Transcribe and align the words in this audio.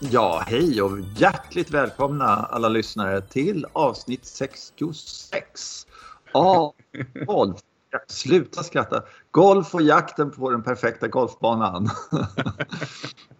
Ja, 0.00 0.44
hej 0.46 0.82
och 0.82 0.98
hjärtligt 1.16 1.70
välkomna 1.70 2.26
alla 2.26 2.68
lyssnare 2.68 3.20
till 3.20 3.66
avsnitt 3.72 4.26
66 4.26 5.86
av 6.32 6.74
Golf. 7.26 7.60
Sluta 8.08 8.62
skratta. 8.62 9.02
Golf 9.30 9.74
och 9.74 9.82
jakten 9.82 10.30
på 10.30 10.50
den 10.50 10.62
perfekta 10.62 11.08
golfbanan. 11.08 11.88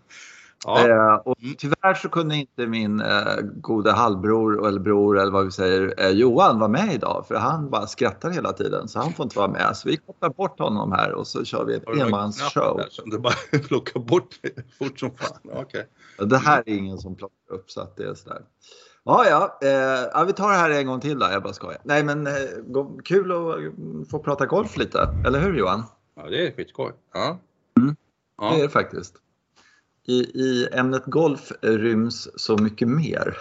Ja. 0.66 0.88
Eh, 0.88 1.14
och 1.14 1.42
mm. 1.42 1.54
tyvärr 1.58 1.94
så 1.94 2.08
kunde 2.08 2.36
inte 2.36 2.66
min 2.66 3.00
eh, 3.00 3.36
goda 3.42 3.92
halvbror 3.92 4.68
eller 4.68 4.80
bror 4.80 5.18
eller 5.18 5.32
vad 5.32 5.44
vi 5.44 5.50
säger 5.50 5.94
eh, 5.98 6.10
Johan 6.10 6.58
vara 6.58 6.68
med 6.68 6.94
idag 6.94 7.24
för 7.28 7.34
han 7.34 7.70
bara 7.70 7.86
skrattar 7.86 8.30
hela 8.30 8.52
tiden 8.52 8.88
så 8.88 8.98
han 8.98 9.12
får 9.12 9.24
inte 9.24 9.38
vara 9.38 9.48
med. 9.48 9.76
Så 9.76 9.88
vi 9.88 9.96
kopplar 9.96 10.30
bort 10.30 10.58
honom 10.58 10.92
här 10.92 11.12
och 11.12 11.26
så 11.26 11.44
kör 11.44 11.64
vi 11.64 11.74
ett 11.74 11.88
enmansshow. 11.88 12.80
Du 13.04 13.18
bara 13.18 13.34
plockar 13.68 14.00
bort 14.00 14.40
fort 14.78 15.00
som 15.00 15.10
fan. 15.10 15.58
Okay. 15.60 15.82
Det 16.18 16.38
här 16.38 16.62
är 16.66 16.74
ingen 16.74 16.98
som 16.98 17.14
plockar 17.14 17.54
upp 17.54 17.70
så 17.70 17.80
att 17.80 17.96
det 17.96 18.04
är 18.04 18.14
sådär. 18.14 18.42
Ja, 19.04 19.24
ja, 19.28 19.58
eh, 19.62 20.08
ja, 20.12 20.24
vi 20.26 20.32
tar 20.32 20.50
det 20.50 20.56
här 20.56 20.70
en 20.70 20.86
gång 20.86 21.00
till 21.00 21.18
då. 21.18 21.26
Jag 21.30 21.42
bara 21.42 21.52
skojar. 21.52 21.80
Nej, 21.84 22.04
men 22.04 22.26
eh, 22.26 22.32
kul 23.04 23.32
att 23.32 24.10
få 24.10 24.18
prata 24.18 24.46
golf 24.46 24.76
lite. 24.76 25.08
Eller 25.26 25.40
hur 25.40 25.58
Johan? 25.58 25.82
Ja, 26.16 26.30
det 26.30 26.46
är 26.46 26.52
skitskoj. 26.52 26.92
Ja. 27.14 27.38
Mm. 27.78 27.96
ja. 28.38 28.50
Det 28.50 28.58
är 28.58 28.62
det 28.62 28.68
faktiskt 28.68 29.14
i, 30.06 30.14
i 30.14 30.68
ämnet 30.72 31.04
golf 31.06 31.52
ryms 31.60 32.28
så 32.36 32.56
mycket 32.56 32.88
mer. 32.88 33.38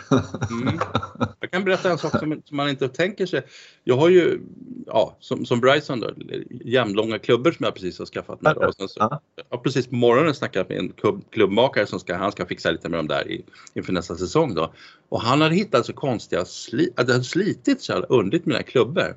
mm. 0.51 0.79
Jag 1.39 1.51
kan 1.51 1.63
berätta 1.63 1.91
en 1.91 1.97
sak 1.97 2.11
som, 2.11 2.41
som, 2.45 2.57
man 2.57 2.69
inte 2.69 2.87
tänker 2.87 3.25
sig. 3.25 3.45
Jag 3.83 3.97
har 3.97 4.09
ju, 4.09 4.39
ja, 4.85 5.17
som, 5.19 5.45
som 5.45 5.59
Bryson 5.59 5.99
då, 5.99 6.11
jämnlånga 6.49 7.19
klubbor 7.19 7.51
som 7.51 7.63
jag 7.63 7.73
precis 7.73 7.99
har 7.99 8.05
skaffat 8.05 8.41
mig. 8.41 8.53
Och 8.53 8.75
sen 8.75 8.87
så, 8.87 8.99
ja. 8.99 9.21
Jag 9.35 9.57
har 9.57 9.63
precis 9.63 9.87
på 9.87 9.95
morgonen 9.95 10.35
snackat 10.35 10.69
med 10.69 10.77
en 10.77 10.89
klubb, 10.89 11.23
klubbmakare 11.31 11.85
som 11.85 11.99
ska, 11.99 12.15
han 12.15 12.31
ska 12.31 12.45
fixa 12.45 12.71
lite 12.71 12.89
med 12.89 12.99
dem 12.99 13.07
där 13.07 13.31
i, 13.31 13.45
inför 13.73 13.93
nästa 13.93 14.15
säsong 14.15 14.55
då. 14.55 14.73
Och 15.09 15.21
han 15.21 15.41
hade 15.41 15.55
hittat 15.55 15.85
så 15.85 15.93
konstiga, 15.93 16.45
sli, 16.45 16.89
att 16.95 17.07
det 17.07 17.13
hade 17.13 17.25
slitit 17.25 17.81
så 17.81 17.93
här 17.93 18.05
underligt 18.09 18.45
med 18.45 18.53
mina 18.53 18.63
klubbor. 18.63 19.15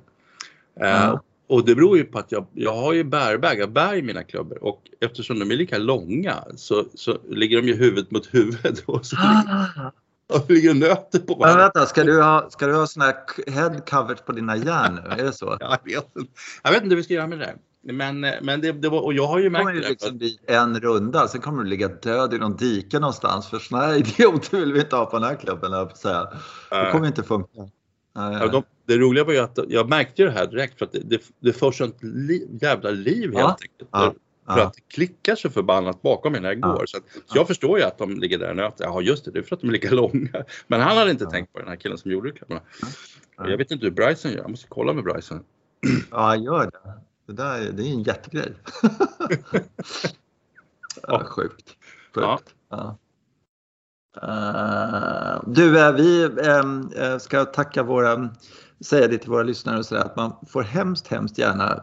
Ja. 0.75 1.13
Uh, 1.13 1.21
och 1.49 1.65
det 1.65 1.75
beror 1.75 1.97
ju 1.97 2.05
på 2.05 2.19
att 2.19 2.33
jag, 2.33 2.47
jag 2.55 2.75
har 2.75 2.93
ju 2.93 3.05
bärbag, 3.05 3.59
jag 3.59 3.73
bär 3.73 3.95
i 3.95 4.03
mina 4.03 4.25
klubbor 4.25 4.65
och 4.65 4.83
eftersom 5.01 5.39
de 5.39 5.51
är 5.51 5.57
lika 5.57 5.79
långa 5.79 6.45
så, 6.57 6.85
så 6.95 7.19
ligger 7.29 7.63
de 7.63 7.69
ju 7.69 7.75
huvudet 7.75 8.11
mot 8.11 8.35
huvud 8.35 8.83
och 8.87 9.07
så 9.07 9.17
ligger, 9.17 9.93
och 10.33 10.51
ligger 10.51 10.75
nöter 10.75 11.19
på 11.19 11.35
varandra. 11.35 11.63
vänta, 11.63 11.87
ska 11.87 12.05
du 12.05 12.23
ha, 12.23 12.51
ska 12.51 12.67
du 12.67 12.75
ha 12.75 12.87
såna 12.87 13.05
här 13.05 13.51
head 13.51 13.81
covers 13.91 14.19
på 14.19 14.33
dina 14.33 14.57
järn 14.57 14.95
nu? 14.95 15.11
Är 15.11 15.25
det 15.25 15.33
så? 15.33 15.57
jag, 15.61 15.79
vet 15.85 16.17
inte. 16.17 16.33
jag 16.63 16.71
vet 16.71 16.83
inte 16.83 16.93
hur 16.93 16.97
vi 16.97 17.03
ska 17.03 17.15
göra 17.15 17.27
med 17.27 17.39
det. 17.39 17.55
Men, 17.93 18.21
men 18.21 18.61
det, 18.61 18.73
det 18.73 18.89
var, 18.89 19.01
och 19.01 19.15
jag 19.15 19.27
har 19.27 19.39
ju 19.39 19.51
märkt 19.51 19.67
det. 19.67 19.73
kommer 19.73 19.89
liksom 19.89 20.19
bli 20.19 20.39
en 20.47 20.81
runda, 20.81 21.29
sen 21.29 21.41
kommer 21.41 21.63
du 21.63 21.71
ligga 21.71 21.89
död 21.89 22.35
i 22.35 22.39
någon 22.39 22.57
dike 22.57 22.99
någonstans. 22.99 23.49
För 23.49 23.59
såna 23.59 23.83
här 23.83 23.97
idioter 23.97 24.59
vill 24.61 24.73
vi 24.73 24.81
inte 24.81 24.97
ha 24.97 25.07
på 25.07 25.19
den 25.19 25.29
här 25.29 25.37
klubben, 25.37 25.73
jag 25.73 25.97
säga. 25.97 26.29
Det 26.71 26.91
kommer 26.93 27.07
inte 27.07 27.23
funka. 27.23 27.69
Ja, 28.15 28.49
de, 28.49 28.63
det 28.89 28.99
roliga 28.99 29.25
var 29.25 29.33
ju 29.33 29.39
att 29.39 29.59
jag 29.69 29.89
märkte 29.89 30.25
det 30.25 30.31
här 30.31 30.47
direkt 30.47 30.79
för 30.79 30.85
att 30.85 30.93
det, 30.93 31.01
det, 31.05 31.23
det 31.41 31.53
får 31.53 31.73
sånt 31.73 32.03
li, 32.03 32.49
jävla 32.61 32.91
liv 32.91 33.35
helt 33.35 33.63
enkelt. 33.63 33.91
Ja. 33.93 34.15
För 34.55 34.61
att 34.61 34.75
det 34.75 34.81
klickar 34.89 35.37
så 35.37 35.51
förbannat 35.51 36.03
bakom 36.03 36.33
mig 36.33 36.41
när 36.41 36.49
jag 36.49 36.61
går. 36.61 36.87
Så, 36.87 36.97
att, 36.97 37.03
så 37.27 37.39
jag 37.39 37.47
förstår 37.47 37.79
ju 37.79 37.85
att 37.85 37.99
de 37.99 38.19
ligger 38.19 38.39
där 38.39 38.51
och 38.51 38.57
nöter. 38.57 38.85
Ja 38.85 39.01
just 39.01 39.25
det, 39.25 39.31
det 39.31 39.39
är 39.39 39.43
för 39.43 39.57
att 39.57 39.61
de 39.61 39.69
är 39.69 39.73
lika 39.73 39.91
långa. 39.91 40.45
Men 40.67 40.81
han 40.81 40.97
hade 40.97 41.11
inte 41.11 41.27
tänkt 41.27 41.53
på 41.53 41.59
den 41.59 41.69
här 41.69 41.77
killen 41.77 41.99
som 41.99 42.11
gjorde 42.11 42.29
reklamerna. 42.29 42.61
Jag 43.37 43.57
vet 43.57 43.71
inte 43.71 43.87
hur 43.87 43.93
Bryson 43.93 44.31
gör, 44.31 44.39
jag 44.39 44.51
måste 44.51 44.67
kolla 44.69 44.93
med 44.93 45.05
Bryson. 45.05 45.45
Ja, 46.11 46.37
gör 46.37 46.65
det. 46.65 46.93
Det, 47.27 47.33
där, 47.33 47.73
det 47.73 47.83
är 47.83 47.93
en 47.93 48.03
jättegrej. 48.03 48.53
ja, 51.03 51.25
sjukt. 51.25 51.77
sjukt. 52.15 52.55
Ja. 52.71 52.99
Uh, 54.23 55.43
du, 55.47 55.77
uh, 55.77 55.93
vi 55.93 56.25
uh, 56.25 57.19
ska 57.19 57.45
tacka 57.45 57.83
våra, 57.83 58.31
säga 58.85 59.09
det 59.09 59.19
till 59.19 59.31
våra 59.31 59.43
lyssnare 59.43 59.79
och 59.79 59.87
sådär 59.87 60.03
att 60.03 60.17
man 60.17 60.33
får 60.49 60.63
hemskt, 60.63 61.09
hemskt 61.09 61.39
gärna 61.39 61.83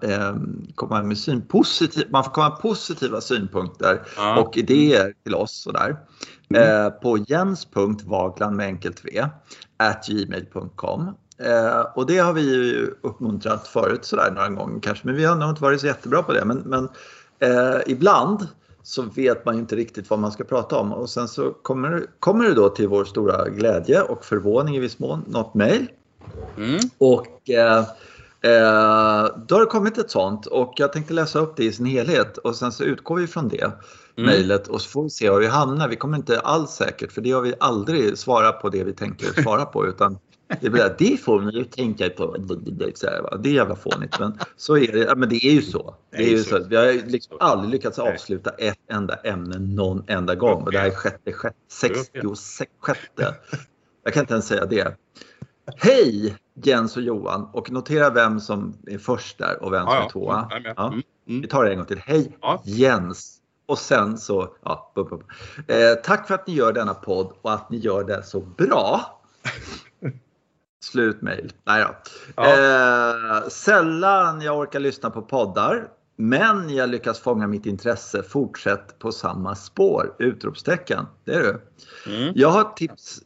komma 0.76 1.04
med 1.04 1.18
syn, 1.18 1.42
positiv, 1.48 2.08
man 2.10 2.24
får 2.24 2.32
komma 2.32 2.50
med 2.50 2.60
positiva 2.60 3.22
synpunkter 3.22 4.02
och 4.38 4.58
idéer 4.58 5.14
till 5.24 5.36
oss 5.36 5.62
sådär. 5.62 5.98
Mm. 6.50 6.92
på 7.02 7.18
jens.vaglan 7.18 8.56
med 8.56 8.66
enkelt 8.66 9.06
v 9.06 9.24
at 9.78 10.08
gmail.com 10.08 11.10
och 11.96 12.06
det 12.06 12.18
har 12.18 12.34
vi 12.34 12.42
ju 12.42 12.96
uppmuntrat 13.02 13.68
förut 13.68 14.06
sådär 14.06 14.32
några 14.32 14.50
gånger 14.50 14.80
kanske 14.80 15.08
men 15.08 15.16
vi 15.16 15.26
har 15.26 15.36
nog 15.36 15.50
inte 15.50 15.64
varit 15.64 15.82
så 15.82 15.88
jättebra 15.88 16.24
på 16.24 16.34
det 16.34 16.46
men, 16.46 16.58
men 16.58 16.90
ibland 17.86 18.48
så 18.84 19.02
vet 19.02 19.46
man 19.46 19.56
ju 19.56 19.62
inte 19.62 19.76
riktigt 19.76 20.10
vad 20.10 20.20
man 20.20 20.32
ska 20.32 20.44
prata 20.44 20.78
om 20.78 20.94
och 20.94 21.10
sen 21.10 21.28
så 21.28 21.52
kommer, 21.52 22.06
kommer 22.20 22.46
det 22.46 22.54
då 22.54 22.70
till 22.70 22.88
vår 22.88 23.06
stora 23.06 23.50
glädje 23.50 24.02
och 24.02 24.26
förvåning 24.26 24.76
i 24.76 24.80
viss 24.80 25.00
mån 25.00 25.24
något 25.28 25.54
mejl. 25.54 25.88
Mm. 26.58 26.80
Och 26.98 27.50
eh, 27.50 27.80
eh, 28.42 29.28
då 29.48 29.56
har 29.56 29.60
det 29.60 29.66
kommit 29.66 29.98
ett 29.98 30.12
sånt 30.12 30.46
och 30.46 30.74
jag 30.76 30.94
tänkte 30.94 31.14
läsa 31.14 31.40
upp 31.40 31.58
det 31.58 31.64
i 31.64 31.72
sin 31.72 31.86
helhet 31.86 32.38
och 32.38 32.56
sen 32.56 32.72
så 32.72 32.84
utgår 32.84 33.16
vi 33.16 33.28
från 33.28 33.50
det 33.50 33.64
mm. 33.64 33.76
mejlet 34.16 34.68
och 34.68 34.82
så 34.82 34.90
får 34.90 35.04
vi 35.04 35.10
se 35.10 35.30
var 35.30 35.40
vi 35.40 35.48
hamnar. 35.48 35.88
Vi 35.88 35.96
kommer 35.96 36.18
inte 36.18 36.40
alls 36.40 36.72
säkert 36.72 37.12
för 37.12 37.22
det 37.22 37.32
har 37.32 37.42
vi 37.42 37.54
aldrig 37.60 38.18
svarat 38.18 38.62
på 38.62 38.70
det 38.70 38.84
vi 38.84 38.94
tänker 38.94 39.42
svara 39.42 39.66
på 39.66 39.88
utan 39.88 40.18
det, 40.48 40.68
är 40.68 40.96
det 40.98 41.18
får 41.18 41.42
man 41.42 41.54
ju 41.54 41.64
tänka 41.64 42.10
på. 42.10 42.38
Det 43.40 43.50
är 43.50 43.54
jävla 43.54 43.76
fånigt 43.76 44.20
men 44.20 44.40
så 44.58 44.78
är 44.78 44.92
det. 44.92 45.16
Men 45.16 45.30
det 45.30 45.46
är 45.46 45.52
ju 45.52 45.62
så. 45.62 45.96
Det 46.12 46.24
är 46.24 46.30
ju 46.30 46.44
så. 46.44 46.64
Vi 46.70 46.76
har 46.76 47.10
liksom 47.10 47.38
aldrig 47.40 47.72
lyckats 47.72 48.00
avsluta 48.00 48.50
ett 48.50 48.80
enda 48.92 49.16
ämne 49.16 49.60
någon 49.60 50.04
enda 50.08 50.36
gång 50.36 50.64
och 50.64 50.72
det 50.72 50.80
här 50.80 50.88
är 50.88 50.96
sjätte, 50.96 51.34
sjätte, 51.34 51.58
66. 51.72 52.72
Jag 54.04 54.14
kan 54.14 54.22
inte 54.22 54.34
ens 54.34 54.48
säga 54.48 54.66
det. 54.66 54.98
Hej 55.78 56.38
Jens 56.54 56.98
och 56.98 57.04
Johan 57.04 57.50
och 57.54 57.72
notera 57.72 58.10
vem 58.10 58.40
som 58.40 58.74
är 58.88 58.98
först 58.98 59.38
där 59.38 59.64
och 59.64 59.74
vem 59.74 59.86
som 59.86 59.96
är 59.96 60.10
tvåa. 60.10 60.48
Ja. 60.76 60.88
Mm, 60.88 61.02
mm. 61.28 61.42
Vi 61.42 61.48
tar 61.48 61.64
det 61.64 61.72
en 61.72 61.78
gång 61.78 61.86
till. 61.86 62.00
Hej 62.00 62.38
Jens. 62.64 63.42
Och 63.68 63.78
sen 63.78 64.18
så, 64.18 64.56
ja, 64.64 64.92
bup, 64.96 65.10
bup. 65.10 65.22
Eh, 65.68 65.94
tack 66.04 66.28
för 66.28 66.36
att 66.36 66.48
ni 66.48 66.54
gör 66.54 66.74
denna 66.74 66.94
podd 66.94 67.34
och 67.42 67.54
att 67.54 67.70
ni 67.70 67.78
gör 67.78 68.04
det 68.04 68.24
så 68.24 68.40
bra. 68.40 69.22
Slutmail. 70.84 71.54
Nej. 71.64 71.86
Ja. 72.36 72.44
Eh, 72.44 73.48
sällan 73.48 74.42
jag 74.42 74.58
orkar 74.58 74.80
lyssna 74.80 75.10
på 75.10 75.22
poddar. 75.22 75.88
Men 76.18 76.76
jag 76.76 76.90
lyckas 76.90 77.20
fånga 77.20 77.48
mitt 77.48 77.66
intresse. 77.66 78.24
Fortsätt 78.24 79.00
på 79.00 79.12
samma 79.12 79.56
spår! 79.56 80.16
Utropstecken. 80.20 81.06
Det 81.24 81.34
är 81.34 81.40
du. 81.40 81.62
Mm. 82.16 82.34
Jag 82.36 82.50
har 82.50 82.64
tips, 82.64 83.22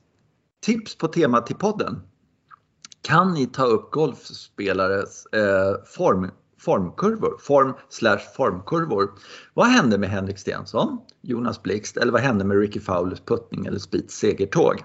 tips 0.62 0.98
på 0.98 1.08
temat 1.08 1.48
till 1.48 1.56
podden. 1.56 2.02
Kan 3.02 3.34
ni 3.34 3.48
ta 3.48 3.64
upp 3.64 3.92
golfspelares 3.92 5.26
eh, 5.26 5.84
form, 5.86 6.32
formkurvor? 6.60 7.38
Form 7.42 7.74
slash 7.90 8.20
formkurvor. 8.36 9.12
Vad 9.54 9.68
hände 9.68 9.98
med 9.98 10.10
Henrik 10.10 10.40
Stensson, 10.40 11.00
Jonas 11.22 11.64
Blixt 11.64 11.98
eller 11.98 12.12
vad 12.12 12.22
hände 12.22 12.46
med 12.46 12.60
Ricky 12.60 12.80
Fowlers 12.80 13.20
puttning 13.20 13.66
eller 13.66 13.80
Speeds 13.80 14.16
segertåg? 14.16 14.84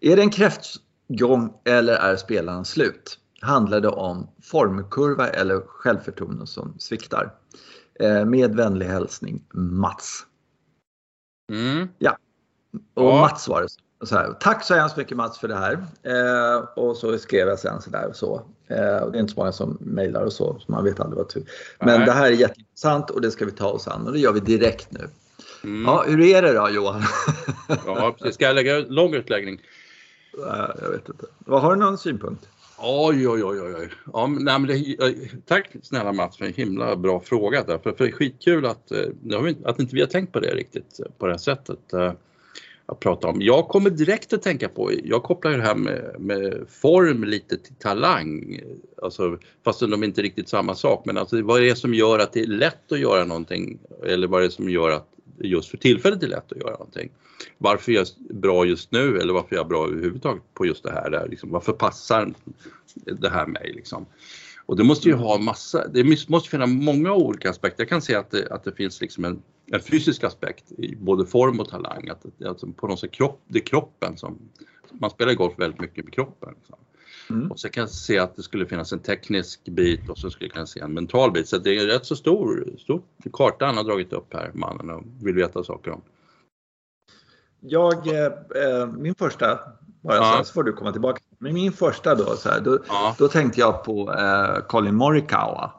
Är 0.00 0.16
det 0.16 0.22
en 0.22 0.30
kräft, 0.30 0.76
gång 1.08 1.54
eller 1.64 1.94
är 1.94 2.16
spelaren 2.16 2.64
slut? 2.64 3.18
Handlar 3.40 3.80
det 3.80 3.88
om 3.88 4.30
formkurva 4.42 5.28
eller 5.28 5.60
självförtroende 5.66 6.46
som 6.46 6.78
sviktar? 6.78 7.34
Eh, 8.00 8.24
med 8.24 8.54
vänlig 8.54 8.86
hälsning 8.86 9.44
Mats. 9.54 10.26
Mm. 11.52 11.88
Ja, 11.98 12.16
och 12.94 13.04
ja. 13.04 13.20
Mats 13.20 13.48
var 13.48 13.62
det. 13.62 13.68
Så 14.02 14.14
här, 14.14 14.32
Tack 14.40 14.64
så 14.64 14.74
hemskt 14.74 14.96
mycket 14.96 15.16
Mats 15.16 15.38
för 15.38 15.48
det 15.48 15.56
här. 15.56 15.72
Eh, 16.02 16.64
och 16.76 16.96
så 16.96 17.18
skrev 17.18 17.48
jag 17.48 17.58
sen 17.58 17.82
sådär 17.82 18.08
och 18.08 18.16
så. 18.16 18.42
Eh, 18.68 18.96
och 18.96 19.12
det 19.12 19.18
är 19.18 19.20
inte 19.20 19.32
så 19.32 19.40
många 19.40 19.52
som 19.52 19.78
mejlar 19.80 20.22
och 20.22 20.32
så, 20.32 20.56
så 20.60 20.72
man 20.72 20.84
vet 20.84 21.00
aldrig 21.00 21.18
vad 21.18 21.28
tur. 21.28 21.44
Men 21.78 21.98
Nej. 21.98 22.06
det 22.06 22.12
här 22.12 22.26
är 22.26 22.30
jätteintressant 22.30 23.10
och 23.10 23.20
det 23.20 23.30
ska 23.30 23.44
vi 23.44 23.52
ta 23.52 23.68
oss 23.68 23.88
an 23.88 24.06
och 24.06 24.12
det 24.12 24.18
gör 24.18 24.32
vi 24.32 24.40
direkt 24.40 24.92
nu. 24.92 25.08
Mm. 25.64 25.84
Ja, 25.84 26.04
hur 26.06 26.20
är 26.20 26.42
det 26.42 26.52
då 26.52 26.68
Johan? 26.70 27.02
ja, 27.86 28.14
precis. 28.18 28.34
Ska 28.34 28.44
jag 28.44 28.54
lägga 28.54 28.78
lång 28.78 29.14
utläggning? 29.14 29.60
jag 30.80 30.90
vet 30.90 31.08
inte. 31.08 31.26
Vad 31.38 31.62
Har 31.62 31.74
du 31.74 31.80
någon 31.80 31.98
synpunkt? 31.98 32.48
Oj, 32.80 33.28
oj, 33.28 33.44
oj, 33.44 33.60
oj. 33.60 33.88
Ja, 34.12 34.26
men 34.26 34.66
det, 34.66 34.96
tack 35.46 35.76
snälla 35.82 36.12
Mats 36.12 36.36
för 36.36 36.44
en 36.44 36.52
himla 36.52 36.96
bra 36.96 37.20
fråga. 37.20 37.64
Där. 37.64 37.78
För, 37.78 37.92
för 37.92 38.04
det 38.04 38.10
är 38.10 38.12
skitkul 38.12 38.66
att, 38.66 38.90
eh, 38.90 39.54
att 39.64 39.80
inte 39.80 39.94
vi 39.94 40.00
har 40.00 40.08
tänkt 40.08 40.32
på 40.32 40.40
det 40.40 40.54
riktigt 40.54 41.00
på 41.18 41.26
det 41.26 41.32
här 41.32 41.38
sättet 41.38 41.92
eh, 41.92 42.12
att 42.88 43.00
prata 43.00 43.28
om. 43.28 43.42
Jag 43.42 43.68
kommer 43.68 43.90
direkt 43.90 44.32
att 44.32 44.42
tänka 44.42 44.68
på, 44.68 44.92
jag 45.04 45.22
kopplar 45.22 45.50
det 45.50 45.62
här 45.62 45.74
med, 45.74 46.16
med 46.18 46.66
form 46.68 47.24
lite 47.24 47.56
till 47.56 47.74
talang. 47.74 48.60
Alltså, 49.02 49.38
fast 49.64 49.80
de 49.80 50.02
är 50.02 50.06
inte 50.06 50.22
riktigt 50.22 50.48
samma 50.48 50.74
sak. 50.74 51.02
Men 51.04 51.18
alltså, 51.18 51.42
vad 51.42 51.60
är 51.60 51.64
det 51.64 51.76
som 51.76 51.94
gör 51.94 52.18
att 52.18 52.32
det 52.32 52.40
är 52.40 52.46
lätt 52.46 52.92
att 52.92 53.00
göra 53.00 53.24
någonting? 53.24 53.78
Eller 54.06 54.26
vad 54.26 54.40
är 54.40 54.44
det 54.44 54.50
som 54.50 54.70
gör 54.70 54.90
att 54.90 55.08
just 55.40 55.70
för 55.70 55.76
tillfället 55.76 56.22
är 56.22 56.28
lätt 56.28 56.52
att 56.52 56.58
göra 56.58 56.72
någonting? 56.72 57.10
varför 57.58 57.92
är 57.92 57.96
jag 57.96 58.06
bra 58.30 58.64
just 58.64 58.92
nu 58.92 59.18
eller 59.18 59.32
varför 59.32 59.54
är 59.54 59.58
jag 59.58 59.68
bra 59.68 59.86
överhuvudtaget 59.86 60.42
på 60.54 60.66
just 60.66 60.82
det 60.82 60.92
här. 60.92 61.10
Där, 61.10 61.28
liksom, 61.28 61.50
varför 61.50 61.72
passar 61.72 62.34
det 62.94 63.28
här 63.28 63.46
mig? 63.46 63.72
Liksom? 63.74 64.06
Och 64.66 64.76
det 64.76 64.84
måste 64.84 65.08
ju 65.08 65.14
ha 65.14 65.38
massa, 65.38 65.88
det 65.88 66.28
måste 66.28 66.50
finnas 66.50 66.70
många 66.70 67.12
olika 67.12 67.50
aspekter. 67.50 67.82
Jag 67.82 67.88
kan 67.88 68.02
se 68.02 68.14
att 68.14 68.30
det, 68.30 68.48
att 68.50 68.64
det 68.64 68.72
finns 68.72 69.00
liksom 69.00 69.24
en, 69.24 69.42
en 69.72 69.80
fysisk 69.80 70.24
aspekt 70.24 70.72
i 70.72 70.96
både 70.96 71.26
form 71.26 71.60
och 71.60 71.68
talang. 71.68 72.08
Att, 72.08 72.42
alltså 72.46 72.66
på 72.66 72.86
något 72.86 73.00
sätt 73.00 73.12
kropp, 73.12 73.42
det 73.48 73.58
är 73.58 73.66
kroppen 73.66 74.16
som, 74.16 74.38
man 74.92 75.10
spelar 75.10 75.34
golf 75.34 75.54
väldigt 75.56 75.80
mycket 75.80 76.04
med 76.04 76.14
kroppen. 76.14 76.54
Liksom. 76.58 76.76
Mm. 77.30 77.50
Och 77.50 77.60
så 77.60 77.68
kan 77.68 77.80
jag 77.80 77.90
se 77.90 78.18
att 78.18 78.36
det 78.36 78.42
skulle 78.42 78.66
finnas 78.66 78.92
en 78.92 78.98
teknisk 78.98 79.64
bit 79.64 80.08
och 80.08 80.18
så 80.18 80.30
skulle 80.30 80.46
jag 80.46 80.52
kunna 80.52 80.66
se 80.66 80.80
en 80.80 80.94
mental 80.94 81.32
bit. 81.32 81.48
Så 81.48 81.58
det 81.58 81.76
är 81.76 81.80
en 81.80 81.86
rätt 81.86 82.06
så 82.06 82.16
stor, 82.16 82.74
stor 82.78 83.02
karta 83.32 83.66
han 83.66 83.76
har 83.76 83.84
dragit 83.84 84.12
upp 84.12 84.34
här, 84.34 84.50
mannen, 84.54 84.90
och 84.90 85.02
vill 85.22 85.34
veta 85.34 85.64
saker 85.64 85.90
om. 85.90 86.00
Jag, 87.60 88.06
eh, 88.06 88.24
eh 88.24 88.86
min 88.86 89.14
första, 89.14 89.58
bara 90.00 90.16
ja. 90.16 90.34
så, 90.38 90.44
så 90.44 90.52
får 90.52 90.62
du 90.62 90.72
komma 90.72 90.92
tillbaka. 90.92 91.22
Men 91.38 91.54
min 91.54 91.72
första 91.72 92.14
då, 92.14 92.24
så 92.36 92.48
här, 92.48 92.60
då, 92.60 92.78
ja. 92.88 93.14
då 93.18 93.28
tänkte 93.28 93.60
jag 93.60 93.84
på 93.84 94.14
eh, 94.14 94.66
Colin 94.66 94.94
Morikawa. 94.94 95.72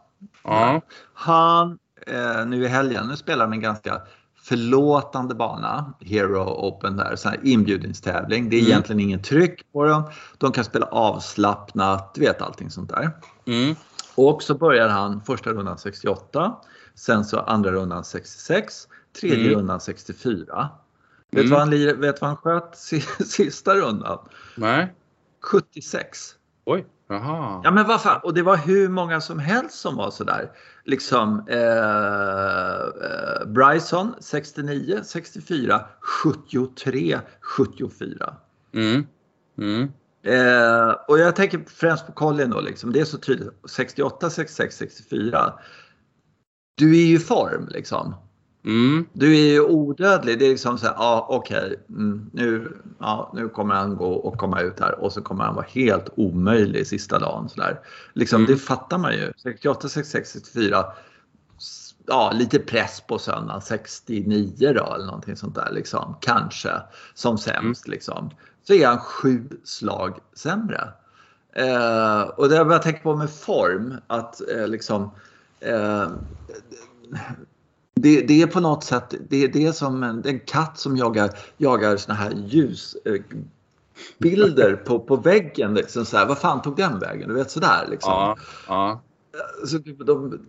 Ja. 0.43 0.81
Han, 1.13 1.79
eh, 2.09 2.45
nu 2.45 2.63
i 2.63 2.67
helgen, 2.67 3.07
nu 3.07 3.17
spelar 3.17 3.45
han 3.45 3.53
en 3.53 3.61
ganska 3.61 4.01
förlåtande 4.41 5.35
bana, 5.35 5.93
Hero 5.99 6.67
Open 6.67 6.97
där, 6.97 7.15
så 7.15 7.29
här 7.29 7.39
inbjudningstävling. 7.43 8.49
Det 8.49 8.55
är 8.55 8.59
mm. 8.59 8.71
egentligen 8.71 8.99
ingen 8.99 9.21
tryck 9.21 9.71
på 9.71 9.85
dem. 9.85 10.03
De 10.37 10.51
kan 10.51 10.63
spela 10.63 10.85
avslappnat, 10.85 12.13
du 12.13 12.21
vet 12.21 12.41
allting 12.41 12.69
sånt 12.69 12.89
där. 12.89 13.11
Mm. 13.45 13.75
Och 14.15 14.43
så 14.43 14.55
börjar 14.55 14.89
han 14.89 15.21
första 15.21 15.49
rundan 15.49 15.77
68, 15.77 16.55
sen 16.95 17.25
så 17.25 17.39
andra 17.39 17.71
rundan 17.71 18.03
66, 18.03 18.87
tredje 19.19 19.45
mm. 19.45 19.55
rundan 19.59 19.79
64. 19.79 20.69
Vet 21.31 21.43
du 21.43 21.47
mm. 21.47 21.51
vad, 21.51 21.59
han, 21.59 22.13
vad 22.19 22.29
han 22.29 22.37
sköt 22.37 22.75
sista 23.27 23.75
rundan? 23.75 24.19
Nej. 24.55 24.93
76. 25.41 26.35
Oj, 26.65 26.85
jaha. 27.09 27.61
Ja 27.63 27.71
men 27.71 27.87
vad 27.87 28.01
fan, 28.01 28.19
och 28.23 28.33
det 28.33 28.41
var 28.41 28.57
hur 28.57 28.89
många 28.89 29.21
som 29.21 29.39
helst 29.39 29.79
som 29.79 29.95
var 29.95 30.11
sådär. 30.11 30.51
Liksom 30.85 31.43
eh, 31.47 32.79
eh, 32.79 33.45
Bryson 33.47 34.15
69, 34.19 34.99
64, 35.03 35.81
73, 36.23 37.19
74. 37.57 38.35
Mm. 38.73 39.05
Mm. 39.57 39.91
Eh, 40.23 40.95
och 41.07 41.19
jag 41.19 41.35
tänker 41.35 41.63
främst 41.67 42.05
på 42.05 42.11
Colin 42.11 42.49
då 42.49 42.61
liksom. 42.61 42.93
Det 42.93 42.99
är 42.99 43.05
så 43.05 43.17
tydligt. 43.17 43.49
68, 43.69 44.29
66, 44.29 44.77
64. 44.77 45.53
Du 46.75 46.91
är 46.91 47.05
ju 47.05 47.15
i 47.15 47.19
form 47.19 47.67
liksom. 47.69 48.15
Mm. 48.69 49.05
Du 49.13 49.37
är 49.37 49.51
ju 49.51 49.61
odödlig. 49.61 50.39
Det 50.39 50.45
är 50.45 50.49
liksom 50.49 50.77
så 50.77 50.85
här, 50.85 50.93
ja 50.97 51.25
okej, 51.29 51.57
okay, 51.57 51.77
mm, 51.89 52.29
nu, 52.33 52.77
ja, 52.99 53.31
nu 53.35 53.49
kommer 53.49 53.75
han 53.75 53.95
gå 53.95 54.13
och 54.13 54.37
komma 54.37 54.61
ut 54.61 54.79
här 54.79 54.99
och 54.99 55.13
så 55.13 55.21
kommer 55.21 55.43
han 55.43 55.55
vara 55.55 55.65
helt 55.69 56.09
omöjlig 56.15 56.87
sista 56.87 57.19
dagen. 57.19 57.49
Så 57.49 57.61
där. 57.61 57.79
Liksom, 58.13 58.41
mm. 58.41 58.51
Det 58.51 58.57
fattar 58.57 58.97
man 58.97 59.13
ju. 59.13 59.33
68, 59.43 59.89
66, 59.89 60.31
64. 60.31 60.85
Ja, 62.05 62.31
lite 62.35 62.59
press 62.59 63.03
på 63.07 63.19
söndagen, 63.19 63.61
69 63.61 64.73
då 64.73 64.93
eller 64.95 65.05
någonting 65.05 65.35
sånt 65.35 65.55
där 65.55 65.71
liksom. 65.71 66.15
Kanske 66.19 66.71
som 67.13 67.37
sämst 67.37 67.87
mm. 67.87 67.93
liksom. 67.93 68.29
Så 68.67 68.73
är 68.73 68.87
han 68.87 68.99
sju 68.99 69.49
slag 69.63 70.19
sämre. 70.33 70.89
Eh, 71.53 72.21
och 72.21 72.49
det 72.49 72.55
jag 72.55 72.67
bara 72.67 72.79
tänker 72.79 73.01
på 73.01 73.15
med 73.15 73.29
form, 73.29 73.93
att 74.07 74.41
eh, 74.49 74.67
liksom 74.67 75.11
eh, 75.59 76.07
det, 78.01 78.21
det, 78.21 78.41
är 78.41 78.47
på 78.47 78.59
något 78.59 78.83
sätt, 78.83 79.13
det, 79.29 79.47
det 79.47 79.65
är 79.65 79.71
som 79.71 80.03
en, 80.03 80.25
en, 80.25 80.39
katt 80.39 80.77
som 80.77 80.97
jagar, 80.97 81.29
jagar 81.57 81.97
såna 81.97 82.15
här 82.17 82.31
ljusbilder 82.31 83.11
eh, 84.71 84.77
på, 84.77 84.99
på 84.99 85.15
väggen. 85.15 85.73
Liksom 85.73 86.05
så 86.05 86.17
här, 86.17 86.25
vad 86.25 86.37
fan 86.37 86.61
tog 86.61 86.75
den 86.75 86.99
vägen? 86.99 87.29
Du 87.29 87.35
vet 87.35 87.51
sådär 87.51 87.87
liksom. 87.89 88.11
Ja, 88.11 88.37
ja. 88.67 89.01
Så 89.65 89.77
de, 89.77 90.39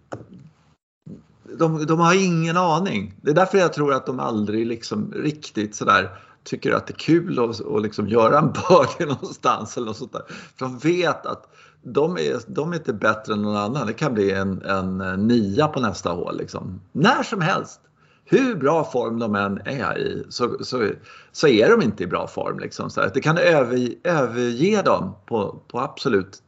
de, 1.59 1.87
de, 1.87 1.99
har 1.99 2.25
ingen 2.25 2.57
aning. 2.57 3.15
Det 3.23 3.31
är 3.31 3.35
därför 3.35 3.59
jag 3.59 3.73
tror 3.73 3.93
att 3.93 4.07
de 4.07 4.21
aldrig 4.21 4.67
liksom 4.67 5.13
riktigt 5.13 5.75
sådär 5.75 6.11
tycker 6.45 6.73
att 6.73 6.87
det 6.87 6.93
är 6.93 6.99
kul 6.99 7.39
att, 7.39 7.67
att 7.67 7.83
liksom 7.83 8.09
göra 8.09 8.39
en 8.39 8.53
birdie 8.53 9.07
någonstans 9.15 9.77
eller 9.77 9.87
något 9.87 9.97
sånt 9.97 10.13
där. 10.13 10.23
För 10.29 10.67
de 10.67 10.79
vet 10.79 11.27
att 11.27 11.47
de 11.83 12.17
är, 12.17 12.41
de 12.47 12.73
är 12.73 12.77
inte 12.77 12.93
bättre 12.93 13.33
än 13.33 13.43
någon 13.43 13.57
annan. 13.57 13.87
Det 13.87 13.93
kan 13.93 14.15
bli 14.15 14.31
en, 14.31 14.63
en 14.63 15.01
eh, 15.01 15.17
nia 15.17 15.69
på 15.69 15.81
nästa 15.81 16.11
hål. 16.11 16.37
Liksom. 16.37 16.81
När 16.93 17.23
som 17.23 17.41
helst. 17.41 17.81
Hur 18.25 18.55
bra 18.55 18.85
form 18.85 19.19
de 19.19 19.35
än 19.35 19.61
är 19.65 19.99
i 19.99 20.25
så, 20.29 20.65
så, 20.65 20.91
så 21.33 21.49
är 21.49 21.71
de 21.71 21.83
inte 21.83 22.03
i 22.03 22.07
bra 22.07 22.27
form. 22.27 22.59
Liksom. 22.59 22.91
Så 22.91 23.07
det 23.15 23.21
kan 23.21 23.39
över, 23.39 23.89
överge 24.05 24.83
dem 24.83 25.15
på, 25.27 25.63
på 25.69 25.81
absolut 25.81 26.43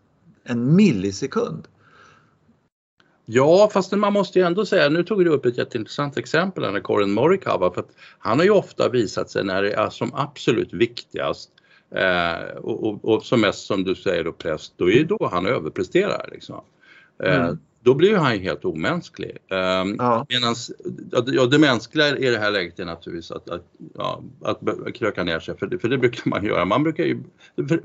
en 0.44 0.76
millisekund. 0.76 1.68
Ja, 3.24 3.70
fast 3.72 3.92
man 3.92 4.12
måste 4.12 4.38
ju 4.38 4.44
ändå 4.44 4.66
säga, 4.66 4.88
nu 4.88 5.04
tog 5.04 5.24
du 5.24 5.30
upp 5.30 5.46
ett 5.46 5.58
jätteintressant 5.58 6.18
exempel 6.18 6.64
här 6.64 6.72
med 6.72 6.82
Corin 6.82 7.12
Morikawa, 7.12 7.74
för 7.74 7.80
att 7.80 7.90
han 8.18 8.38
har 8.38 8.44
ju 8.44 8.50
ofta 8.50 8.88
visat 8.88 9.30
sig 9.30 9.44
när 9.44 9.62
det 9.62 9.72
är 9.72 9.90
som 9.90 10.14
absolut 10.14 10.72
viktigast 10.72 11.50
Eh, 11.94 12.56
och, 12.56 12.84
och, 12.84 13.04
och, 13.04 13.24
som 13.24 13.40
mest 13.40 13.66
som 13.66 13.84
du 13.84 13.94
säger 13.94 14.24
då 14.24 14.32
präst, 14.32 14.74
då 14.76 14.90
är 14.90 14.94
det 14.94 15.04
då 15.04 15.28
han 15.32 15.46
överpresterar. 15.46 16.28
Liksom. 16.32 16.64
Eh, 17.24 17.44
mm. 17.44 17.58
Då 17.84 17.94
blir 17.94 18.16
han 18.16 18.34
ju 18.34 18.42
helt 18.42 18.64
omänsklig. 18.64 19.38
Eh, 19.50 19.84
ja. 19.98 20.26
Medans, 20.28 20.72
ja, 21.26 21.46
det 21.46 21.58
mänskliga 21.58 22.16
i 22.16 22.30
det 22.30 22.38
här 22.38 22.50
läget 22.50 22.78
är 22.78 22.84
naturligtvis 22.84 23.30
att, 23.30 23.50
att, 23.50 23.64
ja, 23.94 24.22
att 24.42 24.60
kröka 24.94 25.24
ner 25.24 25.40
sig, 25.40 25.56
för 25.58 25.66
det, 25.66 25.78
för 25.78 25.88
det 25.88 25.98
brukar 25.98 26.30
man 26.30 26.44
göra. 26.44 26.64
Man 26.64 26.82
brukar 26.82 27.04
ju, 27.04 27.18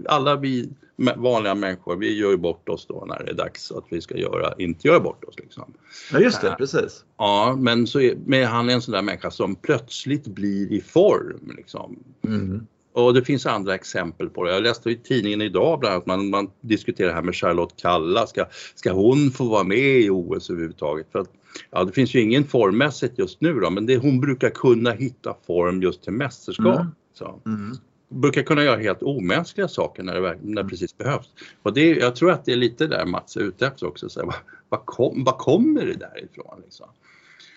alla 0.05 0.35
vi 0.35 0.69
vanliga 1.15 1.55
människor, 1.55 1.95
vi 1.95 2.17
gör 2.17 2.31
ju 2.31 2.37
bort 2.37 2.69
oss 2.69 2.85
då 2.85 3.05
när 3.07 3.23
det 3.23 3.31
är 3.31 3.35
dags 3.35 3.71
att 3.71 3.85
vi 3.89 4.01
ska 4.01 4.17
göra, 4.17 4.53
inte 4.57 4.87
göra 4.87 4.99
bort 4.99 5.23
oss. 5.23 5.39
Liksom. 5.39 5.73
Ja 6.11 6.19
just 6.19 6.41
det, 6.41 6.55
precis. 6.57 7.05
Ja, 7.17 7.55
men 7.59 7.87
så 7.87 7.99
är, 7.99 8.17
men 8.25 8.45
han 8.45 8.69
är 8.69 8.73
en 8.73 8.81
sån 8.81 8.91
där 8.91 9.01
människa 9.01 9.31
som 9.31 9.55
plötsligt 9.55 10.27
blir 10.27 10.71
i 10.71 10.81
form. 10.81 11.53
Liksom. 11.57 11.99
Mm. 12.27 12.67
Och 12.97 13.13
det 13.13 13.23
finns 13.23 13.45
andra 13.45 13.75
exempel 13.75 14.29
på 14.29 14.43
det. 14.43 14.53
Jag 14.53 14.63
läste 14.63 14.89
i 14.89 14.95
tidningen 14.95 15.41
idag 15.41 15.79
bland 15.79 15.93
annat 15.93 16.05
man, 16.05 16.29
man 16.29 16.49
diskuterar 16.61 17.07
det 17.07 17.13
här 17.13 17.21
med 17.21 17.35
Charlotte 17.35 17.75
Kalla. 17.81 18.27
Ska, 18.27 18.45
ska 18.75 18.91
hon 18.91 19.31
få 19.31 19.45
vara 19.45 19.63
med 19.63 19.99
i 19.99 20.09
OS 20.09 20.49
överhuvudtaget? 20.49 21.07
För 21.11 21.19
att, 21.19 21.29
ja, 21.71 21.83
det 21.83 21.91
finns 21.91 22.15
ju 22.15 22.21
ingen 22.21 22.43
formmässigt 22.43 23.19
just 23.19 23.41
nu 23.41 23.53
då, 23.53 23.69
men 23.69 23.85
det, 23.85 23.97
hon 23.97 24.19
brukar 24.19 24.49
kunna 24.49 24.91
hitta 24.91 25.35
form 25.47 25.81
just 25.81 26.03
till 26.03 26.13
mästerskap. 26.13 26.79
Mm. 26.79 26.87
Så. 27.13 27.41
Mm. 27.45 27.77
Brukar 28.09 28.43
kunna 28.43 28.63
göra 28.63 28.79
helt 28.79 29.03
omänskliga 29.03 29.67
saker 29.67 30.03
när 30.03 30.21
det, 30.21 30.37
när 30.41 30.63
det 30.63 30.69
precis 30.69 30.97
behövs. 30.97 31.29
Och 31.63 31.73
det, 31.73 31.89
jag 31.89 32.15
tror 32.15 32.31
att 32.31 32.45
det 32.45 32.51
är 32.51 32.57
lite 32.57 32.87
där 32.87 33.05
Mats 33.05 33.35
är 33.37 33.41
ute 33.41 33.67
efter 33.67 33.87
också. 33.87 34.09
Så 34.09 34.19
här, 34.19 34.27
vad, 34.27 34.35
vad, 34.69 34.85
kom, 34.85 35.23
vad 35.23 35.37
kommer 35.37 35.85
det 35.85 35.93
därifrån? 35.93 36.61
Liksom? 36.63 36.87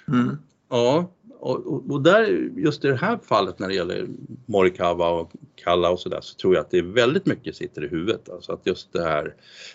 Mm. 0.08 0.36
Ja, 0.70 1.10
och, 1.40 1.90
och, 1.90 2.02
där, 2.02 2.50
just 2.56 2.84
i 2.84 2.88
det 2.88 2.96
här 2.96 3.18
fallet 3.22 3.58
när 3.58 3.68
det 3.68 3.74
gäller 3.74 4.06
Morikawa 4.46 5.08
och 5.08 5.32
Kalla 5.54 5.90
och 5.90 6.00
sådär 6.00 6.20
så 6.20 6.36
tror 6.36 6.54
jag 6.54 6.60
att 6.60 6.70
det 6.70 6.78
är 6.78 6.82
väldigt 6.82 7.26
mycket 7.26 7.56
sitter 7.56 7.84
i 7.84 7.88
huvudet. 7.88 8.28
Alltså 8.28 8.52
att 8.52 8.66
just 8.66 8.92
det 8.92 9.02
här 9.02 9.34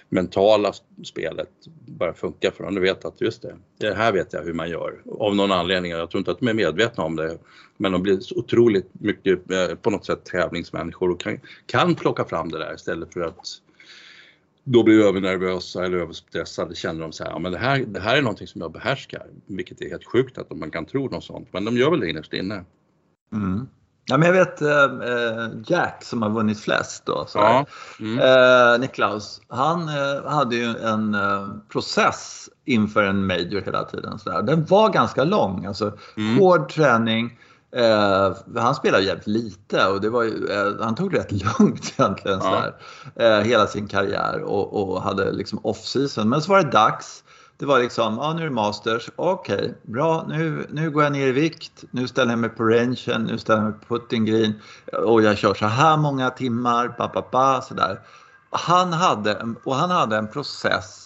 mentala 0.10 0.74
spelet 1.04 1.50
bara 1.88 2.14
funkar 2.14 2.52
för 2.52 2.64
dem. 2.64 2.76
Du 2.76 2.82
vet 2.82 3.06
att 3.06 3.22
just 3.22 3.42
det, 3.42 3.56
det 3.78 3.94
här 3.94 4.12
vet 4.12 4.34
jag 4.34 4.44
hur 4.44 4.54
man 4.54 4.70
gör 4.70 5.02
av 5.20 5.36
någon 5.36 5.52
anledning. 5.52 5.92
Jag 5.92 6.10
tror 6.10 6.20
inte 6.20 6.32
att 6.32 6.40
de 6.40 6.48
är 6.48 6.54
medvetna 6.54 7.04
om 7.04 7.16
det. 7.16 7.38
Men 7.78 7.92
de 7.92 8.04
blir 8.04 8.20
så 8.20 8.36
otroligt 8.36 8.90
mycket 8.94 9.52
eh, 9.52 9.76
på 9.76 9.90
något 9.90 10.06
sätt 10.06 10.26
tävlingsmänniskor 10.26 11.12
och 11.12 11.20
kan, 11.20 11.40
kan 11.66 11.96
plocka 11.96 12.26
fram 12.26 12.50
det 12.50 12.60
där 12.60 12.74
istället 12.76 13.14
för 13.14 13.22
att 13.22 13.62
då 14.66 14.84
blir 14.84 15.06
övernervösa 15.06 15.86
eller 15.86 15.98
överstressade, 15.98 16.76
känner 16.76 17.02
de 17.02 17.12
så 17.12 17.24
här, 17.24 17.32
ja, 17.32 17.40
men 17.40 17.52
det 17.52 17.58
här, 17.58 17.80
det 17.88 18.00
här 18.00 18.18
är 18.18 18.22
någonting 18.22 18.48
som 18.48 18.62
jag 18.62 18.72
behärskar, 18.72 19.28
vilket 19.48 19.82
är 19.82 19.90
helt 19.90 20.06
sjukt 20.06 20.38
att 20.38 20.58
man 20.58 20.72
kan 20.72 20.86
tro 20.86 21.10
något 21.10 21.24
sånt, 21.24 21.48
men 21.52 21.66
de 21.66 21.78
gör 21.78 21.92
väl 21.92 22.00
det 22.00 22.10
innerst 22.10 22.34
inne. 22.34 22.64
Mm. 23.34 23.68
Ja, 24.08 24.18
men 24.18 24.28
jag 24.28 24.34
vet 24.34 24.62
eh, 24.62 25.50
Jack 25.68 26.04
som 26.04 26.22
har 26.22 26.30
vunnit 26.30 26.60
flest 26.60 27.06
då, 27.06 27.26
så 27.28 27.38
ja. 27.38 27.66
mm. 28.00 28.20
eh, 28.20 28.80
Niklaus, 28.80 29.42
han 29.48 29.90
eh, 29.90 30.32
hade 30.32 30.56
ju 30.56 30.78
en 30.78 31.14
eh, 31.14 31.48
process 31.70 32.50
inför 32.66 33.04
en 33.04 33.26
major 33.28 33.62
hela 33.62 33.84
tiden. 33.84 34.20
Så 34.20 34.30
där. 34.30 34.42
Den 34.42 34.66
var 34.66 34.90
ganska 34.90 35.24
lång, 35.24 35.66
alltså 35.66 35.98
mm. 36.18 36.38
hård 36.38 36.70
träning, 36.70 37.40
Eh, 37.76 38.36
han 38.56 38.76
spelade 38.76 39.04
jävligt 39.04 39.28
lite 39.28 39.88
och 39.88 40.02
det 40.02 40.10
var 40.10 40.24
ju, 40.24 40.48
eh, 40.48 40.86
han 40.86 40.96
tog 40.96 41.12
det 41.12 41.18
rätt 41.18 41.32
lugnt 41.60 41.94
egentligen 41.98 42.40
ja. 42.44 42.72
eh, 43.16 43.40
hela 43.40 43.68
sin 43.68 43.88
karriär 43.88 44.42
och, 44.42 44.94
och 44.94 45.02
hade 45.02 45.32
liksom 45.32 45.60
off-season. 45.60 46.30
Men 46.30 46.42
så 46.42 46.52
var 46.52 46.64
det 46.64 46.72
dags. 46.72 47.24
Det 47.58 47.66
var 47.66 47.80
liksom, 47.80 48.18
ja 48.18 48.34
nu 48.34 48.42
är 48.42 48.46
det 48.46 48.52
Masters, 48.52 49.10
okej, 49.16 49.56
okay, 49.56 49.70
bra, 49.82 50.26
nu, 50.28 50.68
nu 50.70 50.92
går 50.92 51.04
jag 51.04 51.12
ner 51.12 51.28
i 51.28 51.32
vikt, 51.32 51.84
nu 51.92 52.08
ställer 52.08 52.32
jag 52.32 52.40
mig 52.40 52.50
på 52.50 52.64
rangen, 52.64 53.24
nu 53.24 53.38
ställer 53.38 53.62
jag 53.62 53.72
mig 53.72 53.80
på 53.80 54.00
putting 54.00 54.26
green 54.26 54.54
och 55.06 55.22
jag 55.22 55.38
kör 55.38 55.54
så 55.54 55.66
här 55.66 55.98
många 55.98 56.30
timmar, 56.30 56.96
ba, 56.98 57.12
ba, 57.14 57.24
ba, 57.32 57.62
sådär. 57.62 58.00
Han 58.50 58.94
hade, 58.94 59.56
och 59.64 59.76
han 59.76 59.90
hade 59.90 60.18
en 60.18 60.28
process 60.28 61.05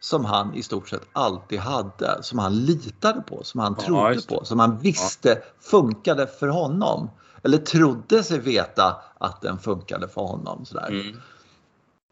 som 0.00 0.24
han 0.24 0.54
i 0.54 0.62
stort 0.62 0.88
sett 0.88 1.02
alltid 1.12 1.58
hade, 1.58 2.22
som 2.22 2.38
han 2.38 2.64
litade 2.64 3.20
på, 3.20 3.44
som 3.44 3.60
han 3.60 3.76
trodde 3.76 4.14
ja, 4.14 4.20
på, 4.28 4.44
som 4.44 4.58
han 4.58 4.78
visste 4.78 5.28
ja. 5.28 5.36
funkade 5.60 6.26
för 6.26 6.48
honom. 6.48 7.10
Eller 7.42 7.58
trodde 7.58 8.22
sig 8.22 8.38
veta 8.38 8.96
att 9.18 9.40
den 9.40 9.58
funkade 9.58 10.08
för 10.08 10.20
honom. 10.20 10.64
Sådär. 10.64 10.88
Mm. 10.88 11.16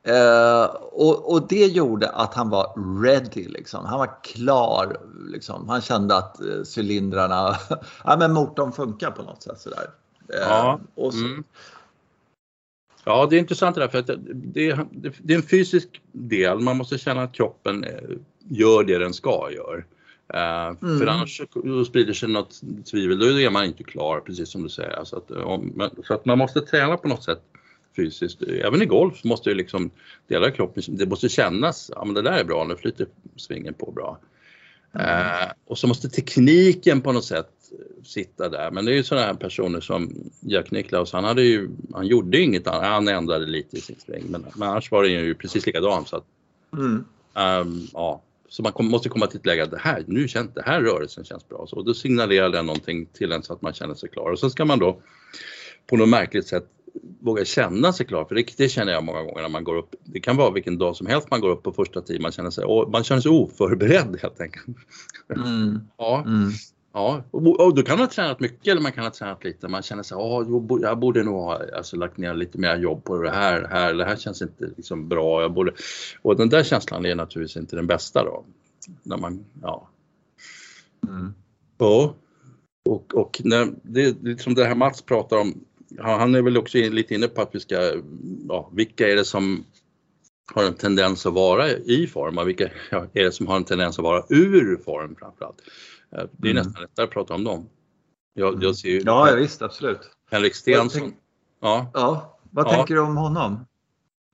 Eh, 0.07 0.65
och, 0.93 1.33
och, 1.33 1.49
det 1.49 1.67
gjorde 1.67 2.09
att 2.09 2.35
han 2.35 2.51
var 2.51 3.03
ready. 3.03 3.49
Liksom. 3.49 3.85
Han 3.85 3.99
var 3.99 4.23
klar. 4.23 5.01
Liksom. 5.29 5.69
Han 5.69 5.81
kände 5.81 6.17
att 6.17 6.41
eh, 6.41 6.47
cylindrarna, 6.77 7.57
ja 8.05 8.17
men 8.17 8.33
motorn 8.33 8.73
funkar 8.73 9.11
på 9.11 9.23
något 9.23 9.43
sätt. 9.43 9.61
Sådär. 9.61 9.91
Eh, 10.35 10.41
ja. 10.41 10.81
Och 10.95 11.13
så, 11.13 11.25
mm. 11.25 11.45
Ja, 13.09 13.27
det 13.31 13.37
är 13.37 13.41
intressant 13.41 13.75
det 13.75 13.81
där 13.81 13.89
för 13.89 13.99
att 13.99 14.11
det, 14.35 14.69
är, 14.71 14.87
det 15.23 15.33
är 15.33 15.37
en 15.37 15.43
fysisk 15.43 16.01
del. 16.13 16.61
Man 16.61 16.77
måste 16.77 16.99
känna 16.99 17.23
att 17.23 17.33
kroppen 17.33 17.85
eh, 17.85 17.91
gör 18.49 18.85
det 18.85 18.99
den 18.99 19.15
ska 19.15 19.51
göra. 19.53 19.77
Uh, 20.35 20.77
mm. 20.83 20.99
För 20.99 21.07
annars 21.07 21.41
sprider 21.87 22.13
sig 22.13 22.29
något 22.29 22.61
tvivel, 22.91 23.19
då 23.19 23.27
är 23.27 23.51
man 23.51 23.65
inte 23.65 23.83
klar 23.83 24.21
precis 24.21 24.49
som 24.49 24.63
du 24.63 24.69
säger. 24.69 25.05
Så 25.05 25.17
att, 25.17 25.31
om, 25.31 25.91
så 26.05 26.15
att 26.15 26.25
man 26.25 26.39
måste 26.39 26.61
träna 26.61 26.97
på 26.97 27.09
något 27.09 27.25
sätt 27.25 27.43
fysiskt. 27.97 28.43
Även 28.43 28.83
i 28.83 28.87
golf 28.87 29.25
måste 29.25 29.51
ju 29.51 29.55
liksom 29.57 29.91
delar 30.29 30.49
av 30.49 30.53
kroppen, 30.53 30.83
det 30.89 31.07
måste 31.07 31.29
kännas, 31.29 31.91
ja 31.95 32.05
men 32.05 32.15
det 32.15 32.23
där 32.23 32.39
är 32.39 32.45
bra, 32.45 32.65
nu 32.65 32.77
flyter 32.77 33.07
svingen 33.37 33.75
på 33.75 33.91
bra. 33.91 34.19
Mm. 34.95 35.07
Uh, 35.07 35.53
och 35.67 35.79
så 35.79 35.87
måste 35.87 36.09
tekniken 36.09 37.01
på 37.01 37.13
något 37.13 37.25
sätt 37.25 37.51
sitta 38.05 38.49
där. 38.49 38.71
Men 38.71 38.85
det 38.85 38.93
är 38.93 38.97
ju 38.97 39.03
sådana 39.03 39.27
här 39.27 39.35
personer 39.35 39.81
som 39.81 40.31
Jack 40.41 40.71
Nicklaus, 40.71 41.13
han, 41.13 41.25
hade 41.25 41.43
ju, 41.43 41.71
han 41.93 42.07
gjorde 42.07 42.41
inget 42.41 42.67
annat, 42.67 42.85
han 42.85 43.09
ändrade 43.09 43.47
lite 43.47 43.77
i 43.77 43.81
sin 43.81 43.97
sväng 44.07 44.25
men, 44.29 44.47
men 44.57 44.69
annars 44.69 44.91
var 44.91 45.03
det 45.03 45.09
ju 45.09 45.35
precis 45.35 45.67
likadant. 45.67 46.09
Så 46.09 46.17
att, 46.17 46.25
mm. 46.73 47.05
um, 47.35 47.87
ja, 47.93 48.23
så 48.49 48.63
man 48.63 48.73
kom, 48.73 48.87
måste 48.87 49.09
komma 49.09 49.27
till 49.27 49.39
ett 49.39 49.47
läge 49.47 49.63
att 49.63 49.71
det 49.71 49.79
här, 49.79 50.05
nu 50.07 50.29
känns 50.29 50.55
det 50.55 50.63
här 50.63 50.81
rörelsen 50.81 51.25
känns 51.25 51.49
bra. 51.49 51.67
Så, 51.69 51.77
och 51.77 51.85
då 51.85 51.95
signalerar 51.95 52.51
den 52.51 52.67
någonting 52.67 53.07
till 53.07 53.33
en 53.33 53.43
så 53.43 53.53
att 53.53 53.63
man 53.63 53.73
känner 53.73 53.95
sig 53.95 54.09
klar. 54.09 54.31
Och 54.31 54.39
så 54.39 54.51
ska 54.51 54.65
man 54.65 54.79
då 54.79 55.01
på 55.87 55.97
något 55.97 56.09
märkligt 56.09 56.47
sätt 56.47 56.69
våga 57.21 57.45
känna 57.45 57.93
sig 57.93 58.07
klar. 58.07 58.25
För 58.25 58.35
det, 58.35 58.57
det, 58.57 58.69
känner 58.69 58.93
jag 58.93 59.05
många 59.05 59.23
gånger 59.23 59.43
när 59.43 59.49
man 59.49 59.65
går 59.65 59.77
upp. 59.77 59.95
Det 60.05 60.21
kan 60.21 60.37
vara 60.37 60.51
vilken 60.51 60.79
dag 60.79 60.97
som 60.97 61.07
helst 61.07 61.31
man 61.31 61.41
går 61.41 61.51
upp 61.51 61.63
på 61.63 61.73
första 61.73 62.01
tid. 62.03 62.21
Man 62.21 62.33
känner 62.33 62.51
sig, 62.51 62.65
man 62.93 63.05
känner 63.05 63.21
sig 63.21 63.31
oförberedd 63.31 64.19
helt 64.23 64.41
enkelt. 64.41 64.67
Mm. 65.37 65.81
ja. 65.97 66.25
Mm. 66.27 66.51
Ja, 66.97 67.25
och, 67.31 67.75
då 67.75 67.83
kan 67.83 67.99
man 67.99 68.07
ha 68.07 68.13
tränat 68.13 68.41
mycket 68.41 68.67
eller 68.67 68.81
man 68.81 68.93
kan 68.93 69.05
ha 69.05 69.11
tränat 69.11 69.45
lite. 69.45 69.69
Man 69.69 69.83
känner 69.83 70.03
sig, 70.03 70.17
oh, 70.17 70.81
jag 70.83 70.99
borde 70.99 71.23
nog 71.23 71.35
ha 71.35 71.61
alltså, 71.77 71.97
lagt 71.97 72.17
ner 72.17 72.35
lite 72.35 72.59
mer 72.59 72.77
jobb 72.77 73.05
på 73.05 73.23
det 73.23 73.31
här. 73.31 73.69
här. 73.71 73.95
Det 73.95 74.05
här 74.05 74.17
känns 74.17 74.43
inte 74.43 74.71
liksom 74.77 75.09
bra. 75.09 75.43
Jag 75.43 75.53
borde... 75.53 75.73
Och 76.23 76.37
den 76.37 76.49
där 76.49 76.63
känslan 76.63 77.07
är 77.07 77.15
naturligtvis 77.15 77.57
inte 77.57 77.77
den 77.77 77.87
bästa 77.87 78.25
då. 78.25 78.45
När 79.03 79.17
man, 79.17 79.45
ja. 79.63 79.89
Mm. 81.09 81.35
Ja. 81.79 82.15
Och, 82.89 83.15
och 83.15 83.41
när, 83.45 83.69
det, 83.83 84.23
liksom 84.23 84.55
det 84.55 84.65
här 84.65 84.75
Mats 84.75 85.03
pratar 85.03 85.37
om, 85.37 85.65
han 85.99 86.35
är 86.35 86.43
väl 86.43 86.57
också 86.57 86.79
lite 86.79 87.15
inne 87.15 87.29
på 87.29 87.43
att 87.43 87.55
vi 87.55 87.61
ska, 87.61 87.93
ja, 88.49 88.71
vilka 88.73 89.09
är 89.09 89.17
det 89.17 89.25
som 89.25 89.65
har 90.55 90.65
en 90.65 90.75
tendens 90.75 91.27
att 91.27 91.35
vara 91.35 91.71
i 91.71 92.07
form 92.07 92.39
och 92.39 92.49
vilka 92.49 92.65
är 92.91 93.25
det 93.25 93.33
som 93.33 93.47
har 93.47 93.57
en 93.57 93.65
tendens 93.65 93.99
att 93.99 94.05
vara 94.05 94.25
ur 94.29 94.77
form 94.85 95.17
framförallt. 95.19 95.63
Eh, 96.13 96.25
det 96.33 96.49
är 96.49 96.53
mm. 96.53 96.65
nästan 96.65 96.83
lättare 96.83 97.05
att 97.05 97.11
prata 97.11 97.35
om 97.35 97.45
dem. 97.45 97.69
Jag, 98.35 98.55
jag 98.55 98.63
mm. 98.63 98.75
ser 98.75 98.89
ju 98.89 99.01
ja, 99.05 99.31
ja, 99.31 99.37
visst, 99.37 99.63
absolut. 99.63 100.01
Henrik 100.31 100.55
Stensson. 100.55 101.13
Ja. 101.61 101.91
ja. 101.95 102.39
Vad 102.51 102.67
ja. 102.67 102.71
tänker 102.71 102.95
du 102.95 103.01
om 103.01 103.17
honom? 103.17 103.67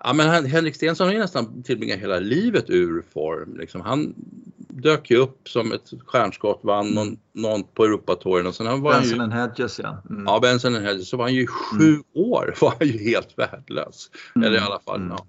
Ja, 0.05 0.13
men 0.13 0.47
Henrik 0.47 0.77
Stensson 0.77 1.07
har 1.07 1.15
ju 1.15 1.21
nästan 1.21 1.63
tillbringat 1.63 1.99
hela 1.99 2.19
livet 2.19 2.71
ur 2.71 3.05
form. 3.13 3.57
Liksom. 3.57 3.81
Han 3.81 4.15
dök 4.69 5.11
ju 5.11 5.17
upp 5.17 5.49
som 5.49 5.73
ett 5.73 5.93
stjärnskott, 6.07 6.61
vann 6.63 6.87
mm. 6.87 6.95
någon, 6.95 7.19
någon 7.33 7.65
på 7.65 7.85
Europatouren 7.85 8.47
och 8.47 8.55
sen 8.55 8.67
han 8.67 8.81
var 8.81 8.93
Benson 8.93 9.21
and 9.21 9.33
Hedges 9.33 9.79
ja. 9.79 10.03
Mm. 10.11 10.25
Ja, 10.27 10.41
Benson 10.41 10.75
Hedges. 10.75 11.09
Så 11.09 11.17
var 11.17 11.25
han 11.25 11.35
ju 11.35 11.47
sju 11.47 11.89
mm. 11.89 12.03
år 12.15 12.55
var 12.61 12.75
han 12.79 12.89
ju 12.89 12.99
helt 12.99 13.39
värdelös. 13.39 14.11
Eller 14.35 14.53
i 14.53 14.57
mm. 14.57 14.67
alla 14.67 14.81
fall, 14.81 15.07
ja. 15.11 15.27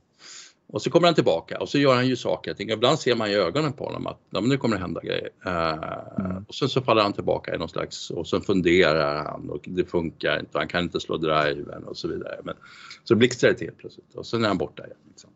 Och 0.74 0.82
så 0.82 0.90
kommer 0.90 1.08
han 1.08 1.16
tillbaka 1.16 1.60
och 1.60 1.70
så 1.70 1.78
gör 1.78 1.96
han 1.96 2.08
ju 2.08 2.16
saker. 2.16 2.56
Jag 2.58 2.70
ibland 2.70 3.00
ser 3.00 3.16
man 3.16 3.30
i 3.30 3.34
ögonen 3.34 3.74
på 3.74 3.86
honom 3.86 4.08
att 4.08 4.20
ja, 4.30 4.40
nu 4.40 4.58
kommer 4.58 4.76
det 4.76 4.82
hända 4.82 5.02
grejer. 5.02 5.30
Uh, 5.46 6.26
mm. 6.26 6.46
Och 6.48 6.56
sen 6.56 6.70
så 6.70 6.82
faller 6.82 7.02
han 7.02 7.14
tillbaka 7.14 7.56
i 7.56 7.58
någon 7.58 7.70
slags 7.70 8.10
och 8.10 8.28
så 8.28 8.42
funderar 8.42 9.24
han 9.24 9.50
och 9.50 9.62
det 9.64 9.86
funkar 9.86 10.40
inte. 10.40 10.58
Han 10.58 10.68
kan 10.68 10.84
inte 10.84 11.00
slå 11.00 11.18
driven 11.18 11.84
och 11.84 11.98
så 11.98 12.08
vidare. 12.08 12.40
Men, 12.44 12.56
så 13.04 13.16
blixtrar 13.16 13.50
det 13.50 13.56
till 13.56 13.72
plötsligt 13.78 14.16
och 14.16 14.26
sen 14.26 14.44
är 14.44 14.48
han 14.48 14.58
borta 14.58 14.86
igen. 14.86 14.98
Liksom. 15.10 15.30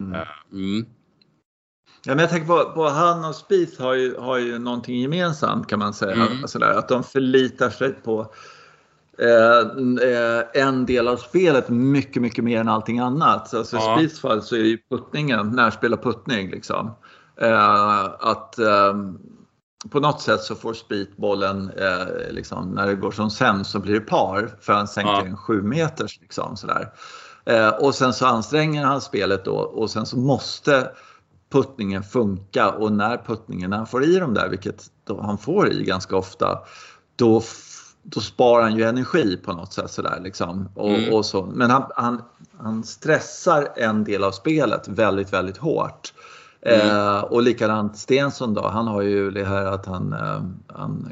Mm. 0.00 0.12
Uh, 0.12 0.28
mm. 0.52 0.86
Ja, 2.04 2.14
men 2.14 2.18
jag 2.18 2.30
tänker 2.30 2.46
på, 2.46 2.72
på 2.74 2.88
han 2.88 3.24
och 3.24 3.34
Spieth 3.34 3.82
har 3.82 3.94
ju, 3.94 4.16
har 4.16 4.38
ju 4.38 4.58
någonting 4.58 5.00
gemensamt 5.00 5.68
kan 5.68 5.78
man 5.78 5.94
säga. 5.94 6.26
Mm. 6.26 6.48
Sådär, 6.48 6.70
att 6.70 6.88
de 6.88 7.04
förlitar 7.04 7.70
sig 7.70 7.92
på 7.92 8.34
Eh, 9.18 9.58
eh, 10.08 10.62
en 10.62 10.86
del 10.86 11.08
av 11.08 11.16
spelet 11.16 11.68
mycket, 11.68 12.22
mycket 12.22 12.44
mer 12.44 12.60
än 12.60 12.68
allting 12.68 12.98
annat. 12.98 13.54
Alltså, 13.54 13.76
ja. 13.76 13.94
I 13.94 13.98
Speeds 13.98 14.20
fall 14.20 14.42
så 14.42 14.54
är 14.56 14.58
det 14.58 14.68
ju 14.68 14.78
puttningen, 14.90 15.50
närspel 15.50 15.92
och 15.92 16.02
puttning. 16.02 16.50
Liksom. 16.50 16.90
Eh, 17.40 18.04
att 18.04 18.58
på 19.90 20.00
något 20.00 20.20
sätt 20.20 20.40
så 20.40 20.54
får 20.54 20.74
Speed 20.74 21.06
bollen, 21.16 21.70
liksom, 22.30 22.70
när 22.70 22.86
det 22.86 22.94
går 22.94 23.10
som 23.10 23.30
sämst 23.30 23.70
så 23.70 23.78
blir 23.78 23.94
det 23.94 24.00
par 24.00 24.56
för 24.60 24.72
han 24.72 24.88
sänker 24.88 25.12
ja. 25.12 25.24
en 25.24 25.36
7 25.36 25.62
meters. 25.62 26.20
Liksom, 26.20 26.56
sådär. 26.56 26.92
och 27.80 27.94
sen 27.94 28.12
så 28.12 28.26
anstränger 28.26 28.84
han 28.84 29.00
spelet 29.00 29.44
då 29.44 29.54
och 29.54 29.90
sen 29.90 30.06
så 30.06 30.18
måste 30.18 30.90
puttningen 31.52 32.02
funka 32.02 32.70
och 32.70 32.92
när 32.92 33.16
puttningen, 33.16 33.70
när 33.70 33.76
han 33.76 33.86
får 33.86 34.04
i 34.04 34.18
dem 34.18 34.34
där, 34.34 34.48
vilket 34.48 34.84
han 35.20 35.38
får 35.38 35.72
i 35.72 35.84
ganska 35.84 36.16
ofta, 36.16 36.58
då 37.16 37.42
då 38.02 38.20
sparar 38.20 38.62
han 38.62 38.76
ju 38.76 38.84
energi 38.84 39.36
på 39.36 39.52
något 39.52 39.72
sätt 39.72 39.90
sådär 39.90 40.20
liksom. 40.22 40.68
Och, 40.74 40.90
mm. 40.90 41.14
och 41.14 41.26
så. 41.26 41.42
Men 41.46 41.70
han, 41.70 41.82
han, 41.96 42.22
han 42.58 42.84
stressar 42.84 43.68
en 43.76 44.04
del 44.04 44.24
av 44.24 44.32
spelet 44.32 44.88
väldigt, 44.88 45.32
väldigt 45.32 45.56
hårt. 45.56 46.12
Mm. 46.62 46.90
Eh, 46.90 47.20
och 47.20 47.42
likadant 47.42 47.96
Stensson 47.96 48.54
då, 48.54 48.68
han 48.68 48.86
har 48.86 49.02
ju 49.02 49.30
det 49.30 49.44
här 49.44 49.66
att 49.66 49.86
han, 49.86 50.12
eh, 50.12 50.42
han, 50.66 51.08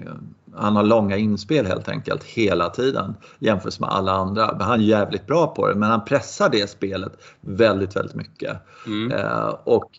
han 0.54 0.76
har 0.76 0.82
långa 0.82 1.16
inspel 1.16 1.66
helt 1.66 1.88
enkelt 1.88 2.24
hela 2.24 2.70
tiden 2.70 3.14
jämfört 3.38 3.80
med 3.80 3.88
alla 3.88 4.12
andra. 4.12 4.52
Men 4.52 4.60
han 4.60 4.80
är 4.80 4.84
jävligt 4.84 5.26
bra 5.26 5.46
på 5.46 5.68
det 5.68 5.74
men 5.74 5.90
han 5.90 6.04
pressar 6.04 6.48
det 6.48 6.70
spelet 6.70 7.12
väldigt, 7.40 7.96
väldigt 7.96 8.14
mycket. 8.14 8.56
Mm. 8.86 9.12
Eh, 9.12 9.54
och 9.64 9.90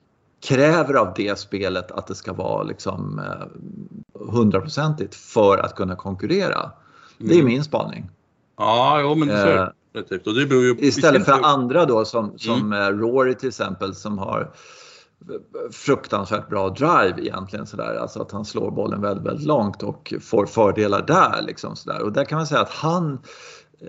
kräver 0.43 0.93
av 0.93 1.13
det 1.15 1.39
spelet 1.39 1.91
att 1.91 2.07
det 2.07 2.15
ska 2.15 2.33
vara 2.33 2.63
liksom 2.63 3.19
eh, 3.19 3.47
hundraprocentigt 4.31 5.15
för 5.15 5.57
att 5.57 5.75
kunna 5.75 5.95
konkurrera. 5.95 6.71
Det 7.23 7.33
är 7.33 7.39
mm. 7.39 7.45
min 7.45 7.63
spaning. 7.63 8.09
Ja, 8.57 9.01
jo, 9.01 9.15
men 9.15 9.27
det 9.27 9.33
är 9.33 9.57
eh, 9.57 9.67
och 10.25 10.35
det 10.35 10.45
beror 10.45 10.63
ju 10.63 10.75
Istället 10.79 11.25
för 11.25 11.45
andra 11.45 11.85
då 11.85 12.05
som, 12.05 12.37
som 12.37 12.73
mm. 12.73 12.99
Rory 12.99 13.35
till 13.35 13.47
exempel 13.47 13.95
som 13.95 14.17
har 14.17 14.51
fruktansvärt 15.71 16.49
bra 16.49 16.69
drive 16.69 17.15
egentligen 17.21 17.67
sådär. 17.67 17.95
Alltså 17.95 18.21
att 18.21 18.31
han 18.31 18.45
slår 18.45 18.71
bollen 18.71 19.01
väldigt, 19.01 19.25
väldigt 19.25 19.47
långt 19.47 19.83
och 19.83 20.13
får 20.21 20.45
fördelar 20.45 21.01
där 21.07 21.41
liksom 21.41 21.75
sådär. 21.75 22.01
Och 22.01 22.11
där 22.11 22.25
kan 22.25 22.37
man 22.37 22.47
säga 22.47 22.61
att 22.61 22.69
han 22.69 23.19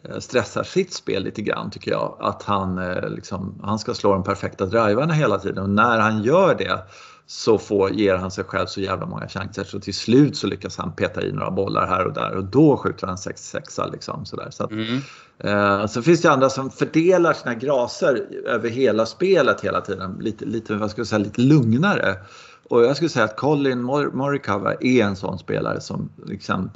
eh, 0.04 0.18
stressar 0.18 0.62
sitt 0.62 0.92
spel 0.92 1.22
lite 1.22 1.42
grann 1.42 1.70
tycker 1.70 1.90
jag. 1.90 2.16
Att 2.20 2.42
han, 2.42 2.78
eh, 2.78 3.08
liksom, 3.08 3.60
han 3.62 3.78
ska 3.78 3.94
slå 3.94 4.12
de 4.12 4.22
perfekta 4.22 4.66
drivarna 4.66 5.12
hela 5.12 5.38
tiden 5.38 5.62
och 5.62 5.70
när 5.70 5.98
han 5.98 6.22
gör 6.22 6.54
det 6.54 6.78
så 7.26 7.58
får, 7.58 7.90
ger 7.90 8.16
han 8.16 8.30
sig 8.30 8.44
själv 8.44 8.66
så 8.66 8.80
jävla 8.80 9.06
många 9.06 9.28
chanser 9.28 9.64
så 9.64 9.80
till 9.80 9.94
slut 9.94 10.36
så 10.36 10.46
lyckas 10.46 10.78
han 10.78 10.92
peta 10.92 11.22
i 11.22 11.32
några 11.32 11.50
bollar 11.50 11.86
här 11.86 12.06
och 12.06 12.12
där 12.12 12.30
och 12.36 12.44
då 12.44 12.76
skjuter 12.76 13.06
han 13.06 13.18
66 13.18 13.78
liksom 13.92 14.26
sådär. 14.26 14.48
Så, 14.50 14.64
att, 14.64 14.70
mm. 14.70 15.00
eh, 15.38 15.86
så 15.86 16.02
finns 16.02 16.22
det 16.22 16.30
andra 16.30 16.50
som 16.50 16.70
fördelar 16.70 17.32
sina 17.32 17.54
graser 17.54 18.26
över 18.46 18.68
hela 18.68 19.06
spelet 19.06 19.60
hela 19.60 19.80
tiden 19.80 20.16
lite, 20.20 20.44
lite, 20.44 20.74
vad 20.74 20.90
ska 20.90 21.00
jag 21.00 21.06
säga, 21.06 21.18
lite 21.18 21.40
lugnare. 21.40 22.16
Och 22.68 22.84
jag 22.84 22.96
skulle 22.96 23.08
säga 23.08 23.24
att 23.24 23.36
Colin 23.36 23.82
Morikawa 24.12 24.74
är 24.74 25.04
en 25.04 25.16
sån 25.16 25.38
spelare 25.38 25.80
som 25.80 26.10
liksom 26.26 26.70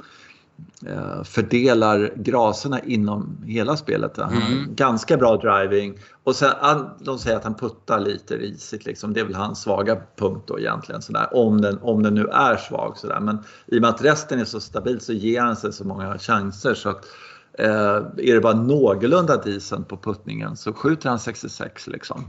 fördelar 1.23 2.13
graserna 2.15 2.79
inom 2.79 3.37
hela 3.45 3.77
spelet. 3.77 4.17
Han 4.17 4.33
mm. 4.33 4.75
ganska 4.75 5.17
bra 5.17 5.37
driving 5.37 5.99
och 6.23 6.35
sen, 6.35 6.53
de 6.99 7.19
säger 7.19 7.37
att 7.37 7.43
han 7.43 7.55
puttar 7.55 7.99
lite 7.99 8.37
risigt. 8.37 8.85
Liksom. 8.85 9.13
Det 9.13 9.19
är 9.19 9.25
väl 9.25 9.35
hans 9.35 9.61
svaga 9.61 10.01
punkt 10.15 10.43
då 10.47 10.59
egentligen. 10.59 11.01
Sådär. 11.01 11.27
Om, 11.31 11.61
den, 11.61 11.79
om 11.81 12.03
den 12.03 12.13
nu 12.13 12.27
är 12.27 12.57
svag. 12.57 12.97
Sådär. 12.97 13.19
Men 13.19 13.39
i 13.65 13.77
och 13.77 13.81
med 13.81 13.89
att 13.89 14.03
resten 14.03 14.39
är 14.39 14.45
så 14.45 14.59
stabil 14.59 15.01
så 15.01 15.13
ger 15.13 15.41
han 15.41 15.55
sig 15.55 15.73
så 15.73 15.83
många 15.83 16.17
chanser. 16.17 16.73
Så 16.73 16.89
att, 16.89 17.05
eh, 17.53 17.95
är 18.17 18.33
det 18.33 18.41
bara 18.41 18.61
någorlunda 18.61 19.37
decent 19.37 19.87
på 19.87 19.97
puttningen 19.97 20.57
så 20.57 20.73
skjuter 20.73 21.09
han 21.09 21.19
66 21.19 21.87
liksom. 21.87 22.25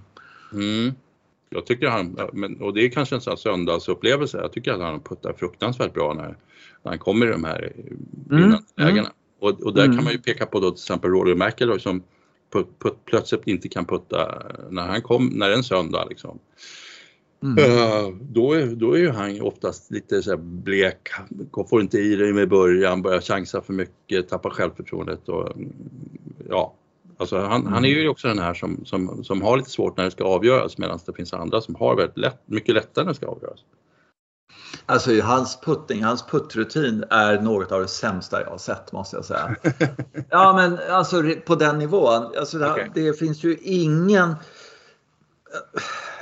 Mm. 0.53 0.95
Jag 1.51 1.67
tycker 1.67 1.89
han, 1.89 2.15
och 2.61 2.75
det 2.75 2.85
är 2.85 2.89
kanske 2.89 3.15
en 3.15 3.21
sån 3.21 3.37
söndagsupplevelse, 3.37 4.39
jag 4.39 4.53
tycker 4.53 4.73
att 4.73 4.81
han 4.81 5.01
puttar 5.01 5.33
fruktansvärt 5.33 5.95
bra 5.95 6.15
när 6.15 6.37
när 6.83 6.93
han 6.93 6.99
kommer 6.99 7.27
i 7.27 7.31
de 7.31 7.45
här 7.45 7.73
vinnande 8.29 8.47
mm. 8.47 8.63
lägena. 8.77 9.01
Mm. 9.01 9.13
Och, 9.41 9.63
och, 9.63 9.75
där 9.75 9.85
mm. 9.85 9.97
kan 9.97 10.05
man 10.05 10.13
ju 10.13 10.19
peka 10.19 10.47
på 10.47 10.61
då 10.61 10.71
till 10.71 10.83
exempel 10.83 11.11
Rory 11.11 11.35
McIlroy 11.35 11.81
som 11.81 12.03
put, 12.53 12.79
put, 12.79 13.05
plötsligt 13.05 13.47
inte 13.47 13.69
kan 13.69 13.85
putta 13.85 14.43
när 14.71 14.87
han 14.87 15.03
kom, 15.03 15.27
när 15.27 15.49
det 15.49 15.55
är 15.55 15.57
en 15.57 15.65
söndag 15.65 16.07
liksom. 16.09 16.39
Mm. 17.43 17.59
Uh, 17.59 18.17
då, 18.21 18.53
är, 18.53 18.67
då 18.67 18.93
är 18.93 18.99
ju 18.99 19.11
han 19.11 19.41
oftast 19.41 19.91
lite 19.91 20.23
så 20.23 20.37
blek, 20.37 21.09
får 21.71 21.81
inte 21.81 21.99
i 21.99 22.17
det 22.17 22.33
med 22.33 22.49
början, 22.49 23.03
börjar 23.03 23.21
chansa 23.21 23.61
för 23.61 23.73
mycket, 23.73 24.29
tappar 24.29 24.51
självförtroendet 24.51 25.29
och 25.29 25.53
ja. 26.49 26.75
Alltså 27.21 27.39
han, 27.39 27.67
han 27.67 27.85
är 27.85 27.89
ju 27.89 28.09
också 28.09 28.29
den 28.29 28.39
här 28.39 28.55
som, 28.55 28.85
som, 28.85 29.25
som 29.25 29.43
har 29.43 29.57
lite 29.57 29.71
svårt 29.71 29.97
när 29.97 30.05
det 30.05 30.11
ska 30.11 30.25
avgöras 30.25 30.79
medan 30.79 30.99
det 31.07 31.13
finns 31.13 31.33
andra 31.33 31.61
som 31.61 31.75
har 31.75 31.97
väldigt 31.97 32.19
lätt, 32.19 32.43
mycket 32.47 32.75
lättare 32.75 33.05
när 33.05 33.13
det 33.13 33.17
ska 33.17 33.27
avgöras. 33.27 33.59
Alltså 34.87 35.21
hans 35.21 35.61
puttning, 35.61 36.05
hans 36.05 36.27
puttrutin 36.27 37.05
är 37.11 37.41
något 37.41 37.73
av 37.73 37.81
det 37.81 37.89
sämsta 37.89 38.43
jag 38.43 38.51
har 38.51 38.59
sett 38.59 38.93
måste 38.93 39.17
jag 39.17 39.25
säga. 39.25 39.57
ja 40.31 40.53
men 40.53 40.79
alltså 40.91 41.23
på 41.47 41.55
den 41.55 41.79
nivån. 41.79 42.33
Alltså, 42.39 42.59
det, 42.59 42.73
okay. 42.73 42.89
det 42.95 43.19
finns 43.19 43.45
ju 43.45 43.57
ingen 43.63 44.35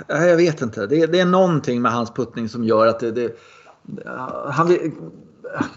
jag 0.09 0.37
vet 0.37 0.63
inte. 0.63 0.87
Det, 0.87 1.07
det, 1.07 1.21
är 1.21 1.27
någonting 1.27 1.83
med 1.83 1.93
hans 1.93 2.11
puttning 2.11 2.49
som 2.49 2.65
gör 2.65 2.87
att 2.87 3.01
det, 3.01 3.11
det 3.11 3.37
han, 4.47 4.79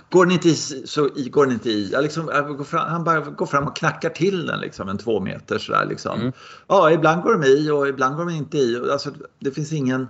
går 0.10 0.26
den 0.26 0.34
inte 0.34 0.50
i 0.50 0.56
så 0.86 1.10
går 1.32 1.46
den 1.46 1.54
inte 1.54 1.70
i. 1.70 1.90
Jag 1.92 2.04
liksom, 2.04 2.30
jag 2.34 2.58
går 2.58 2.64
fram, 2.64 2.90
han 2.90 3.04
bara 3.04 3.20
går 3.20 3.46
fram 3.46 3.68
och 3.68 3.76
knackar 3.76 4.10
till 4.10 4.46
den 4.46 4.60
liksom 4.60 4.90
en 4.90 4.98
två 4.98 5.20
meter 5.20 5.58
sådär 5.58 5.86
liksom. 5.86 6.20
Mm. 6.20 6.34
Ja, 6.68 6.92
ibland 6.92 7.24
går 7.24 7.34
de 7.34 7.48
i 7.48 7.70
och 7.70 7.88
ibland 7.88 8.16
går 8.16 8.26
de 8.26 8.34
inte 8.34 8.58
i. 8.58 8.82
Alltså, 8.92 9.12
det 9.40 9.52
finns 9.52 9.74
ingen... 9.74 10.08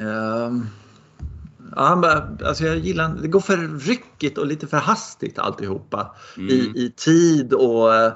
Uh, 0.00 0.62
ja, 1.76 1.84
han 1.84 2.00
bara, 2.00 2.36
alltså 2.44 2.64
jag 2.64 2.78
gillar 2.78 3.16
det 3.22 3.28
går 3.28 3.40
för 3.40 3.78
ryckigt 3.78 4.38
och 4.38 4.46
lite 4.46 4.66
för 4.66 4.76
hastigt 4.76 5.38
alltihopa. 5.38 6.16
Mm. 6.36 6.48
I, 6.48 6.72
I 6.74 6.92
tid 6.96 7.52
och 7.52 7.88
uh, 7.88 8.12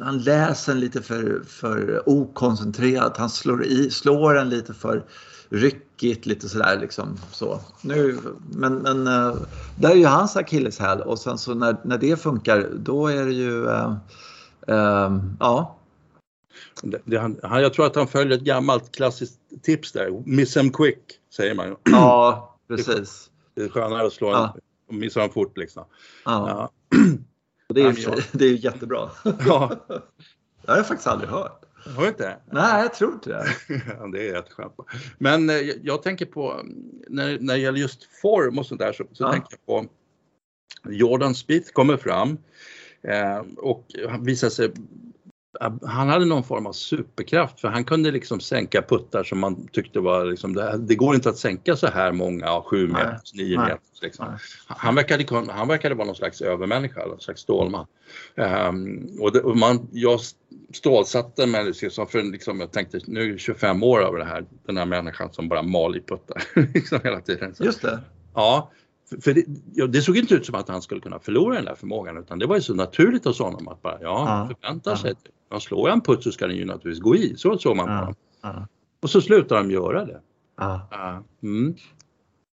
han 0.00 0.18
läser 0.18 0.74
lite 0.74 1.02
för, 1.02 1.42
för 1.46 2.08
okoncentrerat. 2.08 3.16
Han 3.16 3.30
slår, 3.30 3.64
i, 3.64 3.90
slår 3.90 4.34
den 4.34 4.48
lite 4.48 4.74
för 4.74 5.04
ryckigt, 5.48 5.91
lite 6.02 6.48
sådär 6.48 6.78
liksom. 6.80 7.18
Så. 7.30 7.60
Nu, 7.82 8.18
men 8.50 8.74
men 8.74 9.06
uh, 9.06 9.36
det 9.76 9.86
är 9.86 9.94
ju 9.94 10.06
hans 10.06 10.36
akilleshäl 10.36 11.00
och 11.00 11.18
sen 11.18 11.38
så 11.38 11.54
när, 11.54 11.76
när 11.84 11.98
det 11.98 12.16
funkar 12.16 12.68
då 12.76 13.06
är 13.06 13.24
det 13.24 13.32
ju, 13.32 13.64
uh, 13.64 13.94
uh, 14.68 15.18
ja. 15.40 15.78
Det, 16.82 17.00
det, 17.04 17.16
han, 17.18 17.36
jag 17.42 17.74
tror 17.74 17.86
att 17.86 17.96
han 17.96 18.08
följer 18.08 18.36
ett 18.36 18.44
gammalt 18.44 18.92
klassiskt 18.96 19.38
tips 19.62 19.92
där, 19.92 20.22
miss 20.26 20.54
them 20.54 20.70
quick 20.70 20.98
säger 21.36 21.54
man. 21.54 21.76
Ja, 21.84 22.56
precis. 22.68 23.30
Det 23.54 23.62
är 23.62 23.68
skönare 23.68 24.06
att 24.06 24.12
slå 24.12 24.30
ja. 24.30 24.56
en, 24.90 24.98
missa 24.98 25.20
dem 25.20 25.30
fort 25.30 25.58
liksom. 25.58 25.84
Ja. 26.24 26.70
ja. 26.90 26.98
det, 27.74 27.82
är, 27.82 27.94
ja, 27.98 28.16
det 28.32 28.44
är 28.44 28.64
jättebra. 28.64 29.10
Ja. 29.24 29.72
det 30.62 30.70
har 30.70 30.76
jag 30.76 30.86
faktiskt 30.86 31.08
aldrig 31.08 31.30
hört. 31.30 31.64
Har 31.84 32.02
du 32.02 32.08
inte? 32.08 32.36
Nej, 32.50 32.82
jag 32.82 32.94
tror 32.94 33.12
inte 33.12 33.30
det. 33.30 33.46
det 34.12 34.28
är 34.28 34.34
jätteskönt. 34.34 34.72
Men 35.18 35.50
eh, 35.50 35.56
jag 35.82 36.02
tänker 36.02 36.26
på, 36.26 36.60
när, 37.08 37.38
när 37.38 37.54
det 37.54 37.60
gäller 37.60 37.78
just 37.78 38.04
form 38.22 38.58
och 38.58 38.66
sånt 38.66 38.80
där 38.80 38.92
så, 38.92 39.04
så 39.12 39.24
ja. 39.24 39.32
tänker 39.32 39.56
jag 39.66 39.66
på 39.66 39.88
Jordan 40.88 41.34
Spieth 41.34 41.72
kommer 41.72 41.96
fram 41.96 42.38
eh, 43.02 43.42
och 43.56 43.86
visar 44.20 44.48
sig 44.48 44.72
han 45.82 46.08
hade 46.08 46.24
någon 46.24 46.44
form 46.44 46.66
av 46.66 46.72
superkraft 46.72 47.60
för 47.60 47.68
han 47.68 47.84
kunde 47.84 48.10
liksom 48.10 48.40
sänka 48.40 48.82
puttar 48.82 49.24
som 49.24 49.38
man 49.38 49.66
tyckte 49.66 50.00
var 50.00 50.24
liksom, 50.24 50.54
det, 50.54 50.78
det 50.78 50.94
går 50.94 51.14
inte 51.14 51.28
att 51.28 51.36
sänka 51.36 51.76
så 51.76 51.86
här 51.86 52.12
många, 52.12 52.62
sju 52.62 52.88
meters, 52.88 53.34
nio 53.34 53.58
meters. 53.58 54.02
Liksom. 54.02 54.38
Han, 54.66 54.94
verkade, 54.94 55.52
han 55.52 55.68
verkade 55.68 55.94
vara 55.94 56.06
någon 56.06 56.16
slags 56.16 56.40
övermänniska, 56.40 57.06
någon 57.06 57.20
slags 57.20 57.40
stålman. 57.40 57.86
Um, 58.34 59.10
och, 59.20 59.32
det, 59.32 59.40
och 59.40 59.56
man, 59.56 59.88
jag 59.92 60.20
stålsatte 60.72 61.46
mig 61.46 61.64
liksom 61.64 62.06
för 62.06 62.22
liksom, 62.22 62.60
jag 62.60 62.72
tänkte 62.72 63.00
nu 63.06 63.22
är 63.22 63.32
det 63.32 63.38
25 63.38 63.82
år 63.82 64.02
över 64.02 64.18
det 64.18 64.24
här, 64.24 64.44
den 64.66 64.76
här 64.76 64.86
människan 64.86 65.32
som 65.32 65.48
bara 65.48 65.62
mal 65.62 65.96
i 65.96 66.00
puttar 66.00 66.42
liksom 66.74 67.00
hela 67.04 67.20
tiden. 67.20 67.54
Så, 67.54 67.64
Just 67.64 67.82
det. 67.82 68.00
Ja, 68.34 68.70
för 69.20 69.34
det, 69.34 69.44
ja, 69.74 69.86
det, 69.86 70.02
såg 70.02 70.16
inte 70.16 70.34
ut 70.34 70.46
som 70.46 70.54
att 70.54 70.68
han 70.68 70.82
skulle 70.82 71.00
kunna 71.00 71.18
förlora 71.18 71.54
den 71.54 71.64
där 71.64 71.74
förmågan 71.74 72.18
utan 72.18 72.38
det 72.38 72.46
var 72.46 72.56
ju 72.56 72.62
så 72.62 72.74
naturligt 72.74 73.24
hos 73.24 73.38
honom 73.38 73.68
att 73.68 73.82
bara, 73.82 73.98
ja, 74.00 74.24
han 74.24 74.48
förväntar 74.48 74.90
ja. 74.90 74.96
sig, 74.96 75.14
ja, 75.50 75.60
slår 75.60 75.88
jag 75.88 75.96
en 75.96 76.00
putt 76.00 76.22
så 76.22 76.32
ska 76.32 76.46
den 76.46 76.56
ju 76.56 76.64
naturligtvis 76.64 77.02
gå 77.02 77.16
i, 77.16 77.34
så 77.36 77.58
såg 77.58 77.76
man 77.76 77.86
på 77.86 77.92
honom. 77.92 78.14
Och 79.02 79.10
så 79.10 79.20
slutar 79.20 79.56
de 79.56 79.70
göra 79.70 80.04
det. 80.04 80.20
Mm. 81.42 81.74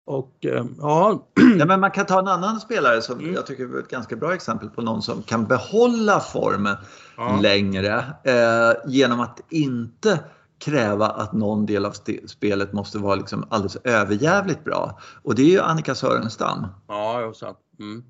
Och 0.07 0.45
eh, 0.45 0.65
ja. 0.79 1.27
ja. 1.59 1.65
men 1.67 1.81
man 1.81 1.91
kan 1.91 2.07
ta 2.07 2.19
en 2.19 2.29
annan 2.29 2.61
spelare 2.61 3.03
som 3.03 3.19
mm. 3.19 3.35
jag 3.35 3.47
tycker 3.47 3.75
är 3.75 3.79
ett 3.79 3.89
ganska 3.89 4.17
bra 4.17 4.35
exempel 4.35 4.69
på 4.69 4.83
någon 4.83 5.03
som 5.03 5.23
kan 5.23 5.47
behålla 5.47 6.21
formen 6.21 6.77
ja. 7.17 7.39
längre 7.43 8.05
eh, 8.25 8.91
genom 8.91 9.21
att 9.21 9.41
inte 9.51 10.21
kräva 10.59 11.07
att 11.09 11.33
någon 11.33 11.67
del 11.67 11.87
av 11.87 11.95
spelet 12.27 12.73
måste 12.73 12.99
vara 12.99 13.15
liksom 13.15 13.45
alldeles 13.49 13.77
överjävligt 13.85 14.65
bra. 14.65 14.99
Och 15.23 15.35
det 15.35 15.43
är 15.43 15.51
ju 15.51 15.61
Annika 15.61 15.95
Sörenstam. 15.95 16.67
Ja, 16.89 17.21
jag 17.21 17.37
sant. 17.37 17.59
Mm. 17.79 18.05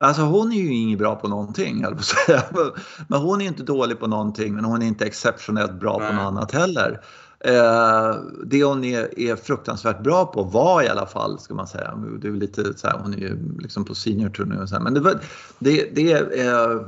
Alltså 0.00 0.22
hon 0.22 0.52
är 0.52 0.56
ju 0.56 0.74
inget 0.74 0.98
bra 0.98 1.16
på 1.16 1.28
någonting, 1.28 1.80
jag 1.80 1.96
på 1.96 2.02
säga. 2.02 2.42
Men 3.08 3.20
hon 3.20 3.40
är 3.40 3.46
inte 3.46 3.62
dålig 3.62 4.00
på 4.00 4.06
någonting, 4.06 4.54
men 4.54 4.64
hon 4.64 4.82
är 4.82 4.86
inte 4.86 5.06
exceptionellt 5.06 5.72
bra 5.72 5.98
Nej. 5.98 6.08
på 6.08 6.14
något 6.14 6.24
annat 6.24 6.52
heller. 6.52 7.00
Eh, 7.46 8.16
det 8.44 8.64
hon 8.64 8.84
är, 8.84 9.20
är, 9.20 9.36
fruktansvärt 9.36 10.02
bra 10.02 10.26
på 10.26 10.42
var 10.42 10.82
i 10.82 10.88
alla 10.88 11.06
fall, 11.06 11.38
ska 11.38 11.54
man 11.54 11.66
säga, 11.66 11.94
det 12.20 12.28
är 12.28 12.32
lite 12.32 12.78
så 12.78 12.86
här, 12.86 12.98
hon 12.98 13.14
är 13.14 13.18
ju 13.18 13.58
liksom 13.58 13.84
på 13.84 13.94
senior 13.94 14.60
och 14.62 14.68
så 14.68 14.74
här, 14.74 14.82
men 14.82 14.94
det, 14.94 15.18
det, 15.58 15.90
det 15.94 16.12
är, 16.12 16.46
eh, 16.46 16.80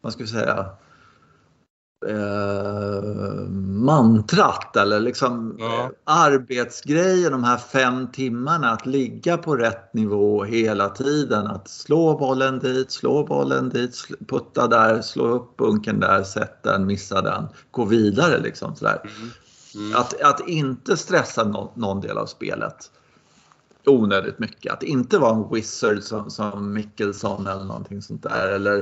vad 0.00 0.12
ska 0.12 0.22
vi 0.22 0.28
säga, 0.28 0.66
eh, 2.08 3.48
mantrat 3.60 4.76
eller 4.76 5.00
liksom 5.00 5.56
ja. 5.58 5.90
arbetsgrejen 6.04 7.32
de 7.32 7.44
här 7.44 7.56
fem 7.56 8.06
timmarna 8.12 8.70
att 8.70 8.86
ligga 8.86 9.38
på 9.38 9.56
rätt 9.56 9.94
nivå 9.94 10.44
hela 10.44 10.88
tiden. 10.88 11.46
Att 11.46 11.68
slå 11.68 12.18
bollen 12.18 12.58
dit, 12.58 12.90
slå 12.90 13.24
bollen 13.26 13.68
dit, 13.68 13.96
putta 14.28 14.66
där, 14.66 15.02
slå 15.02 15.24
upp 15.24 15.56
bunken 15.56 16.00
där, 16.00 16.22
sätta 16.22 16.72
den, 16.72 16.86
missa 16.86 17.22
den, 17.22 17.48
gå 17.70 17.84
vidare 17.84 18.40
liksom 18.40 18.76
sådär. 18.76 19.00
Mm. 19.04 19.30
Mm. 19.74 19.96
Att, 19.96 20.20
att 20.20 20.48
inte 20.48 20.96
stressa 20.96 21.44
någon, 21.44 21.68
någon 21.74 22.00
del 22.00 22.18
av 22.18 22.26
spelet 22.26 22.90
onödigt 23.86 24.38
mycket. 24.38 24.72
Att 24.72 24.82
inte 24.82 25.18
vara 25.18 25.34
en 25.34 25.54
wizard 25.54 26.02
som, 26.02 26.30
som 26.30 26.72
Mickelson 26.72 27.46
eller 27.46 27.64
någonting 27.64 28.02
sånt 28.02 28.22
där. 28.22 28.48
Eller 28.48 28.78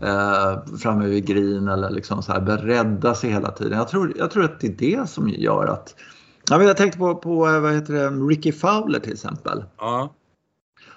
eh, 0.00 0.76
framme 0.78 1.06
vid 1.06 1.26
green 1.26 1.68
eller 1.68 1.90
liksom 1.90 2.22
så 2.22 2.32
här 2.32 2.40
beredda 2.40 3.14
sig 3.14 3.30
hela 3.30 3.50
tiden. 3.50 3.78
Jag 3.78 3.88
tror, 3.88 4.12
jag 4.16 4.30
tror 4.30 4.44
att 4.44 4.60
det 4.60 4.66
är 4.66 4.98
det 4.98 5.10
som 5.10 5.28
gör 5.28 5.66
att... 5.66 5.94
Ja, 6.50 6.58
men 6.58 6.66
jag 6.66 6.76
tänkte 6.76 6.98
på, 6.98 7.14
på 7.14 7.34
vad 7.36 7.72
heter 7.72 7.94
det, 7.94 8.08
Ricky 8.08 8.52
Fowler 8.52 9.00
till 9.00 9.12
exempel. 9.12 9.64
Ja. 9.78 10.14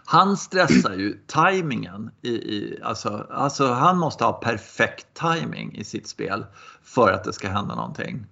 Han 0.05 0.37
stressar 0.37 0.93
ju 0.93 1.13
tajmingen. 1.27 2.11
I, 2.21 2.29
i, 2.29 2.79
alltså, 2.83 3.27
alltså 3.31 3.67
han 3.67 3.97
måste 3.97 4.23
ha 4.23 4.33
perfekt 4.33 5.07
timing 5.13 5.75
i 5.75 5.83
sitt 5.83 6.07
spel 6.07 6.45
för 6.83 7.11
att 7.11 7.23
det 7.23 7.33
ska 7.33 7.49
hända 7.49 7.75
någonting. 7.75 8.25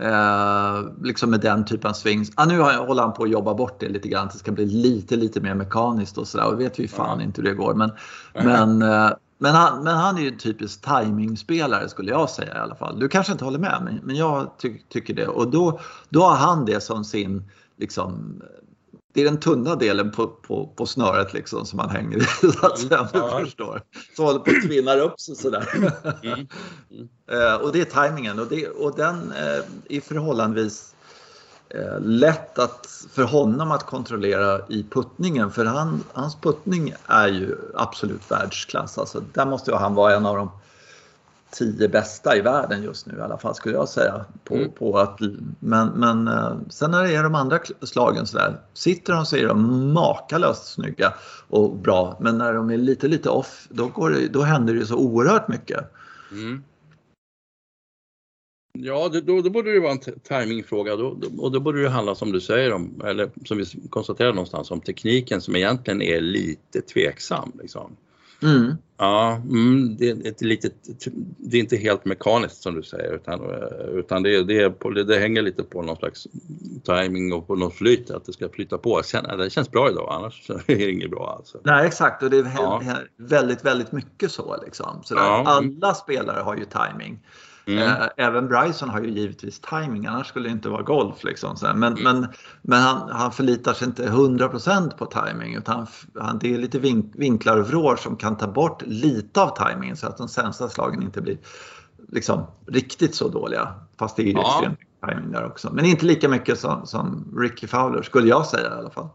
Eh, 0.00 0.84
liksom 1.02 1.30
med 1.30 1.40
den 1.40 1.64
typen 1.64 1.90
av 1.90 1.94
swings. 1.94 2.32
Ah, 2.34 2.44
nu 2.44 2.60
håller 2.60 3.02
han 3.02 3.12
på 3.12 3.22
att 3.22 3.30
jobba 3.30 3.54
bort 3.54 3.80
det 3.80 3.88
lite 3.88 4.08
grann. 4.08 4.28
Det 4.32 4.38
ska 4.38 4.52
bli 4.52 4.66
lite, 4.66 5.16
lite 5.16 5.40
mer 5.40 5.54
mekaniskt 5.54 6.18
och 6.18 6.28
sådär. 6.28 6.46
Och 6.46 6.60
vet 6.60 6.78
vi 6.78 6.88
fan 6.88 7.14
mm. 7.14 7.26
inte 7.26 7.42
hur 7.42 7.48
det 7.48 7.54
går. 7.54 7.74
Men, 7.74 7.92
men, 8.34 8.82
eh, 8.82 9.10
men, 9.38 9.54
han, 9.54 9.84
men 9.84 9.96
han 9.96 10.16
är 10.16 10.20
ju 10.20 10.28
en 10.28 10.38
typisk 10.38 10.80
timingspelare 10.80 11.88
skulle 11.88 12.10
jag 12.10 12.30
säga 12.30 12.54
i 12.54 12.58
alla 12.58 12.74
fall. 12.74 12.98
Du 12.98 13.08
kanske 13.08 13.32
inte 13.32 13.44
håller 13.44 13.58
med 13.58 13.80
men, 13.84 14.00
men 14.02 14.16
jag 14.16 14.50
ty 14.62 14.78
tycker 14.88 15.14
det. 15.14 15.26
Och 15.26 15.50
då, 15.50 15.80
då 16.08 16.22
har 16.22 16.36
han 16.36 16.64
det 16.64 16.82
som 16.82 17.04
sin 17.04 17.50
liksom, 17.76 18.42
det 19.12 19.20
är 19.20 19.24
den 19.24 19.40
tunna 19.40 19.76
delen 19.76 20.10
på, 20.10 20.26
på, 20.26 20.66
på 20.66 20.86
snöret 20.86 21.32
liksom 21.32 21.66
som 21.66 21.76
man 21.76 21.90
hänger 21.90 22.18
i. 22.18 22.20
Så 22.52 22.66
att 22.66 22.78
säga, 22.78 23.00
om 23.00 23.08
du 23.12 23.44
förstår. 23.44 23.82
Som 24.16 24.24
håller 24.24 24.38
på 24.38 24.50
att 24.50 24.62
tvinna 24.68 24.94
upp 24.94 25.20
sig 25.20 25.36
sådär. 25.36 25.68
Mm. 26.22 26.46
Mm. 26.90 27.08
uh, 27.32 27.54
och 27.54 27.72
det 27.72 27.80
är 27.80 27.84
tajmingen 27.84 28.38
och, 28.38 28.46
det, 28.46 28.68
och 28.68 28.96
den 28.96 29.32
uh, 29.32 29.64
är 29.88 30.00
förhållandevis 30.00 30.94
uh, 31.74 32.00
lätt 32.00 32.58
att, 32.58 33.06
för 33.12 33.22
honom 33.22 33.70
att 33.70 33.86
kontrollera 33.86 34.60
i 34.68 34.86
puttningen. 34.90 35.50
För 35.50 35.64
han, 35.64 36.04
hans 36.12 36.36
puttning 36.36 36.94
är 37.06 37.28
ju 37.28 37.56
absolut 37.74 38.30
världsklass. 38.30 38.98
Alltså, 38.98 39.22
där 39.32 39.46
måste 39.46 39.76
han 39.76 39.94
vara 39.94 40.14
en 40.14 40.26
av 40.26 40.36
de 40.36 40.50
tio 41.50 41.88
bästa 41.88 42.36
i 42.36 42.40
världen 42.40 42.82
just 42.82 43.06
nu 43.06 43.18
i 43.18 43.20
alla 43.20 43.38
fall 43.38 43.54
skulle 43.54 43.74
jag 43.74 43.88
säga. 43.88 44.24
På, 44.44 44.54
mm. 44.54 44.72
på 44.72 44.98
att, 44.98 45.20
men, 45.58 45.88
men 45.88 46.28
eh, 46.28 46.56
sen 46.68 46.90
när 46.90 47.04
det 47.04 47.14
är 47.14 47.22
de 47.22 47.34
andra 47.34 47.58
slagen 47.82 48.26
sådär, 48.26 48.60
sitter 48.74 49.12
de 49.12 49.26
så 49.26 49.36
är 49.36 49.46
de 49.46 49.92
makalöst 49.92 50.72
snygga 50.72 51.14
och 51.48 51.76
bra. 51.76 52.16
Men 52.20 52.38
när 52.38 52.54
de 52.54 52.70
är 52.70 52.76
lite, 52.76 53.08
lite 53.08 53.30
off, 53.30 53.66
då, 53.70 53.86
går 53.86 54.10
det, 54.10 54.28
då 54.28 54.42
händer 54.42 54.74
det 54.74 54.86
så 54.86 54.96
oerhört 54.96 55.48
mycket. 55.48 55.92
Mm. 56.32 56.62
Ja, 58.72 59.08
då, 59.08 59.40
då 59.40 59.50
borde 59.50 59.72
det 59.72 59.80
vara 59.80 59.92
en 59.92 60.20
timingfråga 60.22 60.96
då, 60.96 61.18
och 61.38 61.52
då 61.52 61.60
borde 61.60 61.82
det 61.82 61.88
handla 61.88 62.14
som 62.14 62.32
du 62.32 62.40
säger 62.40 62.72
om, 62.72 63.02
eller 63.04 63.30
som 63.44 63.58
vi 63.58 63.64
konstaterade 63.90 64.34
någonstans, 64.34 64.70
om 64.70 64.80
tekniken 64.80 65.40
som 65.40 65.56
egentligen 65.56 66.02
är 66.02 66.20
lite 66.20 66.80
tveksam. 66.80 67.52
Liksom. 67.62 67.96
Mm. 68.42 68.76
Ja, 68.96 69.32
mm, 69.34 69.96
det, 69.96 70.10
är 70.10 70.28
ett 70.28 70.40
litet, 70.40 70.72
det 71.38 71.56
är 71.56 71.60
inte 71.60 71.76
helt 71.76 72.04
mekaniskt 72.04 72.62
som 72.62 72.74
du 72.74 72.82
säger 72.82 73.14
utan, 73.14 73.40
utan 73.94 74.22
det, 74.22 74.44
det, 74.44 74.62
är, 74.62 75.04
det 75.04 75.18
hänger 75.18 75.42
lite 75.42 75.62
på 75.62 75.82
någon 75.82 75.96
slags 75.96 76.26
timing 76.84 77.32
och 77.32 77.46
på 77.46 77.56
något 77.56 77.74
flyt, 77.74 78.10
att 78.10 78.24
det 78.24 78.32
ska 78.32 78.48
flyta 78.48 78.78
på. 78.78 79.02
Det 79.38 79.50
känns 79.50 79.70
bra 79.70 79.90
idag, 79.90 80.08
annars 80.10 80.50
är 80.66 80.76
det 80.76 80.90
inget 80.90 81.10
bra. 81.10 81.34
Alltså. 81.38 81.58
Nej 81.64 81.86
exakt 81.86 82.22
och 82.22 82.30
det 82.30 82.38
är 82.38 82.52
ja. 82.56 82.82
väldigt, 83.16 83.64
väldigt 83.64 83.92
mycket 83.92 84.32
så. 84.32 84.62
Liksom. 84.64 85.02
ja. 85.10 85.44
Alla 85.46 85.94
spelare 85.94 86.40
har 86.40 86.56
ju 86.56 86.64
timing. 86.64 87.20
Mm. 87.72 88.02
Eh, 88.02 88.08
även 88.16 88.48
Bryson 88.48 88.88
har 88.88 89.00
ju 89.00 89.10
givetvis 89.10 89.60
timing, 89.60 90.06
annars 90.06 90.26
skulle 90.26 90.48
det 90.48 90.52
inte 90.52 90.68
vara 90.68 90.82
golf. 90.82 91.24
Liksom. 91.24 91.56
Men, 91.62 91.82
mm. 91.82 92.02
men, 92.02 92.26
men 92.62 92.82
han, 92.82 93.10
han 93.10 93.32
förlitar 93.32 93.72
sig 93.72 93.86
inte 93.86 94.08
100% 94.08 94.96
på 94.96 95.06
timing 95.06 95.54
utan 95.54 95.86
han, 96.20 96.38
det 96.38 96.54
är 96.54 96.58
lite 96.58 96.78
vink, 96.78 97.12
vinklar 97.14 97.56
och 97.56 97.68
vrår 97.68 97.96
som 97.96 98.16
kan 98.16 98.36
ta 98.36 98.46
bort 98.46 98.82
lite 98.86 99.42
av 99.42 99.56
timingen 99.56 99.96
så 99.96 100.06
att 100.06 100.16
de 100.16 100.28
sämsta 100.28 100.68
slagen 100.68 101.02
inte 101.02 101.20
blir 101.20 101.38
liksom, 102.08 102.46
riktigt 102.66 103.14
så 103.14 103.28
dåliga. 103.28 103.74
Fast 103.98 104.16
det 104.16 104.22
är 104.22 104.26
ju 104.26 104.32
ja. 104.32 104.52
extremt 104.52 104.78
timing 105.06 105.32
där 105.32 105.46
också. 105.46 105.72
Men 105.72 105.84
inte 105.84 106.06
lika 106.06 106.28
mycket 106.28 106.58
som, 106.58 106.86
som 106.86 107.34
Ricky 107.36 107.66
Fowler 107.66 108.02
skulle 108.02 108.28
jag 108.28 108.46
säga 108.46 108.68
i 108.68 108.78
alla 108.78 108.90
fall. 108.90 109.08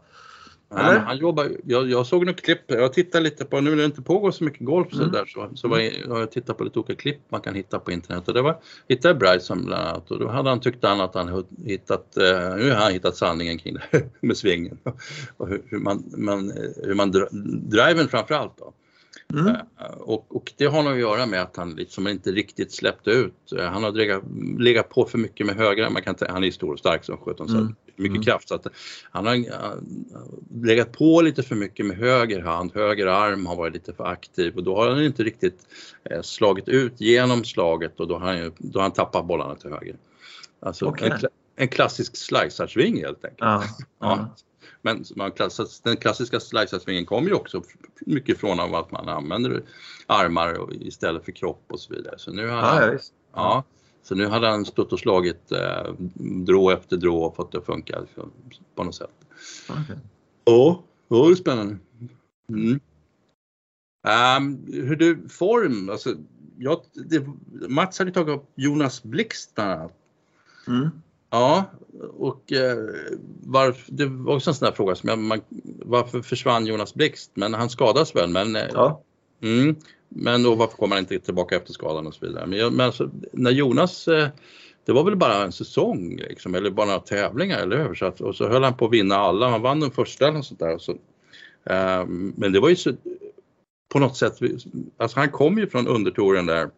Nej, 0.68 0.98
han 0.98 1.18
jobbar, 1.18 1.50
jag, 1.64 1.90
jag 1.90 2.06
såg 2.06 2.26
något 2.26 2.42
klipp, 2.42 2.60
jag 2.66 2.92
tittar 2.92 3.20
lite 3.20 3.44
på, 3.44 3.60
nu 3.60 3.70
när 3.70 3.76
det 3.76 3.84
inte 3.84 4.02
pågår 4.02 4.30
så 4.30 4.44
mycket 4.44 4.66
golf 4.66 4.88
så, 4.90 5.00
mm. 5.00 5.12
där, 5.12 5.26
så, 5.26 5.50
så 5.54 5.68
var 5.68 5.78
jag, 5.78 5.92
jag 6.06 6.30
tittat 6.30 6.58
på 6.58 6.64
lite 6.64 6.78
olika 6.78 6.94
klipp 6.94 7.20
man 7.28 7.40
kan 7.40 7.54
hitta 7.54 7.78
på 7.78 7.92
internet 7.92 8.28
och 8.28 8.34
det 8.34 8.42
var, 8.42 8.58
hittade 8.88 9.14
Bryson 9.14 9.64
bland 9.64 9.88
annat 9.88 10.10
och 10.10 10.18
då 10.18 10.28
hade 10.28 10.48
han 10.48 10.60
tyckt 10.60 10.84
han 10.84 11.00
att 11.00 11.14
han 11.14 11.44
hittat, 11.64 12.16
eh, 12.16 12.56
nu 12.56 12.70
har 12.70 12.76
han 12.76 12.92
hittat 12.92 13.16
sanningen 13.16 13.58
kring 13.58 13.74
det 13.74 13.82
här 13.90 14.08
med 14.20 14.36
svingen 14.36 14.78
och 15.36 15.48
hur, 15.48 15.62
hur 15.66 15.78
man, 15.78 16.04
man, 16.16 16.52
hur 16.84 16.94
man 16.94 17.10
driven 17.70 18.08
framförallt 18.08 18.58
då. 18.58 18.72
Mm. 19.32 19.46
Eh, 19.46 19.96
och, 19.98 20.36
och, 20.36 20.52
det 20.56 20.66
har 20.66 20.82
nog 20.82 20.92
att 20.92 20.98
göra 20.98 21.26
med 21.26 21.42
att 21.42 21.56
han 21.56 21.70
liksom 21.70 22.08
inte 22.08 22.30
riktigt 22.30 22.72
släppte 22.72 23.10
ut. 23.10 23.52
Eh, 23.58 23.64
han 23.64 23.84
har 23.84 23.92
legat, 23.92 24.22
legat 24.58 24.88
på 24.88 25.04
för 25.04 25.18
mycket 25.18 25.46
med 25.46 25.56
högra, 25.56 25.90
man 25.90 26.02
kan 26.02 26.14
han 26.28 26.44
är 26.44 26.50
stor 26.50 26.72
och 26.72 26.78
stark 26.78 27.04
som 27.04 27.16
17 27.16 27.48
mm. 27.48 27.74
Mycket 27.96 28.16
mm. 28.16 28.22
kraft 28.22 28.48
så 28.48 28.54
att 28.54 28.66
han 29.10 29.26
har 29.26 29.44
legat 30.62 30.92
på 30.92 31.20
lite 31.20 31.42
för 31.42 31.54
mycket 31.54 31.86
med 31.86 31.96
höger 31.96 32.42
hand, 32.42 32.70
höger 32.74 33.06
arm 33.06 33.46
har 33.46 33.56
varit 33.56 33.74
lite 33.74 33.92
för 33.92 34.04
aktiv 34.04 34.56
och 34.56 34.62
då 34.62 34.76
har 34.76 34.88
han 34.88 35.02
inte 35.02 35.22
riktigt 35.22 35.66
eh, 36.04 36.22
slagit 36.22 36.68
ut 36.68 37.00
genom 37.00 37.44
slaget 37.44 38.00
och 38.00 38.08
då 38.08 38.18
har 38.18 38.34
han, 38.34 38.52
då 38.58 38.78
har 38.78 38.82
han 38.82 38.92
tappat 38.92 39.26
bollarna 39.26 39.54
till 39.54 39.70
höger. 39.70 39.96
Alltså 40.60 40.86
okay. 40.86 41.10
en, 41.10 41.18
en 41.56 41.68
klassisk 41.68 42.16
slicersving 42.16 42.96
helt 42.96 43.24
enkelt. 43.24 43.40
Ja, 43.40 43.64
ja. 44.00 44.34
Men 44.82 45.04
den 45.82 45.96
klassiska 45.96 46.40
slicersvingen 46.40 47.06
kommer 47.06 47.28
ju 47.28 47.34
också 47.34 47.62
mycket 48.00 48.38
från 48.38 48.60
av 48.60 48.74
att 48.74 48.92
man 48.92 49.08
använder 49.08 49.62
armar 50.06 50.68
istället 50.82 51.24
för 51.24 51.32
kropp 51.32 51.64
och 51.68 51.80
så 51.80 51.94
vidare. 51.94 52.14
Så 52.18 52.32
nu 52.32 52.48
har 52.48 52.56
han, 52.56 52.82
ja, 52.82 52.98
ja, 53.34 53.64
så 54.06 54.14
nu 54.14 54.26
hade 54.26 54.48
han 54.48 54.64
stått 54.64 54.92
och 54.92 54.98
slagit 54.98 55.52
eh, 55.52 55.94
drå 56.46 56.70
efter 56.70 56.96
drå 56.96 57.24
och 57.24 57.36
fått 57.36 57.52
det 57.52 57.58
att 57.58 57.66
funka 57.66 58.00
liksom, 58.00 58.32
på 58.74 58.84
något 58.84 58.94
sätt. 58.94 59.10
Okay. 59.70 59.96
Ja, 60.44 60.82
det 61.08 61.14
var 61.14 61.34
spännande. 61.34 61.76
Mm. 62.48 62.80
Um, 64.38 64.66
hur 64.72 64.96
du, 64.96 65.28
form, 65.28 65.90
alltså, 65.90 66.14
jag, 66.58 66.80
det, 66.92 67.26
Mats 67.68 67.98
hade 67.98 68.10
tagit 68.10 68.36
upp 68.36 68.50
Jonas 68.54 69.02
Blixt 69.02 69.54
bland 69.54 69.70
annat. 69.70 69.92
Mm. 70.66 70.88
Ja, 71.30 71.64
och 72.18 72.52
eh, 72.52 72.78
varför, 73.42 73.92
det 73.92 74.06
var 74.06 74.34
också 74.36 74.50
en 74.50 74.54
sån 74.54 74.66
där 74.66 74.72
fråga 74.72 74.94
som 74.94 75.08
jag, 75.08 75.18
man, 75.18 75.40
varför 75.84 76.22
försvann 76.22 76.66
Jonas 76.66 76.94
Blixt? 76.94 77.30
Men 77.34 77.54
han 77.54 77.70
skadas 77.70 78.16
väl? 78.16 78.30
Men, 78.30 78.56
eh, 78.56 78.66
ja. 78.72 79.02
Mm, 79.40 79.76
men 80.08 80.42
då 80.42 80.54
varför 80.54 80.76
kommer 80.76 80.96
han 80.96 81.02
inte 81.02 81.18
tillbaka 81.18 81.56
efter 81.56 81.72
skadan 81.72 82.06
och 82.06 82.14
så 82.14 82.26
vidare. 82.26 82.46
Men, 82.46 82.74
men 82.74 82.86
alltså, 82.86 83.10
när 83.32 83.50
Jonas, 83.50 84.08
eh, 84.08 84.28
det 84.84 84.92
var 84.92 85.04
väl 85.04 85.16
bara 85.16 85.44
en 85.44 85.52
säsong 85.52 86.16
liksom, 86.16 86.54
eller 86.54 86.70
bara 86.70 86.86
några 86.86 87.00
tävlingar, 87.00 87.58
eller 87.58 87.84
hur? 87.88 87.94
Så 87.94 88.06
att, 88.06 88.20
och 88.20 88.36
så 88.36 88.48
höll 88.48 88.64
han 88.64 88.76
på 88.76 88.86
att 88.86 88.92
vinna 88.92 89.16
alla, 89.16 89.48
han 89.48 89.62
vann 89.62 89.80
den 89.80 89.90
första 89.90 90.28
eller 90.28 90.42
sånt 90.42 90.60
där. 90.60 90.78
Så, 90.78 90.92
eh, 91.64 92.06
men 92.36 92.52
det 92.52 92.60
var 92.60 92.68
ju 92.68 92.76
så, 92.76 92.92
på 93.92 93.98
något 93.98 94.16
sätt, 94.16 94.38
alltså 94.96 95.18
han 95.18 95.30
kom 95.30 95.58
ju 95.58 95.66
från 95.66 95.88
undertouren 95.88 96.46
där 96.46 96.70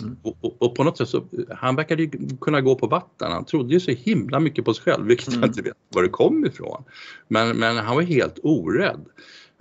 Mm. 0.00 0.16
Och, 0.22 0.36
och, 0.40 0.62
och, 0.62 0.74
på 0.74 0.84
något 0.84 0.98
sätt 0.98 1.08
så, 1.08 1.24
han 1.50 1.76
verkade 1.76 2.02
ju 2.02 2.10
kunna 2.40 2.60
gå 2.60 2.74
på 2.74 2.86
vatten. 2.86 3.32
Han 3.32 3.44
trodde 3.44 3.74
ju 3.74 3.80
så 3.80 3.90
himla 3.90 4.40
mycket 4.40 4.64
på 4.64 4.74
sig 4.74 4.84
själv, 4.84 5.06
vilket 5.06 5.28
mm. 5.28 5.40
jag 5.40 5.48
inte 5.48 5.62
vet 5.62 5.76
var 5.88 6.02
det 6.02 6.08
kom 6.08 6.46
ifrån. 6.46 6.84
Men, 7.28 7.56
men 7.56 7.76
han 7.76 7.96
var 7.96 8.02
helt 8.02 8.38
orädd. 8.42 9.04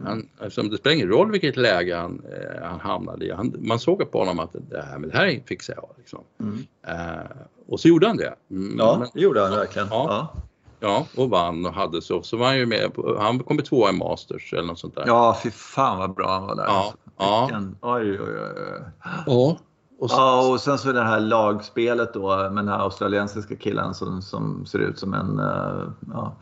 Han, 0.04 0.30
alltså, 0.40 0.62
det 0.62 0.78
spelar 0.78 0.96
ingen 0.96 1.10
roll 1.10 1.32
vilket 1.32 1.58
läge 1.58 1.96
han, 1.96 2.22
eh, 2.32 2.64
han 2.64 2.80
hamnade 2.80 3.26
i. 3.26 3.32
Han, 3.32 3.56
man 3.60 3.80
såg 3.80 4.12
på 4.12 4.20
honom 4.20 4.40
att 4.40 4.56
det 4.70 4.82
här, 4.82 4.98
men 4.98 5.10
det 5.10 5.18
här 5.18 5.44
fixar 5.46 5.74
jag. 5.74 5.90
Liksom. 5.98 6.20
Mm. 6.40 6.66
Eh, 6.88 7.32
och 7.68 7.80
så 7.80 7.88
gjorde 7.88 8.08
han 8.08 8.18
det. 8.18 8.36
Mm, 8.52 8.76
ja, 8.78 8.98
men, 9.00 9.08
det 9.14 9.22
gjorde 9.22 9.42
han 9.42 9.52
verkligen. 9.52 9.88
Ja, 9.92 10.06
ja. 10.10 10.42
ja, 10.80 11.22
och 11.24 11.30
vann 11.30 11.66
och 11.66 11.74
hade 11.74 12.02
så. 12.02 12.24
Så 12.24 12.38
var 12.38 12.46
han 12.46 12.58
ju 12.58 12.66
med, 12.66 12.94
på, 12.94 13.18
han 13.20 13.40
kom 13.40 13.58
tvåa 13.58 13.90
i 13.90 13.94
Masters 13.94 14.54
eller 14.54 14.64
något 14.64 14.80
sånt 14.80 14.96
där. 14.96 15.04
Ja, 15.08 15.38
fy 15.44 15.52
fan 15.52 15.98
vad 15.98 16.14
bra 16.14 16.32
han 16.32 16.48
var 16.48 16.56
där. 16.56 16.66
Ja, 16.66 16.94
ja. 17.18 17.50
oj, 17.82 18.20
oj, 18.20 18.20
oj. 18.22 18.84
Ja. 19.26 19.58
Och 20.02 20.10
så, 20.10 20.18
ja, 20.18 20.52
och 20.52 20.62
sen 20.62 20.78
så 20.78 20.92
det 20.92 21.04
här 21.04 21.20
lagspelet 21.20 22.14
då 22.14 22.28
med 22.28 22.56
den 22.56 22.68
här 22.68 22.80
australiensiska 22.80 23.56
killen 23.56 23.94
som, 23.94 24.22
som 24.22 24.66
ser 24.66 24.80
ut 24.80 25.00
som 25.00 25.14
en 25.14 25.40
uh, 25.40 25.90
ja, 26.14 26.36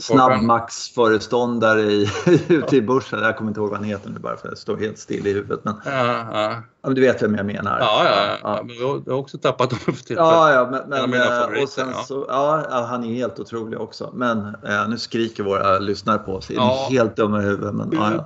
snabbmaxföreståndare 0.00 1.80
i, 1.80 2.10
ute 2.48 2.76
i 2.76 2.82
börsen. 2.82 3.18
Jag 3.22 3.36
kommer 3.36 3.50
inte 3.50 3.60
ihåg 3.60 3.70
vad 3.70 3.78
han 3.78 3.88
heter 3.88 4.10
nu 4.10 4.18
bara 4.18 4.36
för 4.36 4.48
att 4.48 4.54
det 4.54 4.60
står 4.60 4.76
helt 4.76 4.98
still 4.98 5.26
i 5.26 5.32
huvudet. 5.32 5.60
Men, 5.64 5.74
ja, 5.84 6.62
ja. 6.82 6.90
du 6.90 7.00
vet 7.00 7.22
vem 7.22 7.34
jag 7.34 7.46
menar. 7.46 7.78
Ja, 7.80 8.04
ja, 8.04 8.38
ja. 8.42 8.62
Men 8.66 8.76
du 9.04 9.10
har 9.10 9.18
också 9.18 9.38
tappat 9.38 9.70
dem 9.70 9.78
för 9.78 10.14
Ja, 10.14 10.52
ja, 10.52 10.84
men, 10.88 11.10
men 11.10 11.20
eh, 11.20 11.62
och 11.62 11.68
sen 11.68 11.94
så, 12.06 12.26
ja, 12.28 12.86
han 12.90 13.04
är 13.04 13.14
helt 13.14 13.38
otrolig 13.38 13.80
också. 13.80 14.10
Men 14.14 14.38
eh, 14.38 14.88
nu 14.88 14.98
skriker 14.98 15.42
våra 15.42 15.78
lyssnare 15.78 16.18
på 16.18 16.32
oss. 16.32 16.50
Ja. 16.50 16.86
Är 16.86 16.92
helt 16.92 17.16
dumma 17.16 17.42
i 17.42 17.44
huvudet. 17.44 17.74
Men, 17.74 17.92
ja, 17.92 18.24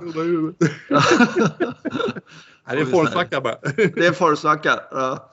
ja. 0.89 1.01
Nej, 2.65 2.75
det 2.75 2.81
är 2.81 2.85
formsvacka 2.85 3.41
bara. 3.41 3.57
det 3.75 4.07
är 4.07 4.11
formsvacka. 4.11 4.79
Ja. 4.91 5.29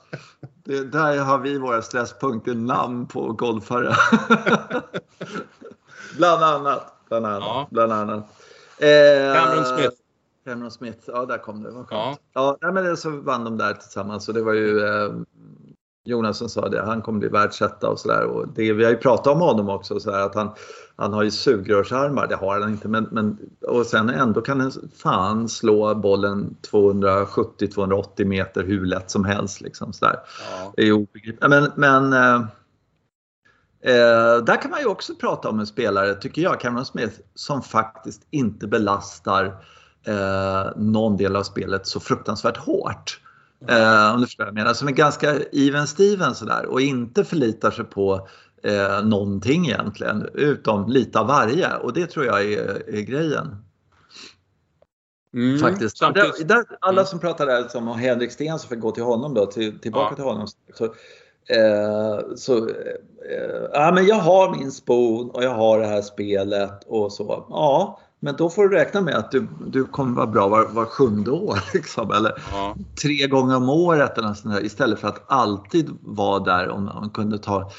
Det, 0.63 0.83
där 0.83 1.17
har 1.17 1.37
vi 1.37 1.57
våra 1.57 1.81
stresspunkter, 1.81 2.53
namn 2.53 3.07
på 3.07 3.33
golfare. 3.33 3.95
bland 6.17 6.43
annat. 6.43 6.93
Bland 7.09 7.25
annat. 7.25 7.41
Ja. 7.41 7.67
Bland 7.71 7.93
annat. 7.93 8.23
Eh, 8.77 9.33
Cameron 9.35 9.65
Smith. 9.65 9.95
Cameron 10.45 10.71
Smith, 10.71 10.99
ja 11.07 11.25
där 11.25 11.37
kom 11.37 11.63
det. 11.63 11.71
Vad 11.71 11.87
skönt. 11.87 12.19
Ja. 12.33 12.57
Ja, 12.61 12.71
men 12.71 12.97
så 12.97 13.09
vann 13.09 13.43
de 13.43 13.57
där 13.57 13.73
tillsammans 13.73 14.27
och 14.27 14.33
det 14.33 14.41
var 14.41 14.53
ju 14.53 14.79
eh, 14.79 15.11
Jonas 16.03 16.37
som 16.37 16.49
sa 16.49 16.69
det, 16.69 16.81
han 16.81 17.01
kommer 17.01 17.19
bli 17.19 17.29
världsetta 17.29 17.89
och 17.89 17.99
sådär. 17.99 18.45
Vi 18.55 18.83
har 18.83 18.91
ju 18.91 18.97
pratat 18.97 19.27
om 19.27 19.39
honom 19.39 19.69
också, 19.69 19.99
så 19.99 20.11
att 20.11 20.35
han, 20.35 20.51
han 21.01 21.13
har 21.13 21.23
ju 21.23 21.31
sugrörsarmar, 21.31 22.27
det 22.27 22.35
har 22.35 22.59
han 22.59 22.69
inte. 22.69 22.87
Men, 22.87 23.07
men, 23.11 23.37
och 23.67 23.85
sen 23.85 24.09
ändå 24.09 24.41
kan 24.41 24.59
han 24.59 24.71
fan 24.95 25.49
slå 25.49 25.95
bollen 25.95 26.55
270-280 26.71 28.25
meter 28.25 28.63
hur 28.63 28.85
lätt 28.85 29.11
som 29.11 29.25
helst. 29.25 29.61
Liksom, 29.61 29.93
så 29.93 30.05
Ja. 30.05 30.73
Det 30.75 30.83
är 30.83 30.91
obegripligt. 30.91 31.49
Men, 31.49 31.71
men 31.75 32.13
eh, 32.13 32.35
eh, 33.81 34.43
där 34.43 34.61
kan 34.61 34.71
man 34.71 34.79
ju 34.79 34.85
också 34.85 35.15
prata 35.15 35.49
om 35.49 35.59
en 35.59 35.67
spelare, 35.67 36.13
tycker 36.15 36.41
jag, 36.41 36.59
Cameron 36.59 36.85
Smith, 36.85 37.19
som 37.35 37.61
faktiskt 37.61 38.21
inte 38.29 38.67
belastar 38.67 39.45
eh, 40.05 40.71
någon 40.75 41.17
del 41.17 41.35
av 41.35 41.43
spelet 41.43 41.87
så 41.87 41.99
fruktansvärt 41.99 42.57
hårt. 42.57 43.19
Eh, 43.67 44.13
om 44.13 44.21
du 44.21 44.27
förstår 44.27 44.43
vad 44.43 44.47
jag 44.47 44.55
menar. 44.55 44.73
Som 44.73 44.87
är 44.87 44.91
ganska 44.91 45.35
even 45.51 45.87
Steven 45.87 46.35
sådär 46.35 46.65
och 46.65 46.81
inte 46.81 47.23
förlitar 47.23 47.71
sig 47.71 47.85
på 47.85 48.27
eh, 48.63 49.05
någonting 49.05 49.65
egentligen 49.65 50.29
utom 50.33 50.89
lite 50.89 51.19
av 51.19 51.27
varje 51.27 51.77
och 51.77 51.93
det 51.93 52.07
tror 52.07 52.25
jag 52.25 52.41
är, 52.41 52.89
är 52.95 53.01
grejen. 53.01 53.55
Mm, 55.33 55.59
Faktiskt. 55.59 55.99
Där, 55.99 56.45
där, 56.45 56.65
alla 56.81 57.05
som 57.05 57.19
pratar 57.19 57.45
där 57.45 57.67
som 57.67 57.87
om 57.87 57.99
Henrik 57.99 58.31
Sten 58.31 58.59
som 58.59 58.69
fick 58.69 58.79
gå 58.79 58.91
till 58.91 59.03
honom 59.03 59.33
då, 59.33 59.45
till, 59.45 59.79
tillbaka 59.79 60.07
ja. 60.09 60.15
till 60.15 60.23
honom. 60.23 60.47
Så, 60.73 60.85
eh, 61.55 62.35
så 62.35 62.57
eh, 62.67 63.69
ja, 63.73 63.91
men 63.95 64.05
jag 64.05 64.15
har 64.15 64.55
min 64.55 64.71
spon 64.71 65.29
och 65.29 65.43
jag 65.43 65.53
har 65.53 65.79
det 65.79 65.87
här 65.87 66.01
spelet 66.01 66.83
och 66.87 67.11
så. 67.11 67.45
Ja, 67.49 67.99
men 68.19 68.35
då 68.35 68.49
får 68.49 68.67
du 68.67 68.75
räkna 68.75 69.01
med 69.01 69.15
att 69.15 69.31
du, 69.31 69.47
du 69.67 69.85
kommer 69.85 70.15
vara 70.15 70.27
bra 70.27 70.47
var, 70.47 70.65
var 70.65 70.85
sjunde 70.85 71.31
år. 71.31 71.59
Liksom, 71.73 72.11
eller 72.11 72.41
ja. 72.51 72.75
tre 73.01 73.27
gånger 73.27 73.55
om 73.55 73.69
året 73.69 74.17
eller 74.17 74.33
sånt 74.33 74.55
där, 74.55 74.65
istället 74.65 74.99
för 74.99 75.07
att 75.07 75.23
alltid 75.27 75.89
vara 76.01 76.39
där 76.39 76.69
om 76.69 76.85
man 76.85 77.09
kunde 77.09 77.37
ta, 77.37 77.71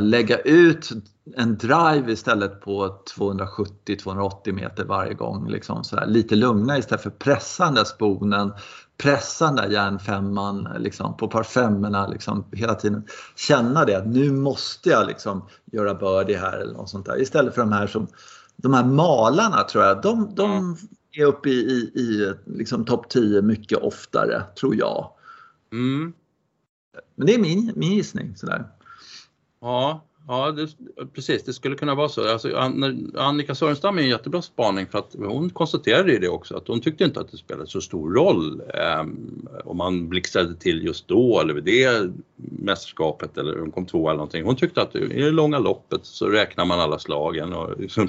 lägga 0.00 0.38
ut 0.38 0.90
en 1.36 1.56
drive 1.56 2.12
istället 2.12 2.60
på 2.60 2.98
270-280 3.16 4.52
meter 4.52 4.84
varje 4.84 5.14
gång. 5.14 5.48
Liksom, 5.48 5.84
så 5.84 5.96
här, 5.96 6.06
lite 6.06 6.36
lugna 6.36 6.78
istället 6.78 7.02
för 7.02 7.10
pressa 7.10 7.64
den 7.64 7.74
där 7.74 7.84
sponen, 7.84 8.52
pressa 8.96 9.46
den 9.46 9.56
där 9.56 9.68
järnfemman 9.68 10.68
liksom, 10.78 11.16
på 11.16 11.28
par 11.28 11.42
femmorna 11.42 12.06
liksom, 12.06 12.44
hela 12.52 12.74
tiden. 12.74 13.04
Känna 13.36 13.84
det, 13.84 14.04
nu 14.06 14.32
måste 14.32 14.88
jag 14.88 15.06
liksom, 15.06 15.48
göra 15.72 15.94
birdie 15.94 16.36
här 16.36 16.58
eller 16.58 16.74
något 16.74 16.90
sånt 16.90 17.06
där. 17.06 17.22
Istället 17.22 17.54
för 17.54 17.60
de 17.60 17.72
här 17.72 17.86
som 17.86 18.06
de 18.56 18.74
här 18.74 18.84
malarna 18.84 19.62
tror 19.62 19.84
jag, 19.84 20.02
de, 20.02 20.34
de 20.34 20.52
mm. 20.52 20.76
är 21.12 21.24
uppe 21.24 21.48
i, 21.48 21.52
i, 21.52 22.00
i 22.00 22.32
liksom 22.46 22.84
topp 22.84 23.08
10 23.08 23.42
mycket 23.42 23.78
oftare, 23.78 24.42
tror 24.60 24.74
jag. 24.74 25.10
Mm. 25.72 26.12
Men 27.14 27.26
det 27.26 27.34
är 27.34 27.38
min, 27.38 27.72
min 27.76 27.92
gissning. 27.92 28.36
Sådär. 28.36 28.64
Ja, 29.64 30.04
ja 30.26 30.50
det, 30.50 30.68
precis. 31.14 31.44
Det 31.44 31.52
skulle 31.52 31.76
kunna 31.76 31.94
vara 31.94 32.08
så. 32.08 32.32
Alltså, 32.32 32.56
Annika 33.18 33.54
Sörenstam 33.54 33.98
är 33.98 34.02
en 34.02 34.08
jättebra 34.08 34.42
spaning 34.42 34.86
för 34.86 34.98
att 34.98 35.14
hon 35.18 35.50
konstaterade 35.50 36.12
ju 36.12 36.18
det 36.18 36.28
också 36.28 36.56
att 36.56 36.68
hon 36.68 36.80
tyckte 36.80 37.04
inte 37.04 37.20
att 37.20 37.30
det 37.30 37.36
spelade 37.36 37.66
så 37.66 37.80
stor 37.80 38.14
roll 38.14 38.62
eh, 38.74 39.00
om 39.64 39.76
man 39.76 40.08
blixtrade 40.08 40.54
till 40.54 40.84
just 40.84 41.08
då 41.08 41.40
eller 41.40 41.54
vid 41.54 41.64
det 41.64 42.10
mästerskapet 42.36 43.38
eller 43.38 43.62
om 43.62 43.70
kom 43.70 43.86
två 43.86 44.08
eller 44.08 44.16
någonting. 44.16 44.44
Hon 44.44 44.56
tyckte 44.56 44.82
att 44.82 44.96
i 44.96 45.20
det 45.22 45.30
långa 45.30 45.58
loppet 45.58 46.06
så 46.06 46.28
räknar 46.28 46.64
man 46.64 46.80
alla 46.80 46.98
slagen 46.98 47.52
och 47.52 47.80
liksom, 47.80 48.08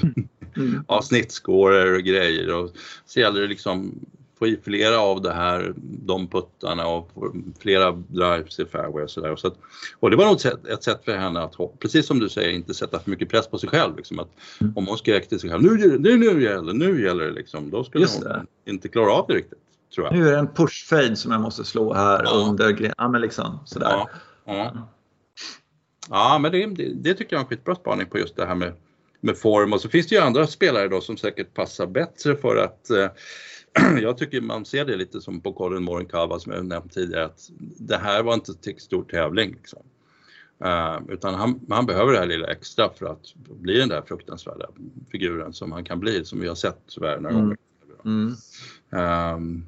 mm. 0.56 0.84
ja, 0.88 1.02
snittskåror 1.02 1.96
och 1.96 2.04
grejer 2.04 2.54
och 2.56 2.72
så 3.06 3.20
gäller 3.20 3.42
det 3.42 3.48
liksom 3.48 4.00
få 4.40 4.48
i 4.48 4.60
flera 4.64 5.00
av 5.00 5.22
det 5.22 5.34
här, 5.34 5.74
de 5.78 6.28
puttarna 6.28 6.88
och 6.88 7.12
flera 7.60 7.92
drives 7.92 8.60
i 8.60 8.66
fairway 8.66 9.04
och 9.04 9.10
sådär. 9.10 9.36
Så 9.36 9.52
och 10.00 10.12
det 10.12 10.18
var 10.18 10.26
nog 10.26 10.46
ett, 10.46 10.68
ett 10.68 10.84
sätt 10.84 11.02
för 11.06 11.18
henne 11.18 11.42
att, 11.42 11.56
precis 11.80 12.06
som 12.06 12.20
du 12.20 12.30
säger, 12.30 12.50
inte 12.50 12.74
sätta 12.74 13.00
för 13.00 13.10
mycket 13.10 13.30
press 13.30 13.48
på 13.48 13.58
sig 13.58 13.70
själv. 13.70 13.98
Liksom, 13.98 14.20
att 14.20 14.30
mm. 14.62 14.74
Om 14.78 14.88
hon 14.88 14.98
skrek 14.98 15.30
till 15.30 15.40
sig 15.40 15.50
själv, 15.50 15.64
nu, 15.64 15.98
nu, 16.00 16.18
nu 16.18 16.44
gäller 16.44 16.74
nu 16.74 17.04
gäller 17.04 17.26
det, 17.26 17.32
liksom, 17.32 17.70
då 17.70 17.84
skulle 17.84 18.06
hon 18.06 18.48
inte 18.66 18.88
klara 18.88 19.12
av 19.12 19.26
det 19.28 19.34
riktigt. 19.34 19.60
Tror 19.96 20.08
jag. 20.08 20.16
Nu 20.16 20.28
är 20.28 20.32
det 20.32 20.38
en 20.38 20.48
push-fade 20.48 21.16
som 21.16 21.32
jag 21.32 21.42
måste 21.42 21.64
slå 21.64 21.94
här 21.94 22.24
ja. 22.24 22.32
under 22.32 22.94
ja, 22.98 23.08
men 23.08 23.22
liksom 23.22 23.60
sådär. 23.66 23.90
Ja, 23.90 24.10
ja. 24.46 24.90
ja 26.10 26.40
men 26.42 26.52
det, 26.52 26.66
det, 26.66 26.94
det 26.94 27.14
tycker 27.14 27.36
jag 27.36 27.40
är 27.40 27.44
en 27.44 27.50
skitbra 27.50 27.76
spaning 27.76 28.08
på 28.08 28.20
just 28.20 28.36
det 28.36 28.46
här 28.46 28.56
med, 28.56 28.74
med 29.22 29.38
form 29.38 29.74
och 29.74 29.82
så 29.82 29.90
finns 29.90 30.08
det 30.08 30.16
ju 30.16 30.22
andra 30.22 30.48
spelare 30.48 30.88
då 30.88 31.02
som 31.02 31.18
säkert 31.18 31.54
passar 31.54 31.88
bättre 31.88 32.36
för 32.36 32.56
att 32.56 32.90
eh, 32.90 33.08
jag 34.02 34.18
tycker 34.18 34.42
man 34.42 34.66
ser 34.66 34.86
det 34.86 34.96
lite 34.96 35.22
som 35.22 35.42
på 35.42 35.54
Colin 35.54 35.84
Morikawa 35.84 36.40
som 36.40 36.52
jag 36.52 36.66
nämnt 36.66 36.94
tidigare 36.94 37.26
att 37.26 37.50
det 37.60 37.98
här 37.98 38.24
var 38.24 38.34
inte 38.34 38.54
till 38.54 38.80
stor 38.80 39.04
tävling. 39.04 39.52
Liksom. 39.52 39.80
Uh, 40.66 41.00
utan 41.10 41.34
han, 41.34 41.60
han, 41.70 41.86
behöver 41.86 42.14
det 42.14 42.20
här 42.20 42.26
lilla 42.26 42.48
extra 42.48 42.90
för 42.90 43.06
att 43.06 43.36
bli 43.36 43.80
den 43.80 43.90
där 43.90 44.02
fruktansvärda 44.02 44.66
figuren 45.12 45.54
som 45.54 45.72
han 45.72 45.84
kan 45.84 46.00
bli, 46.00 46.26
som 46.26 46.40
vi 46.40 46.48
har 46.48 46.56
sett 46.56 46.80
tyvärr 46.88 47.20
några 47.20 47.36
gånger. 47.36 47.58
Mm. 48.06 48.36
Um, 48.90 49.66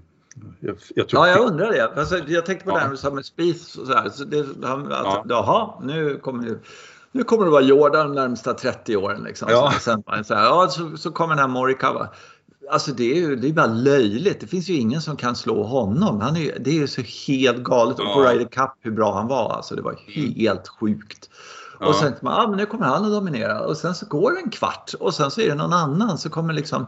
jag, 0.59 0.77
jag 0.95 1.05
ja, 1.09 1.27
jag 1.27 1.39
undrar 1.39 1.71
det. 1.71 1.99
Alltså, 1.99 2.17
jag 2.17 2.45
tänkte 2.45 2.65
på 2.65 2.71
ja. 2.71 2.75
det 2.75 3.01
här 3.03 3.11
med 3.11 3.25
Spieth 3.25 3.79
och 3.79 3.87
så 3.87 3.93
här. 3.93 4.09
Så 4.09 4.23
det, 4.23 4.45
han, 4.63 4.85
att, 4.85 4.89
ja. 4.91 5.25
Jaha, 5.29 5.73
nu 5.81 6.17
kommer, 6.17 6.59
nu 7.11 7.23
kommer 7.23 7.45
det 7.45 7.51
vara 7.51 7.61
Jordan 7.61 8.07
de 8.07 8.15
närmsta 8.15 8.53
30 8.53 8.97
åren. 8.97 9.23
Liksom. 9.23 9.47
Ja. 9.51 9.71
Så, 9.71 9.79
sen, 9.79 10.03
så, 10.23 10.33
här, 10.33 10.45
ja, 10.45 10.67
så, 10.69 10.97
så 10.97 11.11
kommer 11.11 11.35
den 11.35 11.39
här 11.39 11.47
Morikawa. 11.47 12.09
Alltså 12.71 12.91
det 12.91 13.12
är 13.12 13.15
ju 13.15 13.36
det 13.36 13.47
är 13.47 13.53
bara 13.53 13.65
löjligt. 13.65 14.39
Det 14.39 14.47
finns 14.47 14.69
ju 14.69 14.73
ingen 14.73 15.01
som 15.01 15.17
kan 15.17 15.36
slå 15.36 15.63
honom. 15.63 16.21
Han 16.21 16.38
är, 16.38 16.60
det 16.60 16.69
är 16.69 16.73
ju 16.73 16.88
så 16.88 17.01
helt 17.01 17.63
galet. 17.63 17.95
Ja. 17.99 18.08
Och 18.08 18.13
på 18.13 18.21
Ryder 18.21 18.45
Cup 18.45 18.71
hur 18.82 18.91
bra 18.91 19.13
han 19.13 19.27
var. 19.27 19.53
Alltså 19.53 19.75
det 19.75 19.82
var 19.82 19.95
helt 20.36 20.67
sjukt. 20.67 21.30
Ja. 21.80 21.88
Och 21.88 21.95
sen 21.95 22.13
man, 22.21 22.34
ah, 22.34 22.47
men 22.47 22.58
nu 22.58 22.65
kommer 22.65 22.86
han 22.86 23.06
att 23.06 23.12
dominera. 23.12 23.60
Och 23.60 23.77
sen 23.77 23.95
så 23.95 24.06
går 24.06 24.32
det 24.32 24.39
en 24.39 24.49
kvart 24.49 24.93
och 24.99 25.13
sen 25.13 25.32
så 25.32 25.41
är 25.41 25.47
det 25.47 25.56
någon 25.56 25.73
annan. 25.73 26.17
Så 26.17 26.30
kommer 26.30 26.53
liksom 26.53 26.86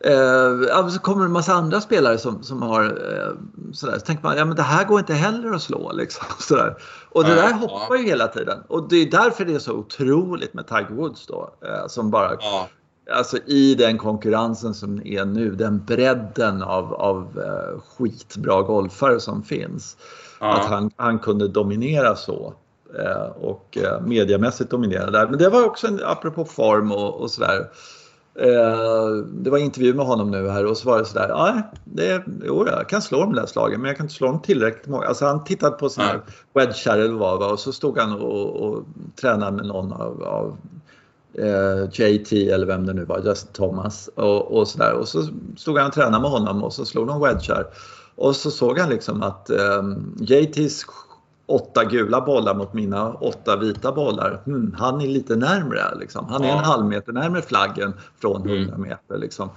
Eh, 0.00 0.88
så 0.88 0.98
kommer 0.98 1.24
en 1.24 1.32
massa 1.32 1.52
andra 1.52 1.80
spelare 1.80 2.18
som, 2.18 2.42
som 2.42 2.62
har 2.62 2.84
eh, 2.84 3.32
sådär. 3.72 3.98
Så 3.98 4.00
tänker 4.00 4.22
man, 4.22 4.36
ja 4.36 4.44
men 4.44 4.56
det 4.56 4.62
här 4.62 4.84
går 4.84 4.98
inte 4.98 5.14
heller 5.14 5.54
att 5.54 5.62
slå 5.62 5.92
liksom. 5.92 6.26
Sådär. 6.38 6.76
Och 7.10 7.24
det 7.24 7.34
där 7.34 7.52
hoppar 7.52 7.96
ju 7.96 8.04
hela 8.04 8.28
tiden. 8.28 8.58
Och 8.68 8.88
det 8.88 8.96
är 8.96 9.10
därför 9.10 9.44
det 9.44 9.54
är 9.54 9.58
så 9.58 9.72
otroligt 9.72 10.54
med 10.54 10.66
Tiger 10.66 10.94
Woods 10.94 11.26
då. 11.26 11.54
Eh, 11.64 11.86
som 11.88 12.10
bara 12.10 12.30
ja 12.40 12.68
alltså 13.10 13.38
i 13.46 13.74
den 13.74 13.98
konkurrensen 13.98 14.74
som 14.74 15.06
är 15.06 15.24
nu, 15.24 15.54
den 15.54 15.84
bredden 15.84 16.62
av, 16.62 16.94
av 16.94 17.38
uh, 17.38 17.80
skitbra 17.80 18.62
golfare 18.62 19.20
som 19.20 19.42
finns. 19.42 19.96
Ja. 20.40 20.52
Att 20.52 20.64
han, 20.64 20.90
han 20.96 21.18
kunde 21.18 21.48
dominera 21.48 22.16
så. 22.16 22.54
Uh, 22.98 23.44
och 23.44 23.78
uh, 23.80 24.06
mediamässigt 24.06 24.70
dominera 24.70 25.10
där. 25.10 25.28
Men 25.28 25.38
det 25.38 25.48
var 25.48 25.64
också, 25.64 25.86
en, 25.86 26.00
apropå 26.04 26.44
form 26.44 26.92
och, 26.92 27.20
och 27.20 27.30
sådär. 27.30 27.70
det 29.24 29.50
var 29.50 29.58
intervju 29.58 29.94
med 29.94 30.06
honom 30.06 30.30
nu 30.30 30.48
här 30.48 30.66
och 30.66 30.76
så 30.76 30.88
var 30.88 30.98
det 30.98 31.04
sådär, 31.04 31.28
ja, 31.28 31.62
det, 31.84 32.24
jo, 32.44 32.66
jag 32.66 32.88
kan 32.88 33.02
slå 33.02 33.20
de 33.20 33.34
där 33.34 33.46
slagen 33.46 33.80
men 33.80 33.88
jag 33.88 33.96
kan 33.96 34.04
inte 34.04 34.14
slå 34.14 34.26
dem 34.26 34.42
tillräckligt 34.42 34.86
många. 34.86 35.06
Alltså 35.06 35.26
han 35.26 35.44
tittade 35.44 35.76
på 35.76 35.90
här 35.96 36.14
ja. 36.14 36.60
wedge 36.60 36.86
eller 36.86 37.08
vad 37.08 37.52
och 37.52 37.60
så 37.60 37.72
stod 37.72 37.98
han 37.98 38.12
och, 38.12 38.56
och 38.56 38.84
tränade 39.20 39.56
med 39.56 39.66
någon 39.66 39.92
av, 39.92 40.22
av 40.22 40.56
eh, 41.38 41.88
JT 41.92 42.32
eller 42.32 42.66
vem 42.66 42.86
det 42.86 42.92
nu 42.92 43.04
var, 43.04 43.20
Justin 43.24 43.52
Thomas 43.52 44.08
och, 44.14 44.58
och 44.58 44.68
sådär. 44.68 44.92
Och 44.92 45.08
så 45.08 45.28
stod 45.56 45.78
han 45.78 45.86
och 45.86 45.94
tränade 45.94 46.22
med 46.22 46.30
honom 46.30 46.64
och 46.64 46.72
så 46.72 46.84
slog 46.84 47.06
de 47.06 47.20
wedgar. 47.20 47.66
Och 48.16 48.36
så 48.36 48.50
såg 48.50 48.78
han 48.78 48.88
liksom 48.88 49.22
att 49.22 49.50
eh, 49.50 49.82
JTs 50.20 50.86
åtta 51.46 51.84
gula 51.84 52.20
bollar 52.20 52.54
mot 52.54 52.74
mina 52.74 53.12
åtta 53.12 53.56
vita 53.56 53.92
bollar. 53.92 54.42
Hmm, 54.44 54.74
han 54.78 55.00
är 55.00 55.06
lite 55.06 55.36
närmre. 55.36 55.80
Liksom. 56.00 56.26
Han 56.28 56.44
är 56.44 56.52
en 56.52 56.64
halv 56.64 56.86
meter 56.86 57.12
närmre 57.12 57.42
flaggen 57.42 57.92
från 58.20 58.50
100 58.50 58.74
mm. 58.74 58.80
meter. 58.80 59.18
Liksom. 59.18 59.50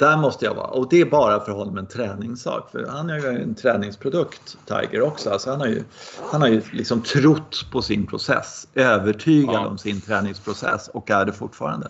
Där 0.00 0.16
måste 0.16 0.44
jag 0.44 0.54
vara. 0.54 0.66
Och 0.66 0.88
det 0.88 1.00
är 1.00 1.04
bara 1.04 1.40
för 1.40 1.52
honom 1.52 1.78
en 1.78 1.86
träningssak. 1.86 2.70
För 2.70 2.86
han 2.86 3.10
är 3.10 3.18
ju 3.18 3.42
en 3.42 3.54
träningsprodukt, 3.54 4.56
Tiger 4.66 5.02
också. 5.02 5.30
Alltså 5.30 5.50
han 5.50 5.60
har 5.60 5.66
ju, 5.66 5.84
han 6.30 6.40
har 6.40 6.48
ju 6.48 6.62
liksom 6.72 7.02
trott 7.02 7.66
på 7.72 7.82
sin 7.82 8.06
process. 8.06 8.68
Övertygad 8.74 9.54
ja. 9.54 9.66
om 9.66 9.78
sin 9.78 10.00
träningsprocess 10.00 10.88
och 10.88 11.10
är 11.10 11.24
det 11.24 11.32
fortfarande. 11.32 11.88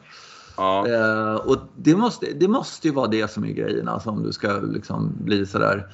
Ja. 0.56 0.88
Eh, 0.88 1.34
och 1.34 1.56
det 1.76 1.96
måste, 1.96 2.26
det 2.26 2.48
måste 2.48 2.88
ju 2.88 2.94
vara 2.94 3.06
det 3.06 3.30
som 3.30 3.44
är 3.44 3.52
grejen. 3.52 3.88
Alltså 3.88 4.10
om 4.10 4.22
du 4.22 4.32
ska 4.32 4.52
liksom 4.52 5.12
bli 5.18 5.46
sådär. 5.46 5.86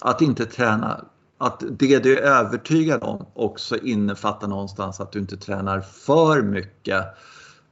Att 0.00 0.22
inte 0.22 0.46
träna. 0.46 1.04
Att 1.38 1.62
det 1.70 1.98
du 1.98 2.18
är 2.18 2.22
övertygad 2.22 3.02
om 3.02 3.26
också 3.34 3.76
innefattar 3.76 4.48
någonstans 4.48 5.00
att 5.00 5.12
du 5.12 5.18
inte 5.18 5.36
tränar 5.36 5.80
för 5.80 6.42
mycket 6.42 7.04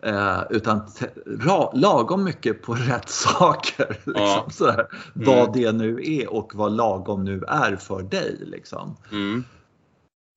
Eh, 0.04 0.42
utan 0.50 0.80
lagom 1.72 2.24
mycket 2.24 2.62
på 2.62 2.74
rätt 2.88 3.08
saker. 3.08 3.88
Liksom, 3.88 4.42
ja. 4.60 4.72
Mm. 4.72 4.86
Vad 5.12 5.52
det 5.52 5.72
nu 5.72 6.00
är 6.02 6.32
och 6.32 6.52
vad 6.54 6.72
lagom 6.72 7.24
nu 7.24 7.44
är 7.48 7.76
för 7.76 8.02
dig. 8.02 8.36
Liksom. 8.40 8.96
Mm. 9.12 9.44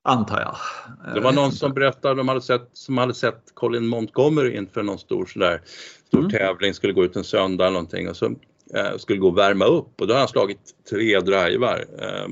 Antar 0.04 0.40
jag. 0.42 0.56
Det 1.14 1.20
var 1.20 1.32
någon 1.32 1.52
som 1.52 1.74
berättade 1.74 2.16
de 2.16 2.28
hade 2.28 2.42
sett, 2.42 2.70
som 2.74 2.98
hade 2.98 3.14
sett 3.14 3.42
Colin 3.54 3.88
Montgomery 3.88 4.58
inför 4.58 4.84
någon 4.84 5.00
stor, 5.00 5.26
sådär, 5.26 5.62
stor 6.08 6.20
mm. 6.20 6.32
tävling, 6.32 6.74
skulle 6.74 6.94
gå 6.94 7.06
ut 7.06 7.16
en 7.16 7.24
söndag 7.24 7.66
eller 7.66 7.74
någonting 7.74 8.10
och 8.10 8.18
så 8.18 8.26
eh, 8.74 8.98
skulle 8.98 9.20
gå 9.20 9.28
och 9.28 9.38
värma 9.38 9.66
upp 9.66 10.02
och 10.02 10.08
då 10.08 10.14
har 10.14 10.20
han 10.20 10.28
slagit 10.28 10.60
tre 10.90 11.20
drivar. 11.20 11.86
Eh, 12.00 12.28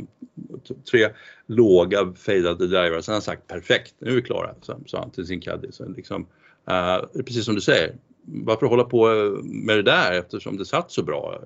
tre 0.91 1.09
låga 1.47 2.13
fejdade 2.13 2.67
drivar. 2.67 3.01
Sen 3.01 3.11
har 3.11 3.15
han 3.15 3.21
sagt 3.21 3.47
perfekt, 3.47 3.95
nu 3.99 4.11
är 4.11 4.15
vi 4.15 4.21
klara, 4.21 4.55
sa 4.85 4.99
han 4.99 5.11
till 5.11 5.27
sin 5.27 5.41
caddy. 5.41 5.67
liksom, 5.95 6.27
Uh, 6.69 7.23
precis 7.23 7.45
som 7.45 7.55
du 7.55 7.61
säger, 7.61 7.95
varför 8.25 8.65
hålla 8.65 8.83
på 8.83 9.07
med 9.43 9.77
det 9.77 9.83
där 9.83 10.11
eftersom 10.11 10.57
det 10.57 10.65
satt 10.65 10.91
så 10.91 11.03
bra? 11.03 11.41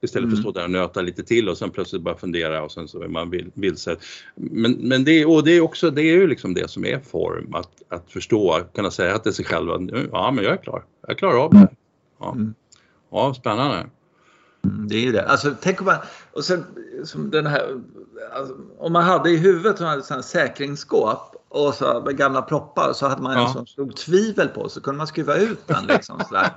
Istället 0.00 0.24
mm. 0.24 0.30
för 0.30 0.36
att 0.36 0.42
stå 0.42 0.60
där 0.60 0.64
och 0.64 0.70
nöta 0.70 1.02
lite 1.02 1.22
till 1.22 1.48
och 1.48 1.58
sen 1.58 1.70
plötsligt 1.70 2.02
bara 2.02 2.16
fundera 2.16 2.62
och 2.62 2.72
sen 2.72 2.88
så 2.88 3.02
är 3.02 3.08
man 3.08 3.50
vilse. 3.54 3.96
Men, 4.34 4.72
men 4.72 5.04
det, 5.04 5.24
och 5.24 5.44
det 5.44 5.52
är 5.52 5.60
också, 5.60 5.90
det 5.90 6.02
är 6.02 6.12
ju 6.12 6.26
liksom 6.26 6.54
det 6.54 6.70
som 6.70 6.84
är 6.84 6.98
form, 6.98 7.54
att, 7.54 7.82
att 7.88 8.10
förstå, 8.10 8.60
kunna 8.74 8.90
säga 8.90 9.18
till 9.18 9.32
sig 9.32 9.44
själv 9.44 9.70
att 9.70 9.80
ja 10.12 10.30
men 10.30 10.44
jag 10.44 10.52
är 10.52 10.62
klar, 10.62 10.84
jag 11.06 11.18
klarar 11.18 11.44
av 11.44 11.50
det 11.50 11.58
här. 11.58 11.76
Ja, 12.20 12.32
mm. 12.32 12.54
ja 13.10 13.34
spännande. 13.34 13.86
Mm, 14.64 14.88
det 14.88 14.94
är 14.94 15.00
ju 15.00 15.12
det. 15.12 15.28
Alltså, 15.28 15.54
tänk 15.60 15.80
om 15.80 15.86
man, 15.86 15.96
och 16.32 16.44
sen, 16.44 16.64
som 17.04 17.30
den 17.30 17.46
här, 17.46 17.80
alltså, 18.32 18.56
om 18.78 18.92
man 18.92 19.04
hade 19.04 19.30
i 19.30 19.36
huvudet 19.36 19.80
en 20.10 20.22
säkringsskåp 20.22 21.36
och 21.56 21.74
så 21.74 22.02
med 22.04 22.16
gamla 22.16 22.42
proppar 22.42 22.92
så 22.92 23.08
hade 23.08 23.22
man 23.22 23.32
ja. 23.32 23.46
en 23.46 23.52
som 23.52 23.66
stod 23.66 23.96
tvivel 23.96 24.48
på 24.48 24.68
så 24.68 24.80
kunde 24.80 24.98
man 24.98 25.06
skruva 25.06 25.36
ut 25.36 25.66
den. 25.66 25.84
Liksom, 25.86 26.20
sådär. 26.28 26.50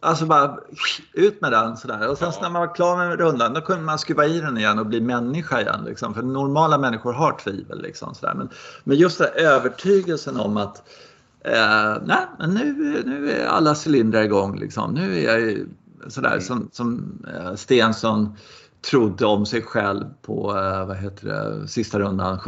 Alltså 0.00 0.26
bara 0.26 0.58
ut 1.12 1.40
med 1.40 1.52
den 1.52 1.76
sådär. 1.76 2.08
Och 2.08 2.18
sen 2.18 2.32
ja. 2.34 2.38
när 2.42 2.50
man 2.50 2.60
var 2.60 2.74
klar 2.74 2.96
med 2.96 3.18
rundan 3.18 3.54
då 3.54 3.60
kunde 3.60 3.82
man 3.82 3.98
skruva 3.98 4.26
i 4.26 4.40
den 4.40 4.58
igen 4.58 4.78
och 4.78 4.86
bli 4.86 5.00
människa 5.00 5.60
igen. 5.60 5.84
Liksom. 5.84 6.14
För 6.14 6.22
normala 6.22 6.78
människor 6.78 7.12
har 7.12 7.32
tvivel. 7.32 7.82
Liksom, 7.82 8.14
sådär. 8.14 8.34
Men, 8.34 8.48
men 8.84 8.96
just 8.96 9.18
den 9.18 9.28
övertygelsen 9.34 10.40
om 10.40 10.56
att 10.56 10.82
eh, 11.44 11.96
nej, 12.04 12.26
men 12.38 12.50
nu, 12.54 13.02
nu 13.04 13.30
är 13.30 13.46
alla 13.46 13.74
cylindrar 13.86 14.22
igång. 14.22 14.58
Liksom. 14.58 14.94
Nu 14.94 15.18
är 15.18 15.38
jag 15.38 15.66
sådär 16.08 16.28
mm. 16.28 16.40
som, 16.40 16.68
som 16.72 17.18
eh, 17.34 17.54
Stensson 17.54 18.36
trodde 18.90 19.26
om 19.26 19.46
sig 19.46 19.62
själv 19.62 20.04
på 20.22 20.56
eh, 20.56 20.86
vad 20.86 20.96
heter 20.96 21.28
det, 21.28 21.68
sista 21.68 21.98
rundan 21.98 22.40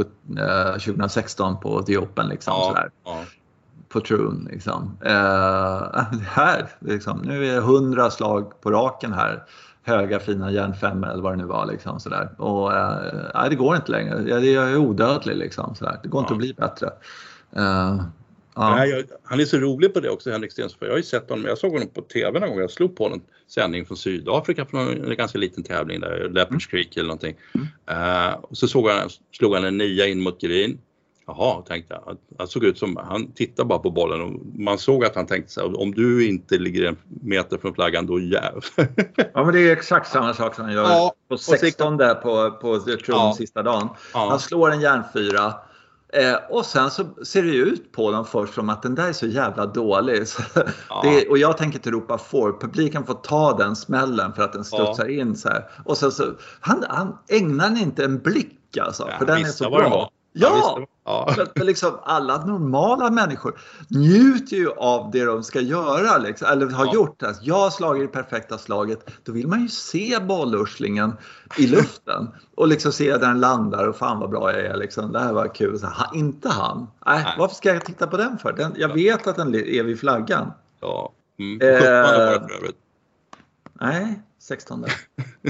2016 0.85 1.61
på 1.61 1.83
The 1.83 1.99
Open. 1.99 2.29
Liksom, 2.29 2.55
ja, 2.57 2.68
sådär. 2.68 2.90
Ja. 3.05 3.25
På 3.88 4.01
Troon. 4.01 4.49
Liksom. 4.51 4.99
Eh, 5.05 5.12
här, 6.25 6.68
liksom, 6.79 7.18
nu 7.18 7.46
är 7.46 7.55
det 7.55 7.61
hundra 7.61 8.11
slag 8.11 8.61
på 8.61 8.70
raken 8.70 9.12
här. 9.12 9.44
Höga 9.83 10.20
fina 10.20 10.51
järnfemmor 10.51 11.09
eller 11.09 11.22
vad 11.22 11.33
det 11.33 11.37
nu 11.37 11.44
var. 11.44 11.66
Liksom, 11.66 12.01
sådär. 12.01 12.31
Och, 12.38 12.72
eh, 12.75 13.49
det 13.51 13.57
går 13.57 13.77
inte 13.77 13.92
längre. 13.92 14.29
Jag, 14.29 14.44
jag 14.44 14.70
är 14.70 14.77
odödlig. 14.77 15.37
Liksom, 15.37 15.75
sådär. 15.75 16.01
Det 16.03 16.09
går 16.09 16.18
ja. 16.18 16.25
inte 16.25 16.33
att 16.33 16.38
bli 16.38 16.55
bättre. 16.55 16.90
Eh, 17.53 18.01
Ja. 18.57 18.75
Nej, 18.75 18.90
jag, 18.90 19.05
han 19.25 19.40
är 19.40 19.45
så 19.45 19.57
rolig 19.57 19.95
på 19.95 20.01
det 20.01 20.11
också, 20.11 20.31
Henrik 20.31 20.53
Stenström. 20.53 20.87
Jag 20.87 20.92
har 20.92 20.99
ju 20.99 21.03
sett 21.03 21.31
honom, 21.31 21.45
jag 21.45 21.59
såg 21.59 21.73
honom 21.73 21.88
på 21.88 22.03
TV 22.03 22.40
någon 22.40 22.49
gång. 22.49 22.59
Jag 22.59 22.71
slog 22.71 22.97
på 22.97 23.07
en 23.07 23.21
sändning 23.49 23.87
från 23.87 23.97
Sydafrika 23.97 24.66
från 24.66 24.88
en 24.88 25.16
ganska 25.16 25.38
liten 25.38 25.62
tävling 25.62 26.01
där, 26.01 26.29
Leopards 26.29 26.66
Creek 26.66 26.97
eller 26.97 27.07
någonting. 27.07 27.37
Mm. 27.55 28.29
Uh, 28.29 28.35
och 28.35 28.57
så 28.57 28.69
såg 28.69 28.88
han, 28.88 29.11
slog 29.33 29.55
han 29.55 29.64
en 29.64 29.79
nia 29.79 30.07
in 30.07 30.21
mot 30.21 30.40
green. 30.40 30.79
Jaha, 31.27 31.62
tänkte 31.62 31.95
jag. 31.95 32.16
Han 32.38 32.49
såg 32.49 32.64
ut 32.64 32.79
som, 32.79 32.97
han 32.97 33.33
tittade 33.33 33.66
bara 33.66 33.79
på 33.79 33.90
bollen 33.90 34.21
och 34.21 34.40
man 34.55 34.79
såg 34.79 35.05
att 35.05 35.14
han 35.14 35.27
tänkte 35.27 35.53
så 35.53 35.61
här, 35.61 35.81
om 35.81 35.95
du 35.95 36.29
inte 36.29 36.59
ligger 36.59 36.85
en 36.85 36.97
meter 37.07 37.59
från 37.59 37.75
flaggan 37.75 38.07
då 38.07 38.21
jäv. 38.21 38.61
ja 39.35 39.45
men 39.45 39.53
det 39.53 39.61
är 39.61 39.73
exakt 39.73 40.11
samma 40.11 40.35
sak 40.35 40.55
som 40.55 40.64
han 40.64 40.75
gör 40.75 40.83
ja, 40.83 41.14
på 41.29 41.38
16 41.38 41.97
där 41.97 42.14
på, 42.14 42.51
på 42.51 42.79
Tron 42.79 42.97
ja. 43.09 43.35
sista 43.38 43.62
dagen. 43.62 43.88
Ja. 44.14 44.29
Han 44.31 44.40
slår 44.40 44.71
en 44.71 44.81
järnfyra 44.81 45.55
Eh, 46.16 46.35
och 46.50 46.66
sen 46.66 46.90
så 46.90 47.05
ser 47.24 47.42
det 47.42 47.55
ut 47.55 47.92
på 47.92 48.11
dem 48.11 48.24
först 48.24 48.55
som 48.55 48.68
att 48.68 48.83
den 48.83 48.94
där 48.94 49.09
är 49.09 49.12
så 49.12 49.26
jävla 49.26 49.66
dålig. 49.66 50.22
Ja. 50.88 51.00
Det, 51.05 51.29
och 51.29 51.38
jag 51.38 51.57
tänker 51.57 51.79
inte 51.79 51.90
ropa 51.90 52.18
for. 52.18 52.61
Publiken 52.61 53.07
får 53.07 53.14
ta 53.14 53.57
den 53.57 53.76
smällen 53.76 54.33
för 54.33 54.42
att 54.42 54.52
den 54.52 54.64
studsar 54.64 55.05
ja. 55.05 55.20
in 55.20 55.37
så 55.37 55.48
här. 55.48 55.64
Och 55.85 55.98
sen 55.98 56.12
så, 56.12 56.24
han, 56.61 56.85
han 56.88 57.18
ägnar 57.29 57.83
inte 57.83 58.05
en 58.05 58.18
blick 58.18 58.76
alltså. 58.81 59.09
Ja, 59.11 59.18
för 59.18 59.26
den 59.26 59.40
är 59.40 59.44
så 59.44 59.70
bra. 59.70 60.11
Ja! 60.38 60.87
ja. 61.05 61.35
För, 61.57 61.64
liksom, 61.64 61.99
alla 62.03 62.44
normala 62.44 63.11
människor 63.11 63.61
njuter 63.88 64.57
ju 64.57 64.70
av 64.70 65.11
det 65.11 65.25
de 65.25 65.42
ska 65.42 65.61
göra, 65.61 66.18
liksom, 66.18 66.49
eller 66.49 66.70
har 66.70 66.87
ja. 66.87 66.94
gjort. 66.94 67.22
Alltså, 67.22 67.42
jag 67.44 67.55
har 67.55 67.70
slagit 67.70 68.12
det 68.12 68.22
perfekta 68.22 68.59
slaget. 68.59 69.11
Då 69.25 69.33
vill 69.33 69.49
man 69.49 69.62
ju 69.62 69.68
se 69.68 70.18
bollurslingen 70.20 71.16
i 71.59 71.66
luften 71.66 72.29
och 72.55 72.68
liksom 72.68 72.92
se 72.92 73.12
där 73.12 73.18
den 73.18 73.40
landar 73.40 73.88
och 73.88 73.96
fan 73.96 74.20
vad 74.20 74.31
bra 74.31 74.53
jag 74.53 74.61
är. 74.61 74.77
Liksom. 74.77 75.12
Det 75.12 75.18
här 75.18 75.33
var 75.33 75.55
kul. 75.55 75.79
Så, 75.79 75.87
ha, 75.87 76.11
inte 76.14 76.49
han. 76.49 76.79
Äh, 76.79 76.87
Nej. 77.07 77.35
Varför 77.38 77.55
ska 77.55 77.72
jag 77.72 77.85
titta 77.85 78.07
på 78.07 78.16
den 78.16 78.38
för? 78.38 78.53
Den, 78.53 78.75
jag 78.77 78.94
vet 78.94 79.27
att 79.27 79.37
den 79.37 79.55
är 79.55 79.83
vid 79.83 80.01
flaggan. 80.01 80.53
Ja. 80.81 81.12
Mm. 81.38 81.61
17 81.61 81.68
eh, 81.68 81.92
var 81.92 82.49
för 82.49 82.57
övrigt. 82.57 82.77
Nej, 83.81 84.20
16. 84.38 84.85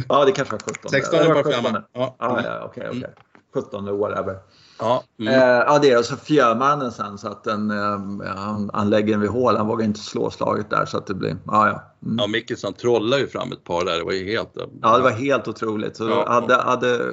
ja, 0.08 0.24
det 0.24 0.32
kanske 0.32 0.54
var 0.54 0.60
17. 0.60 0.90
16 0.90 1.18
var 1.18 1.42
17. 1.42 1.82
Ja, 1.92 2.16
ja, 2.18 2.40
ja 2.44 2.62
okej, 2.64 2.88
okej. 2.88 2.88
Okay, 2.88 2.98
okay. 2.98 3.10
17 3.54 3.98
whatever. 3.98 4.38
Ja, 4.78 5.04
mm. 5.18 5.34
eh, 5.34 5.40
ja 5.40 5.78
det 5.78 5.90
är 5.90 5.98
och 5.98 6.04
så 6.04 6.16
fjärmannen 6.16 6.92
sen 6.92 7.18
så 7.18 7.28
att 7.28 7.44
den, 7.44 7.70
eh, 7.70 8.36
han, 8.36 8.70
han 8.72 8.90
lägger 8.90 9.10
den 9.12 9.20
vid 9.20 9.30
hål. 9.30 9.56
Han 9.56 9.66
vågar 9.66 9.84
inte 9.84 10.00
slå 10.00 10.30
slaget 10.30 10.70
där 10.70 10.86
så 10.86 10.98
att 10.98 11.06
det 11.06 11.14
blir, 11.14 11.36
ja 11.46 11.68
ja. 11.68 11.82
Mm. 12.02 12.18
Ja 12.18 12.26
Mickelson 12.26 12.72
trollade 12.72 13.22
ju 13.22 13.28
fram 13.28 13.52
ett 13.52 13.64
par 13.64 13.84
där. 13.84 13.98
Det 13.98 14.04
var 14.04 14.12
ju 14.12 14.30
helt... 14.30 14.50
Ja 14.82 14.96
det 14.96 15.02
var 15.02 15.10
helt 15.10 15.48
otroligt. 15.48 15.96
Så 15.96 16.08
ja, 16.08 16.28
hade, 16.28 16.54
hade 16.54 17.12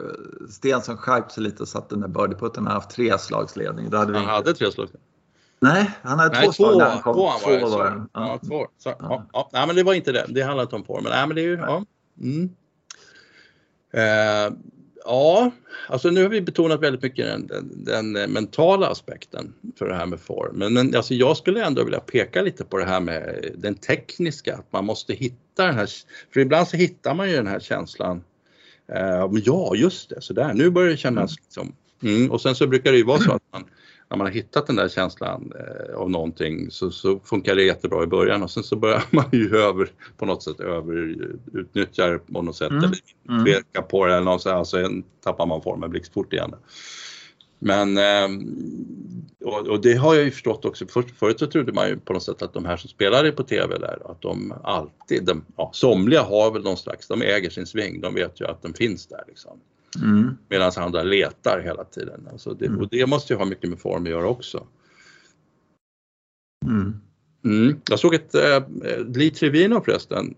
Stensson 0.50 0.98
skärpt 0.98 1.32
sig 1.32 1.44
lite 1.44 1.64
och 1.64 1.70
satt 1.70 1.90
den 1.90 2.02
där 2.02 2.08
birdieputten 2.08 2.64
hade 2.64 2.76
haft 2.76 2.90
tre 2.90 3.18
slagsledning. 3.18 3.90
Då 3.90 3.98
hade 3.98 4.14
han 4.14 4.26
vi... 4.26 4.32
hade 4.32 4.54
tre 4.54 4.72
slagsledning? 4.72 5.10
Nej, 5.60 5.92
han 6.02 6.20
hade 6.20 6.36
nej, 6.36 6.46
två 6.46 6.52
slag 6.52 6.78
när 6.78 6.90
han 6.90 7.02
kom. 7.02 7.14
Två, 7.14 7.32
två 7.44 7.50
var 7.50 7.60
det. 7.60 7.66
Var 7.66 7.86
det. 7.86 8.06
Ja. 8.14 8.28
Ja, 8.28 8.48
två. 8.48 8.68
Så, 8.78 8.94
ja. 9.00 9.26
Ja, 9.34 9.50
Nej 9.54 9.68
men 9.68 9.76
det 9.76 9.84
var 9.84 9.94
inte 9.94 10.12
det. 10.12 10.26
Det 10.30 10.42
handlade 10.42 10.64
inte 10.64 10.76
om 10.76 10.84
form. 10.84 11.04
Men, 11.04 11.12
nej, 11.12 11.28
men 11.28 11.36
det 11.36 11.42
är 11.42 11.46
ju, 11.46 11.58
ja. 11.58 11.86
Mm. 12.22 12.50
Eh, 13.94 14.54
Ja, 15.06 15.52
alltså 15.88 16.10
nu 16.10 16.22
har 16.22 16.30
vi 16.30 16.42
betonat 16.42 16.82
väldigt 16.82 17.02
mycket 17.02 17.26
den, 17.26 17.48
den, 17.48 18.14
den 18.14 18.32
mentala 18.32 18.88
aspekten 18.88 19.54
för 19.76 19.88
det 19.88 19.96
här 19.96 20.06
med 20.06 20.20
form. 20.20 20.56
Men, 20.56 20.74
men 20.74 20.96
alltså 20.96 21.14
jag 21.14 21.38
skulle 21.38 21.66
ändå 21.66 21.84
vilja 21.84 22.00
peka 22.00 22.42
lite 22.42 22.64
på 22.64 22.78
det 22.78 22.86
här 22.86 23.00
med 23.00 23.52
den 23.58 23.76
tekniska, 23.76 24.56
att 24.56 24.72
man 24.72 24.86
måste 24.86 25.14
hitta 25.14 25.66
den 25.66 25.76
här, 25.76 25.90
för 26.34 26.40
ibland 26.40 26.68
så 26.68 26.78
hittar 26.78 27.14
man 27.14 27.30
ju 27.30 27.36
den 27.36 27.48
här 27.48 27.60
känslan. 27.60 28.24
Eh, 28.96 29.30
ja, 29.46 29.76
just 29.76 30.10
det, 30.10 30.22
så 30.22 30.34
där. 30.34 30.54
nu 30.54 30.70
börjar 30.70 30.90
det 30.90 30.98
kännas 30.98 31.36
liksom, 31.36 31.76
mm, 32.04 32.32
och 32.32 32.42
sen 32.42 32.56
så 32.56 32.68
brukar 32.68 32.92
det 32.92 32.98
ju 32.98 33.04
vara 33.04 33.20
så 33.20 33.32
att 33.32 33.44
man 33.52 33.64
när 34.14 34.18
man 34.18 34.28
har 34.28 34.34
hittat 34.34 34.68
den 34.68 34.76
där 34.76 34.90
känslan 34.90 35.54
eh, 35.60 35.96
av 35.96 36.10
någonting 36.10 36.72
så, 36.72 36.92
så, 36.92 37.20
funkar 37.20 37.56
det 37.56 37.64
jättebra 37.64 38.04
i 38.04 38.08
början 38.08 38.44
och 38.44 38.52
sen 38.52 38.64
så 38.64 38.76
börjar 38.76 39.04
man 39.10 39.26
ju 39.32 39.58
över, 39.58 39.90
på 40.18 40.26
något 40.26 40.44
sätt 40.44 40.60
överutnyttja 40.60 42.08
det 42.08 42.20
på 42.20 42.42
något 42.42 42.56
sätt 42.56 42.72
mm. 42.72 42.84
eller 42.84 42.98
mm. 43.30 43.46
tveka 43.46 43.82
på 43.82 44.06
det 44.06 44.14
eller 44.14 44.26
något 44.26 44.68
så 44.68 45.02
tappar 45.24 45.46
man 45.46 45.62
formen 45.62 45.90
blixtfort 45.90 46.34
igen. 46.34 46.56
Men 47.60 47.98
eh, 47.98 48.30
och, 49.46 49.68
och, 49.68 49.82
det 49.82 49.94
har 49.94 50.16
jag 50.16 50.24
ju 50.24 50.32
förstått 50.32 50.66
också. 50.66 50.88
För, 50.88 51.02
förut 51.02 51.40
så 51.40 51.48
trodde 51.48 51.74
man 51.74 51.88
ju 51.88 52.00
på 52.00 52.14
något 52.14 52.24
sätt 52.24 52.42
att 52.42 52.54
de 52.54 52.66
här 52.66 52.78
som 52.78 52.90
spelade 52.90 53.32
på 53.32 53.44
TV 53.44 53.78
där, 53.78 54.12
att 54.12 54.22
de 54.22 54.54
alltid, 54.64 55.24
de, 55.24 55.46
ja, 55.58 55.72
somliga 55.74 56.22
har 56.22 56.52
väl 56.52 56.64
någon 56.64 56.78
slags, 56.78 57.08
de 57.08 57.22
äger 57.22 57.50
sin 57.50 57.66
sving, 57.66 58.02
de 58.02 58.16
vet 58.16 58.42
ju 58.42 58.48
att 58.48 58.62
den 58.62 58.74
finns 58.74 59.08
där 59.08 59.24
liksom. 59.28 59.60
Mm. 59.96 60.38
Medan 60.50 60.72
andra 60.76 61.04
letar 61.04 61.62
hela 61.62 61.84
tiden. 61.84 62.28
Alltså 62.32 62.54
det, 62.54 62.66
mm. 62.66 62.80
Och 62.80 62.88
det 62.92 63.06
måste 63.06 63.34
ju 63.34 63.38
ha 63.40 63.46
mycket 63.46 63.70
med 63.70 63.80
form 63.80 64.04
att 64.04 64.10
göra 64.10 64.28
också. 64.28 64.68
Mm. 66.66 66.94
Mm. 67.46 67.82
Jag 67.90 68.00
såg 68.00 68.14
ett 68.14 68.36
eh, 68.36 68.64
Lee 69.16 69.32
Trevino 69.32 69.82
förresten. 69.82 70.36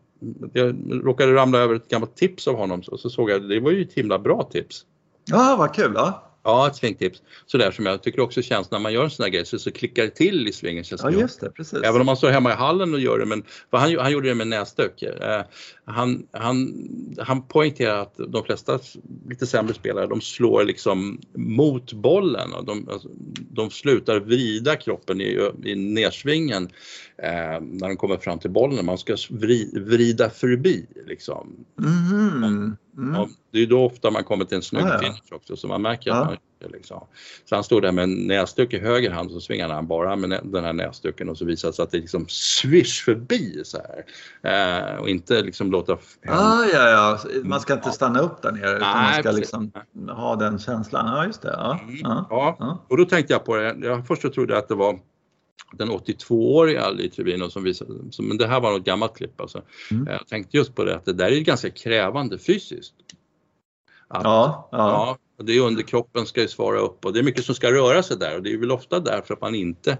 Jag 0.54 0.76
råkade 0.92 1.34
ramla 1.34 1.60
över 1.60 1.76
ett 1.76 1.88
gammalt 1.88 2.16
tips 2.16 2.48
av 2.48 2.56
honom 2.56 2.82
och 2.88 3.00
så 3.00 3.10
såg 3.10 3.30
jag, 3.30 3.50
det 3.50 3.60
var 3.60 3.72
ju 3.72 3.82
ett 3.82 3.94
himla 3.94 4.20
bra 4.20 4.50
tips. 4.52 4.86
Ja, 5.26 5.56
vad 5.60 5.76
kul. 5.76 5.92
Ja. 5.96 6.25
Ja, 6.46 6.68
ett 6.68 6.76
svingtips. 6.76 7.22
Sådär 7.46 7.72
som 7.72 7.86
jag 7.86 8.04
tycker 8.04 8.22
också 8.22 8.42
känns 8.42 8.72
när 8.72 8.80
man 8.80 8.94
gör 8.94 9.04
en 9.04 9.10
sån 9.10 9.24
här 9.24 9.30
grej 9.30 9.46
så, 9.46 9.60
så 9.60 9.72
klickar 9.72 10.04
det 10.04 10.10
till 10.10 10.48
i 10.48 10.54
svingen. 10.54 10.84
Känns 10.84 11.02
ja, 11.04 11.12
just 11.12 11.42
det, 11.42 11.50
precis. 11.50 11.80
Även 11.84 12.02
om 12.02 12.06
man 12.06 12.18
står 12.18 12.30
hemma 12.30 12.52
i 12.52 12.56
hallen 12.56 12.94
och 12.94 13.00
gör 13.00 13.20
det. 13.20 13.26
Men, 13.26 13.44
han, 13.72 13.98
han 14.00 14.12
gjorde 14.12 14.28
det 14.28 14.36
med 14.36 14.48
näsduk. 14.48 15.04
Eh, 15.04 15.42
han, 15.86 16.28
han, 16.32 16.74
han 17.20 17.48
poängterar 17.48 18.02
att 18.02 18.16
de 18.28 18.44
flesta 18.44 18.80
lite 19.30 19.48
sämre 19.48 19.74
spelare 19.74 20.08
de 20.08 20.22
slår 20.22 20.64
liksom 20.64 21.22
mot 21.34 21.94
bollen. 21.94 22.54
Och 22.54 22.66
de, 22.66 22.90
alltså, 22.90 23.10
de 23.52 23.70
slutar 23.70 24.20
vrida 24.20 24.76
kroppen 24.76 25.22
i, 25.22 25.52
i 25.64 25.76
nedsvingen 25.76 26.64
eh, 27.18 27.62
när 27.62 27.88
de 27.88 27.98
kommer 27.98 28.18
fram 28.18 28.40
till 28.40 28.52
bollen. 28.52 28.86
Man 28.86 28.98
ska 28.98 29.18
vri, 29.30 29.70
vrida 29.74 30.30
förbi 30.30 30.86
liksom. 31.08 31.66
Mm. 31.80 32.76
Mm. 32.98 33.16
Ja, 33.16 33.28
det 33.52 33.60
är 33.60 33.68
då 33.68 33.86
ofta 33.86 34.12
man 34.12 34.24
kommer 34.24 34.46
till 34.46 34.56
en 34.56 34.62
snygg 34.62 34.86
ja, 34.86 35.00
finish 35.00 35.32
också 35.32 35.56
så 35.56 35.68
man 35.68 35.82
märker 35.82 36.10
ja. 36.10 36.16
att 36.16 36.28
man 36.28 36.38
liksom. 36.74 37.08
Så 37.46 37.56
han 37.56 37.64
stod 37.64 37.82
där 37.82 37.92
med 37.92 38.04
en 38.04 38.28
näsduk 38.28 38.74
i 38.74 38.80
höger 38.80 39.12
hand 39.12 39.32
så 39.32 39.40
svingade 39.42 39.74
han 39.74 39.88
bara 39.88 40.16
med 40.16 40.40
den 40.44 40.64
här 40.64 40.74
näsduken 40.74 41.30
och 41.30 41.38
så 41.38 41.46
visade 41.46 41.72
det 41.72 41.76
sig 41.76 41.84
att 41.84 41.92
det 41.92 41.98
liksom 41.98 42.26
swish 42.28 43.04
förbi 43.06 43.62
så 43.66 43.78
här. 43.78 44.06
Eh, 44.94 44.96
och 44.96 45.10
inte 45.10 45.42
liksom 45.42 45.72
låta... 45.72 45.94
Ah, 46.28 46.64
ja, 46.74 46.90
ja, 46.90 47.20
man 47.44 47.60
ska 47.60 47.74
inte 47.74 47.92
stanna 47.92 48.20
upp 48.20 48.42
där 48.42 48.52
nere 48.52 48.78
utan 48.78 49.04
man 49.04 49.14
ska 49.14 49.32
liksom 49.32 49.72
ha 50.10 50.36
den 50.36 50.60
känslan. 50.60 51.06
Ja, 51.16 51.26
just 51.26 51.42
det. 51.42 51.56
Ja, 51.58 51.80
mm. 51.84 52.00
ja. 52.04 52.86
och 52.88 52.98
då 52.98 53.06
tänkte 53.06 53.34
jag 53.34 53.46
på 53.46 53.56
det. 53.56 53.76
Jag 53.82 54.08
först 54.08 54.34
trodde 54.34 54.54
jag 54.54 54.60
att 54.60 54.68
det 54.68 54.76
var 54.76 55.00
den 55.78 55.92
82-åriga 55.92 56.82
Ali 56.82 57.10
Trevino 57.10 57.50
som 57.50 57.64
visade, 57.64 57.92
men 58.20 58.38
det 58.38 58.48
här 58.48 58.60
var 58.60 58.72
något 58.72 58.86
gammalt 58.86 59.18
klipp 59.18 59.42
alltså. 59.42 59.62
Mm. 59.92 60.08
Jag 60.08 60.28
tänkte 60.28 60.58
just 60.58 60.76
på 60.76 60.84
det 60.84 60.96
att 60.96 61.06
det 61.06 61.14
där 61.14 61.32
är 61.32 61.40
ganska 61.40 61.70
krävande 61.70 62.38
fysiskt. 62.38 62.94
Att, 64.08 64.24
ja, 64.24 64.70
ja. 64.72 65.18
ja, 65.38 65.44
det 65.44 65.58
är 65.58 65.62
underkroppen 65.62 66.26
ska 66.26 66.42
ju 66.42 66.48
svara 66.48 66.80
upp 66.80 67.06
och 67.06 67.14
det 67.14 67.20
är 67.20 67.24
mycket 67.24 67.46
som 67.46 67.56
ska 67.56 67.72
röra 67.72 68.04
sig 68.04 68.18
där 68.18 68.36
och 68.36 68.44
det 68.44 68.54
är 68.54 68.58
väl 68.58 68.72
ofta 68.72 69.00
därför 69.00 69.34
att 69.34 69.42
man 69.42 69.56
inte 69.56 69.98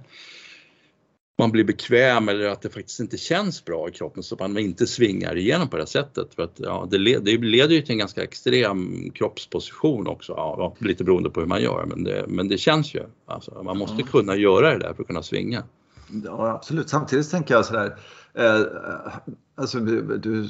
man 1.38 1.52
blir 1.52 1.64
bekväm 1.64 2.30
eller 2.30 2.46
att 2.46 2.62
det 2.62 2.70
faktiskt 2.70 3.00
inte 3.00 3.18
känns 3.18 3.66
bra 3.66 3.90
i 3.90 3.92
kroppen 3.92 4.24
så 4.24 4.36
att 4.36 4.42
man 4.42 4.58
inte 4.58 4.88
svingar 4.88 5.38
igenom 5.38 5.70
på 5.70 5.78
det 5.78 5.88
sättet. 5.88 6.36
För 6.36 6.44
att, 6.44 6.60
ja, 6.60 6.88
det, 6.92 6.98
led, 6.98 7.24
det 7.24 7.38
leder 7.38 7.76
ju 7.76 7.82
till 7.82 7.92
en 7.92 7.98
ganska 7.98 8.24
extrem 8.24 9.12
kroppsposition 9.12 10.08
också, 10.08 10.34
ja, 10.34 10.76
lite 10.80 11.04
beroende 11.04 11.30
på 11.30 11.40
hur 11.40 11.48
man 11.48 11.62
gör 11.62 11.86
men 11.86 12.04
det, 12.04 12.26
men 12.28 12.48
det 12.48 12.58
känns 12.58 12.96
ju. 12.96 13.04
Alltså, 13.26 13.64
man 13.64 13.78
måste 13.78 14.04
kunna 14.04 14.36
göra 14.36 14.70
det 14.70 14.80
där 14.80 14.94
för 14.94 15.02
att 15.02 15.08
kunna 15.08 15.24
svinga. 15.24 15.64
Ja 16.24 16.52
absolut, 16.52 16.90
samtidigt 16.90 17.32
tänker 17.32 17.54
jag 17.54 17.66
sådär 17.66 17.98
Eh, 18.38 18.62
alltså, 19.56 19.80
du, 19.80 20.18
du, 20.18 20.50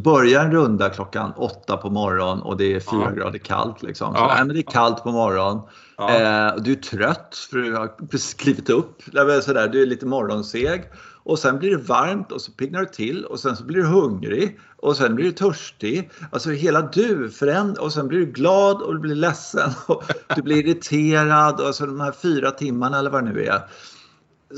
börjar 0.00 0.44
en 0.44 0.52
runda 0.52 0.90
klockan 0.90 1.32
åtta 1.36 1.76
på 1.76 1.90
morgonen 1.90 2.42
och 2.42 2.56
det 2.56 2.74
är 2.74 2.80
fyra 2.80 3.02
ja. 3.04 3.10
grader 3.10 3.38
kallt. 3.38 3.82
Liksom. 3.82 4.14
Så, 4.14 4.20
ja. 4.20 4.44
det 4.44 4.58
är 4.58 4.72
kallt 4.72 5.02
på 5.02 5.12
morgonen. 5.12 5.62
Ja. 5.96 6.10
Eh, 6.10 6.56
du 6.62 6.72
är 6.72 6.76
trött 6.76 7.48
för 7.50 7.58
du 7.58 7.74
har 7.74 7.86
precis 7.86 8.34
klivit 8.34 8.70
upp. 8.70 9.02
Sådär, 9.42 9.68
du 9.68 9.82
är 9.82 9.86
lite 9.86 10.06
morgonseg. 10.06 10.84
Och 11.22 11.38
sen 11.38 11.58
blir 11.58 11.70
det 11.70 11.82
varmt 11.82 12.32
och 12.32 12.40
så 12.40 12.52
piggnar 12.52 12.80
du 12.80 12.86
till 12.86 13.24
och 13.24 13.40
sen 13.40 13.56
så 13.56 13.64
blir 13.64 13.76
du 13.76 13.86
hungrig 13.86 14.58
och 14.76 14.96
sen 14.96 15.14
blir 15.14 15.24
du 15.24 15.32
törstig. 15.32 16.10
Alltså 16.30 16.50
hela 16.50 16.82
du 16.82 17.30
förändras 17.30 17.78
och 17.78 17.92
sen 17.92 18.08
blir 18.08 18.18
du 18.18 18.26
glad 18.26 18.82
och 18.82 18.94
du 18.94 19.00
blir 19.00 19.14
ledsen 19.14 19.70
och 19.86 20.02
du 20.36 20.42
blir 20.42 20.56
irriterad 20.56 21.60
och 21.60 21.74
så 21.74 21.86
de 21.86 22.00
här 22.00 22.12
fyra 22.12 22.50
timmarna 22.50 22.98
eller 22.98 23.10
vad 23.10 23.24
det 23.24 23.32
nu 23.32 23.44
är 23.44 23.62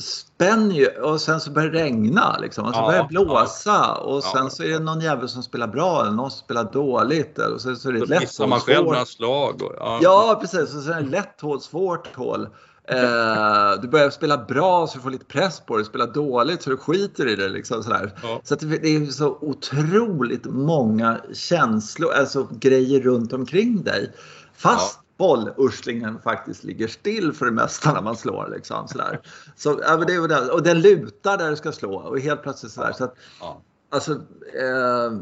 spänner 0.00 0.74
ju 0.74 0.86
och 0.86 1.20
sen 1.20 1.40
så 1.40 1.50
börjar 1.50 1.70
det 1.70 1.78
regna 1.78 2.38
liksom. 2.38 2.64
Och 2.64 2.74
så 2.74 2.80
ja, 2.80 2.86
börjar 2.86 3.02
det 3.02 3.08
blåsa 3.08 3.70
ja, 3.70 3.94
och 3.94 4.22
sen 4.22 4.44
ja, 4.44 4.50
så 4.50 4.62
är 4.62 4.68
det 4.68 4.78
någon 4.78 5.00
jävel 5.00 5.28
som 5.28 5.42
spelar 5.42 5.66
bra 5.66 6.00
eller 6.00 6.12
någon 6.12 6.30
som 6.30 6.44
spelar 6.44 6.72
dåligt. 6.72 7.38
Och 7.38 7.60
så, 7.60 7.76
så 7.76 7.88
är 7.88 7.92
det 7.92 8.06
lätt 8.06 8.20
missar 8.20 8.46
man 8.46 8.60
själv 8.60 8.84
några 8.84 9.04
slag. 9.04 9.62
Och, 9.62 9.74
ja. 9.78 9.98
ja 10.02 10.38
precis, 10.40 10.74
och 10.74 10.82
så 10.82 10.90
är 10.90 11.02
det 11.02 11.08
lätt 11.08 11.40
hål, 11.40 11.60
svårt 11.60 12.16
hål. 12.16 12.48
Eh, 12.90 13.80
du 13.82 13.88
börjar 13.88 14.10
spela 14.10 14.38
bra 14.38 14.86
så 14.86 14.96
du 14.96 15.02
får 15.02 15.10
lite 15.10 15.24
press 15.24 15.60
på 15.60 15.76
dig, 15.76 15.86
spela 15.86 16.06
dåligt 16.06 16.62
så 16.62 16.70
du 16.70 16.76
skiter 16.76 17.28
i 17.28 17.36
det. 17.36 17.48
Liksom, 17.48 17.82
sådär. 17.82 18.12
Så 18.42 18.54
det, 18.54 18.66
det 18.66 18.96
är 18.96 19.06
så 19.06 19.38
otroligt 19.40 20.44
många 20.44 21.20
känslor, 21.32 22.12
alltså 22.12 22.48
grejer 22.50 23.00
runt 23.00 23.32
omkring 23.32 23.82
dig. 23.82 24.12
Fast 24.56 25.00
bollurslingen 25.18 26.20
faktiskt 26.20 26.64
ligger 26.64 26.88
still 26.88 27.32
för 27.32 27.46
det 27.46 27.52
mesta 27.52 27.92
när 27.92 28.02
man 28.02 28.16
slår. 28.16 28.48
Liksom, 28.56 28.88
sådär. 28.88 29.20
Så, 29.56 29.80
ja, 29.82 29.96
det 29.96 30.14
är 30.14 30.28
det. 30.28 30.50
Och 30.52 30.62
den 30.62 30.80
lutar 30.80 31.38
där 31.38 31.50
du 31.50 31.56
ska 31.56 31.72
slå 31.72 31.94
och 31.94 32.20
helt 32.20 32.42
plötsligt 32.42 32.72
sådär. 32.72 32.92
Så 32.92 33.04
att, 33.04 33.14
Ja. 33.40 33.60
alltså, 33.90 34.12
eh, 34.12 35.18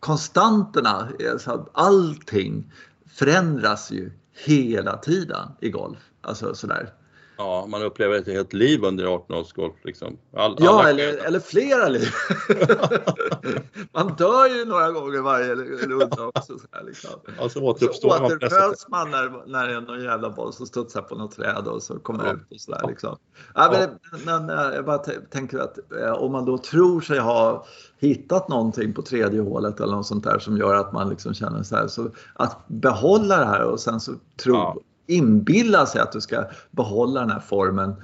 konstanterna, 0.00 1.08
alltså, 1.32 1.50
att 1.50 1.68
allting 1.72 2.72
förändras 3.14 3.90
ju 3.90 4.12
hela 4.44 4.96
tiden 4.96 5.48
i 5.60 5.70
golf. 5.70 5.98
Alltså 6.20 6.54
sådär. 6.54 6.94
Ja, 7.40 7.66
man 7.68 7.82
upplever 7.82 8.18
ett 8.18 8.26
helt 8.26 8.52
liv 8.52 8.84
under 8.84 9.06
18-årsgolf. 9.06 9.72
Liksom. 9.84 10.16
All, 10.36 10.56
Ja, 10.58 10.88
eller, 10.88 11.26
eller 11.26 11.40
flera 11.40 11.88
liv. 11.88 12.08
man 13.92 14.14
dör 14.18 14.46
ju 14.58 14.64
några 14.64 14.90
gånger 14.90 15.20
varje 15.20 15.54
runda 15.54 16.26
också. 16.26 16.58
Så 16.58 16.66
här, 16.72 16.84
liksom. 16.84 17.10
Alltså 17.40 17.58
Så 17.58 17.64
återuppstår 17.66 18.08
man 18.08 18.28
sätt. 18.30 18.42
återföds 18.42 18.88
man 18.88 19.10
när, 19.10 19.46
när 19.46 19.68
det 19.68 19.74
är 19.74 19.80
någon 19.80 20.02
jävla 20.04 20.30
boll 20.30 20.52
som 20.52 20.66
studsar 20.66 21.02
på 21.02 21.14
något 21.14 21.36
träd 21.36 21.66
och 21.68 21.82
så 21.82 21.98
kommer 21.98 22.26
Ja. 22.26 22.32
ut 22.32 22.40
och 22.50 22.60
sådär. 22.60 22.84
Liksom. 22.88 23.16
Ja, 23.54 23.72
men, 23.72 23.88
men 24.24 24.58
eh, 24.58 24.74
jag 24.74 24.84
bara 24.84 24.98
tänker 25.30 25.58
att 25.58 25.78
eh, 26.02 26.12
om 26.12 26.32
man 26.32 26.44
då 26.44 26.58
tror 26.58 27.00
sig 27.00 27.18
ha 27.18 27.66
hittat 27.98 28.48
någonting 28.48 28.92
på 28.92 29.02
tredje 29.02 29.40
hålet 29.40 29.80
eller 29.80 29.92
något 29.96 30.06
sånt 30.06 30.24
där 30.24 30.38
som 30.38 30.56
gör 30.56 30.74
att 30.74 30.92
man 30.92 31.08
liksom 31.08 31.34
känner 31.34 31.62
så 31.62 31.76
här. 31.76 31.86
Så 31.86 32.10
att 32.34 32.68
behålla 32.68 33.36
det 33.38 33.46
här 33.46 33.64
och 33.64 33.80
sen 33.80 34.00
så 34.00 34.12
tro, 34.42 34.54
Ja. 34.54 34.76
Inbilla 35.10 35.86
sig 35.86 36.00
att 36.00 36.12
du 36.12 36.20
ska 36.20 36.44
behålla 36.70 37.20
den 37.20 37.30
här 37.30 37.40
formen 37.40 37.94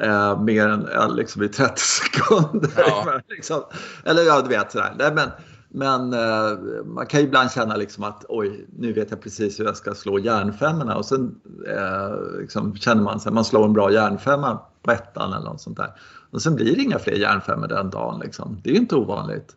eh, 0.00 0.40
mer 0.40 0.68
än 0.68 0.88
eh, 0.88 1.14
liksom 1.14 1.42
i 1.42 1.48
30 1.48 1.80
sekunder. 1.80 2.70
Ja. 2.76 3.20
liksom. 3.28 3.62
Eller 4.04 4.22
ja, 4.22 4.42
du 4.42 4.48
vet 4.48 4.72
sådär. 4.72 4.94
Nej, 4.98 5.12
men, 5.14 5.28
men 5.68 6.12
eh, 6.12 6.58
man 6.84 7.06
kan 7.06 7.20
ju 7.20 7.26
ibland 7.26 7.50
känna 7.50 7.76
liksom 7.76 8.04
att 8.04 8.24
oj, 8.28 8.66
nu 8.78 8.92
vet 8.92 9.10
jag 9.10 9.20
precis 9.20 9.60
hur 9.60 9.64
jag 9.64 9.76
ska 9.76 9.94
slå 9.94 10.18
järnfemmorna 10.18 10.96
och 10.96 11.04
sen 11.04 11.40
eh, 11.68 12.40
liksom 12.40 12.76
känner 12.76 13.02
man 13.02 13.20
sig 13.20 13.32
man 13.32 13.44
slår 13.44 13.64
en 13.64 13.72
bra 13.72 13.92
järnfemma 13.92 14.58
på 14.82 14.92
ettan 14.92 15.32
eller 15.32 15.44
något 15.44 15.60
sånt 15.60 15.76
där. 15.76 15.92
Och 16.30 16.42
sen 16.42 16.54
blir 16.54 16.76
det 16.76 16.82
inga 16.82 16.98
fler 16.98 17.16
järnfemmor 17.16 17.68
den 17.68 17.90
dagen. 17.90 18.20
Liksom. 18.20 18.60
Det 18.62 18.70
är 18.70 18.74
ju 18.74 18.80
inte 18.80 18.96
ovanligt. 18.96 19.56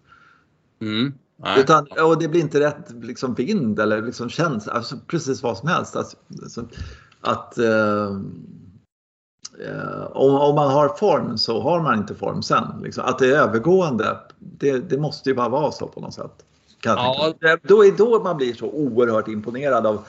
Mm. 0.82 1.14
Nej. 1.42 1.60
Utan, 1.60 1.88
och 2.06 2.20
det 2.20 2.28
blir 2.28 2.42
inte 2.42 2.60
rätt 2.60 2.92
liksom, 3.02 3.34
vind 3.34 3.80
eller 3.80 4.02
liksom 4.02 4.30
känsla, 4.30 4.74
alltså, 4.74 4.96
precis 5.08 5.44
vad 5.44 5.58
som 5.58 5.70
helst. 5.70 5.96
Alltså, 5.96 6.18
att 7.22 7.58
eh, 7.58 8.06
eh, 9.66 10.04
om, 10.12 10.36
om 10.36 10.56
man 10.56 10.72
har 10.72 10.90
form 10.90 11.38
så 11.38 11.62
har 11.62 11.80
man 11.82 11.98
inte 11.98 12.16
form 12.16 12.42
sen. 12.44 12.64
Liksom. 12.84 13.04
Att 13.06 13.20
det 13.20 13.28
är 13.36 13.40
övergående, 13.40 14.18
det, 14.40 14.78
det 14.90 14.98
måste 14.98 15.30
ju 15.30 15.36
bara 15.36 15.50
vara 15.50 15.72
så 15.72 15.88
på 15.88 16.00
något 16.02 16.14
sätt. 16.14 16.46
Ja. 16.84 17.34
Det- 17.40 17.60
Då 17.64 17.86
är 17.86 17.92
då 17.92 18.24
man 18.24 18.38
blir 18.38 18.54
så 18.54 18.66
oerhört 18.66 19.28
imponerad 19.28 19.88
av 19.88 20.06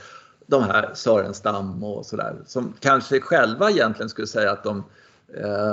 de 0.46 0.62
här 0.62 0.90
Sörenstam 0.94 1.84
och 1.84 2.06
sådär. 2.06 2.36
Som 2.46 2.72
kanske 2.80 3.20
själva 3.20 3.70
egentligen 3.70 4.08
skulle 4.08 4.26
säga 4.26 4.50
att 4.52 4.64
de 4.64 4.84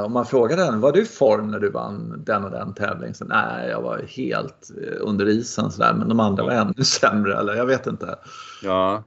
om 0.06 0.14
man 0.14 0.26
frågar 0.26 0.58
den, 0.58 0.80
var 0.80 0.92
du 0.92 1.02
i 1.02 1.06
form 1.06 1.52
när 1.52 1.60
du 1.60 1.70
vann 1.70 2.24
den 2.26 2.44
och 2.44 2.52
den 2.52 2.74
tävlingen? 2.74 3.16
Så, 3.16 3.26
Nej, 3.26 3.70
jag 3.70 3.82
var 3.82 4.02
helt 4.08 4.72
eh, 4.82 4.98
under 5.00 5.30
isen 5.30 5.72
sådär, 5.72 5.94
men 5.94 6.10
de 6.10 6.20
andra 6.20 6.44
var 6.44 6.52
ännu 6.52 6.74
sämre 6.84 7.38
eller 7.38 7.56
jag 7.56 7.66
vet 7.66 7.88
inte. 7.88 8.16
Ja. 8.64 9.04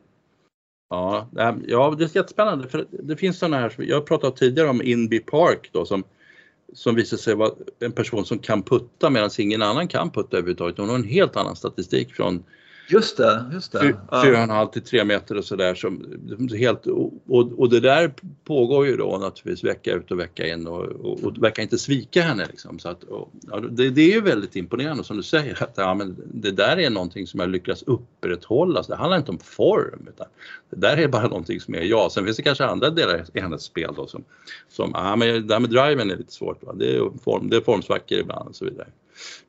Ja, 0.91 1.29
ja, 1.67 1.95
det 1.99 2.05
är 2.05 2.17
jättespännande 2.17 2.69
för 2.69 2.87
det 2.91 3.17
finns 3.17 3.39
sådana 3.39 3.57
här, 3.57 3.75
jag 3.79 3.97
har 3.97 4.03
pratat 4.03 4.37
tidigare 4.37 4.69
om 4.69 4.83
Inby 4.83 5.21
Park 5.21 5.71
då 5.73 5.85
som, 5.85 6.05
som 6.73 6.95
visar 6.95 7.17
sig 7.17 7.35
vara 7.35 7.51
en 7.81 7.93
person 7.93 8.25
som 8.25 8.39
kan 8.39 8.63
putta 8.63 9.11
medan 9.11 9.31
ingen 9.39 9.63
annan 9.63 9.89
kan 9.89 10.11
putta 10.11 10.37
överhuvudtaget. 10.37 10.79
Hon 10.79 10.89
har 10.89 10.97
en 10.97 11.05
helt 11.05 11.37
annan 11.37 11.57
statistik 11.57 12.15
från 12.15 12.45
Just 12.91 13.17
det, 13.17 13.45
just 13.53 13.73
det. 13.73 13.97
Ja. 14.11 14.23
Fyra 14.25 14.37
och 14.37 14.43
en 14.43 14.51
halv 14.51 14.69
till 14.69 14.83
tre 14.83 15.05
meter 15.05 15.37
och 15.37 15.45
sådär. 15.45 16.57
Helt, 16.57 16.87
och, 16.87 17.13
och 17.59 17.71
det 17.71 17.81
där 17.81 18.13
pågår 18.45 18.87
ju 18.87 18.97
då 18.97 19.19
naturligtvis 19.19 19.65
vecka 19.65 19.93
ut 19.93 20.11
och 20.11 20.19
vecka 20.19 20.47
in 20.47 20.67
och, 20.67 20.85
och, 20.85 21.25
och 21.25 21.43
verkar 21.43 21.63
inte 21.63 21.79
svika 21.79 22.23
henne. 22.23 22.47
Liksom. 22.47 22.79
Så 22.79 22.89
att, 22.89 23.05
och, 23.05 23.31
ja, 23.51 23.61
det, 23.61 23.91
det 23.91 24.01
är 24.03 24.15
ju 24.15 24.21
väldigt 24.21 24.57
imponerande 24.57 25.05
som 25.05 25.17
du 25.17 25.23
säger 25.23 25.63
att 25.63 25.75
ja, 25.77 25.95
men 25.95 26.17
det 26.35 26.51
där 26.51 26.79
är 26.79 26.91
någonting 26.91 27.27
som 27.27 27.41
jag 27.41 27.51
lyckas 27.51 27.83
upprätthålla. 27.83 28.83
Så 28.83 28.93
det 28.93 28.99
handlar 28.99 29.19
inte 29.19 29.31
om 29.31 29.39
form 29.39 30.07
utan 30.09 30.27
det 30.71 30.77
där 30.77 30.97
är 30.97 31.09
bara 31.09 31.29
någonting 31.29 31.61
som 31.61 31.75
är 31.75 31.83
jag. 31.83 32.13
Sen 32.13 32.25
finns 32.25 32.37
det 32.37 32.43
kanske 32.43 32.65
andra 32.65 32.91
delar 32.91 33.25
i 33.35 33.41
hennes 33.41 33.63
spel 33.63 33.93
då 33.97 34.07
som, 34.07 34.25
som 34.69 34.91
ja, 34.95 35.17
men 35.17 35.29
det 35.29 35.41
där 35.41 35.61
med 35.61 35.71
driven 35.71 36.11
är 36.11 36.17
lite 36.17 36.33
svårt. 36.33 36.63
Va? 36.63 36.73
Det, 36.73 36.97
är 36.97 37.11
form, 37.25 37.51
det 37.51 37.57
är 37.57 37.61
formsvackor 37.61 38.19
ibland 38.19 38.49
och 38.49 38.57
så 38.57 38.65
vidare. 38.65 38.89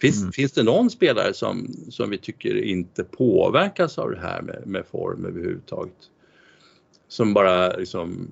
Finns, 0.02 0.20
Mm. 0.22 0.32
finns 0.32 0.52
det 0.52 0.64
någon 0.64 0.90
spelare 0.90 1.34
som, 1.34 1.68
som 1.90 2.10
vi 2.10 2.18
tycker 2.18 2.64
inte 2.64 3.04
påverkas 3.04 3.98
av 3.98 4.12
det 4.12 4.20
här 4.20 4.42
med, 4.42 4.62
med 4.66 4.86
form 4.92 5.26
överhuvudtaget? 5.26 5.98
Som 7.08 7.34
bara 7.34 7.68
liksom... 7.68 8.28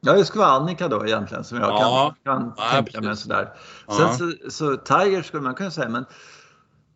Ja, 0.00 0.12
det 0.12 0.24
skulle 0.24 0.44
vara 0.44 0.52
Annika 0.52 0.88
då 0.88 1.06
egentligen 1.06 1.44
som 1.44 1.58
jag 1.58 1.68
Ja. 1.70 2.14
kan, 2.24 2.34
kan 2.40 2.52
Ja, 2.56 2.64
tänka 2.72 3.00
mig 3.00 3.16
sådär. 3.16 3.48
Ja. 3.88 3.94
Sen 3.94 4.18
så, 4.18 4.50
så 4.50 4.76
Tiger 4.76 5.22
skulle 5.22 5.42
man 5.42 5.54
kunna 5.54 5.70
säga, 5.70 5.88
men 5.88 6.04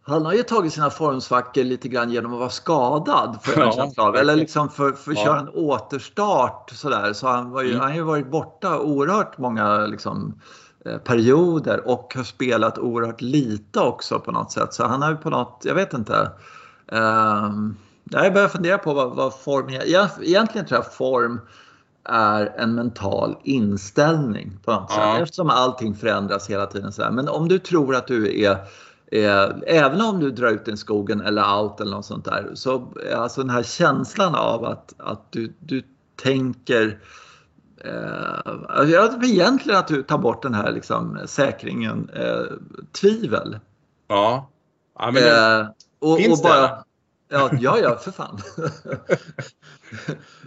han 0.02 0.24
har 0.26 0.32
ju 0.32 0.42
tagit 0.42 0.72
sina 0.72 0.90
formsvackor 0.90 1.64
lite 1.64 1.88
grann 1.88 2.10
genom 2.10 2.32
att 2.32 2.38
vara 2.38 2.50
skadad 2.50 3.38
för 3.42 3.60
Ja. 3.60 3.92
av. 3.96 4.16
Eller 4.16 4.36
liksom 4.36 4.68
för, 4.68 4.92
för 4.92 5.10
att 5.12 5.18
Ja. 5.18 5.24
köra 5.24 5.40
en 5.40 5.48
återstart 5.48 6.70
sådär. 6.74 7.12
Så 7.12 7.26
han, 7.26 7.50
var 7.50 7.62
ju, 7.62 7.68
Mm. 7.68 7.80
han 7.80 7.90
har 7.90 7.96
ju 7.96 8.02
varit 8.02 8.30
borta 8.30 8.78
oerhört 8.80 9.38
många 9.38 9.86
liksom, 9.86 10.40
perioder 11.04 11.88
och 11.88 12.12
har 12.16 12.24
spelat 12.24 12.78
oerhört 12.78 13.20
lite 13.20 13.80
också 13.80 14.20
på 14.20 14.32
något 14.32 14.52
sätt. 14.52 14.74
Så 14.74 14.84
han 14.86 15.02
har 15.02 15.10
ju 15.10 15.16
på 15.16 15.30
något, 15.30 15.62
jag 15.64 15.74
vet 15.74 15.92
inte. 15.94 16.30
Um, 16.92 17.76
jag 18.10 18.34
börjar 18.34 18.48
fundera 18.48 18.78
på 18.78 18.94
vad, 18.94 19.16
vad 19.16 19.40
form 19.40 19.68
är. 19.68 19.84
Jag, 19.86 20.08
egentligen 20.22 20.66
tror 20.66 20.78
jag 20.78 20.94
form 20.94 21.40
är 22.08 22.54
en 22.58 22.74
mental 22.74 23.36
inställning 23.42 24.58
på 24.64 24.72
något 24.72 24.92
Ja. 24.96 25.14
sätt. 25.14 25.22
Eftersom 25.22 25.50
allting 25.50 25.94
förändras 25.94 26.50
hela 26.50 26.66
tiden. 26.66 26.92
Så. 26.92 27.10
Men 27.12 27.28
om 27.28 27.48
du 27.48 27.58
tror 27.58 27.94
att 27.96 28.06
du 28.06 28.42
är, 28.42 28.58
är, 29.10 29.62
även 29.66 30.00
om 30.00 30.20
du 30.20 30.30
drar 30.30 30.48
ut 30.48 30.68
i 30.68 30.76
skogen 30.76 31.20
eller 31.20 31.58
out 31.60 31.80
eller 31.80 31.96
något 31.96 32.04
sånt 32.06 32.24
där, 32.24 32.50
så 32.54 32.88
alltså 33.16 33.40
den 33.40 33.50
här 33.50 33.62
känslan 33.62 34.34
av 34.34 34.64
att, 34.64 34.94
att 34.98 35.32
du, 35.32 35.52
du 35.58 35.82
tänker 36.22 36.98
Eh, 37.84 38.86
ja, 38.90 39.18
egentligen 39.22 39.78
att 39.78 39.88
du 39.88 40.02
tar 40.02 40.18
bort 40.18 40.42
den 40.42 40.54
här 40.54 40.72
liksom, 40.72 41.18
säkringen 41.26 42.10
eh, 42.14 42.56
tvivel. 43.00 43.58
Ja. 44.08 44.48
ja 44.98 45.10
men 45.10 45.22
Eh, 45.22 45.68
och, 45.98 46.18
finns 46.18 46.40
och 46.40 46.48
bara, 46.48 46.60
det? 46.60 46.82
Ja, 47.28 47.50
ja, 47.60 47.78
ja, 47.78 47.96
för 47.96 48.10
fan. 48.10 48.38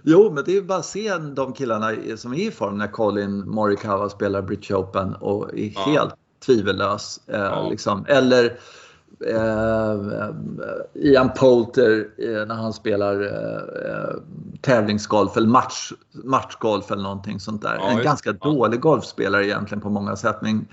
jo, 0.03 0.32
men 0.34 0.43
det 0.45 0.57
är 0.57 0.61
bara 0.61 0.77
att 0.80 0.86
se 0.86 1.17
de 1.17 1.53
killarna 1.53 1.95
som 2.15 2.34
är 2.34 2.38
i 2.38 2.51
form 2.51 2.77
när 2.77 2.88
Colin 2.88 3.49
Morikawa 3.49 4.09
spelar 4.09 4.41
British 4.41 4.71
Open 4.71 5.15
och 5.15 5.53
är 5.53 5.71
Ja. 5.75 5.82
helt 5.82 6.13
tvivellös. 6.45 7.19
Eh, 7.27 7.39
Ja. 7.39 7.69
liksom. 7.69 8.05
Eller 8.07 8.59
eh, 9.28 10.30
Ian 10.93 11.30
Poulter 11.34 12.09
eh, 12.17 12.45
när 12.47 12.55
han 12.55 12.74
spelar 12.74 13.22
eh, 13.22 13.91
eh, 13.91 14.15
tävlingsgolf 14.61 15.38
eller 15.38 15.47
match, 15.47 15.91
matchgolf 16.24 16.91
eller 16.91 17.03
någonting 17.03 17.39
sånt 17.39 17.61
där. 17.61 17.76
Ja, 17.76 17.89
en 17.89 18.03
ganska 18.03 18.30
ja. 18.41 18.49
dålig 18.49 18.80
golfspelare 18.80 19.45
egentligen 19.45 19.82
på 19.82 19.89
många 19.89 20.15
sätt 20.15 20.38
men 20.41 20.67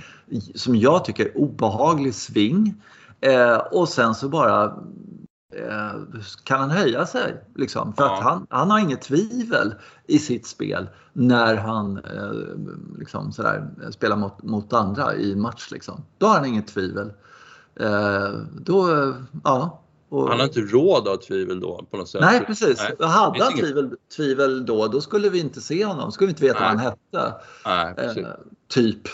som 0.55 0.77
jag 0.77 1.05
tycker 1.05 1.25
är 1.27 1.39
obehaglig 1.39 2.15
sving. 2.15 2.83
Eh, 3.21 3.57
och 3.57 3.89
sen 3.89 4.15
så 4.15 4.29
bara 4.29 4.65
eh, 5.55 6.01
kan 6.45 6.61
han 6.61 6.71
höja 6.71 7.07
sig. 7.07 7.45
Liksom, 7.55 7.93
för 7.95 8.05
Ja. 8.05 8.17
att 8.19 8.25
han, 8.25 8.47
han 8.51 8.71
har 8.71 8.79
inget 8.79 9.03
tvivel 9.03 9.75
i 10.07 10.19
sitt 10.19 10.47
spel 10.47 10.89
när 11.13 11.57
han 11.57 11.97
eh, 11.97 12.33
liksom 12.99 13.33
sådär, 13.33 13.69
spelar 13.91 14.17
mot, 14.17 14.43
mot 14.43 14.73
andra 14.73 15.15
i 15.15 15.37
match. 15.37 15.69
Liksom. 15.71 16.05
Då 16.19 16.27
har 16.27 16.35
han 16.35 16.45
inget 16.45 16.67
tvivel. 16.67 17.13
Eh, 17.81 18.41
då, 18.61 19.15
ja. 19.45 19.83
Och, 20.09 20.29
han 20.29 20.39
har 20.39 20.47
inte 20.47 20.61
råd 20.61 21.03
att 21.03 21.09
ha 21.09 21.17
tvivel 21.17 21.61
då 21.61 21.87
på 21.91 21.97
något 21.97 22.09
sätt. 22.09 22.21
Nej 22.21 22.45
precis. 22.47 22.83
Nej, 22.99 23.09
hade 23.09 23.45
han 23.45 23.59
tvivel, 23.59 23.97
tvivel 24.17 24.67
då, 24.67 24.87
då 24.87 25.01
skulle 25.01 25.29
vi 25.29 25.41
inte 25.41 25.61
se 25.61 25.85
honom. 25.85 26.13
skulle 26.13 26.27
vi 26.27 26.31
inte 26.31 26.43
veta 26.43 26.61
vad 26.61 26.69
han 26.69 26.77
Nej. 26.77 26.87
hette. 26.87 27.35
Nej, 27.65 27.95
precis. 27.95 28.25
Eh, 28.25 28.31
typ. 28.69 29.09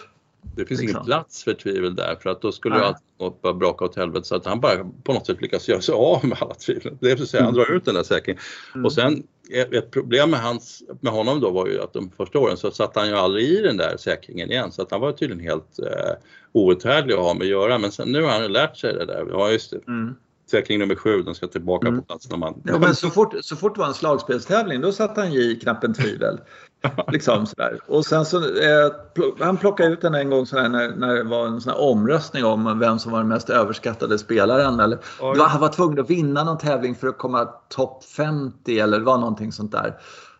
Det 0.56 0.66
finns 0.66 0.80
liksom. 0.80 0.96
ingen 0.96 1.04
plats 1.04 1.44
för 1.44 1.54
tvivel 1.54 1.94
där 1.94 2.16
för 2.22 2.30
att 2.30 2.42
då 2.42 2.52
skulle 2.52 2.78
Nej. 2.78 2.84
allt 3.18 3.42
bara 3.42 3.54
braka 3.54 3.84
åt 3.84 3.96
helvete 3.96 4.26
så 4.26 4.36
att 4.36 4.46
han 4.46 4.60
bara 4.60 4.84
på 5.04 5.12
något 5.12 5.26
sätt 5.26 5.42
lyckas 5.42 5.68
göra 5.68 5.80
sig 5.80 5.94
av 5.94 6.24
med 6.24 6.38
alla 6.40 6.54
tvivel. 6.54 6.96
Det 7.00 7.10
är 7.10 7.16
för 7.16 7.22
att 7.22 7.28
säga, 7.28 7.44
han 7.44 7.54
drar 7.54 7.72
ut 7.72 7.84
den 7.84 7.94
där 7.94 8.02
säkringen. 8.02 8.42
Mm. 8.74 8.84
Och 8.84 8.92
sen 8.92 9.22
ett 9.50 9.90
problem 9.90 10.30
med, 10.30 10.40
hans, 10.40 10.82
med 11.00 11.12
honom 11.12 11.40
då 11.40 11.50
var 11.50 11.66
ju 11.66 11.82
att 11.82 11.92
de 11.92 12.10
första 12.16 12.38
åren 12.38 12.56
så 12.56 12.70
satte 12.70 13.00
han 13.00 13.08
ju 13.08 13.14
aldrig 13.14 13.48
i 13.48 13.62
den 13.62 13.76
där 13.76 13.96
säkringen 13.96 14.50
igen 14.50 14.72
så 14.72 14.82
att 14.82 14.90
han 14.90 15.00
var 15.00 15.12
tydligen 15.12 15.44
helt 15.44 15.78
eh, 15.78 16.12
outhärdlig 16.52 17.14
att 17.14 17.20
ha 17.20 17.34
med 17.34 17.42
att 17.42 17.48
göra. 17.48 17.78
Men 17.78 17.92
sen, 17.92 18.12
nu 18.12 18.22
har 18.22 18.30
han 18.30 18.52
lärt 18.52 18.76
sig 18.76 18.94
det 18.94 19.06
där. 19.06 19.26
Ja 19.30 19.50
just 19.50 19.70
det, 19.70 19.80
Mm. 19.88 20.14
säkring 20.50 20.78
nummer 20.78 20.94
sju, 20.94 21.22
den 21.22 21.34
ska 21.34 21.46
tillbaka 21.46 21.88
Mm. 21.88 22.00
på 22.00 22.06
plats 22.06 22.30
när 22.30 22.36
man... 22.36 22.62
Ja, 22.64 22.78
men 22.78 22.94
så, 22.94 23.10
fort, 23.10 23.34
så 23.40 23.56
fort 23.56 23.74
det 23.74 23.80
var 23.80 23.88
en 23.88 23.94
slagspelstävling 23.94 24.80
då 24.80 24.92
satte 24.92 25.20
han 25.20 25.32
i 25.32 25.58
knappen 25.62 25.94
tvivel. 25.94 26.38
liksom 27.12 27.46
sådär. 27.46 27.78
Och 27.86 28.04
sen 28.06 28.24
så, 28.24 28.36
eh, 28.38 28.92
han 29.40 29.56
plockade 29.56 29.88
ut 29.92 30.00
den 30.00 30.14
en 30.14 30.30
gång 30.30 30.46
sådär, 30.46 30.68
när, 30.68 30.96
när 30.96 31.14
det 31.14 31.22
var 31.22 31.46
en 31.46 31.60
sån 31.60 31.72
här 31.72 31.80
omröstning 31.80 32.44
om 32.44 32.78
vem 32.78 32.98
som 32.98 33.12
var 33.12 33.18
den 33.18 33.28
mest 33.28 33.50
överskattade 33.50 34.18
spelaren. 34.18 34.80
Eller, 34.80 34.98
då 35.20 35.42
han 35.42 35.60
var 35.60 35.68
tvungen 35.68 36.00
att 36.00 36.10
vinna 36.10 36.44
någon 36.44 36.58
tävling 36.58 36.94
för 36.94 37.08
att 37.08 37.18
komma 37.18 37.44
topp 37.68 38.04
50 38.04 38.78
eller 38.78 38.98
det 38.98 39.04
var 39.04 39.18
någonting 39.18 39.52
sånt 39.52 39.72
där. 39.72 39.94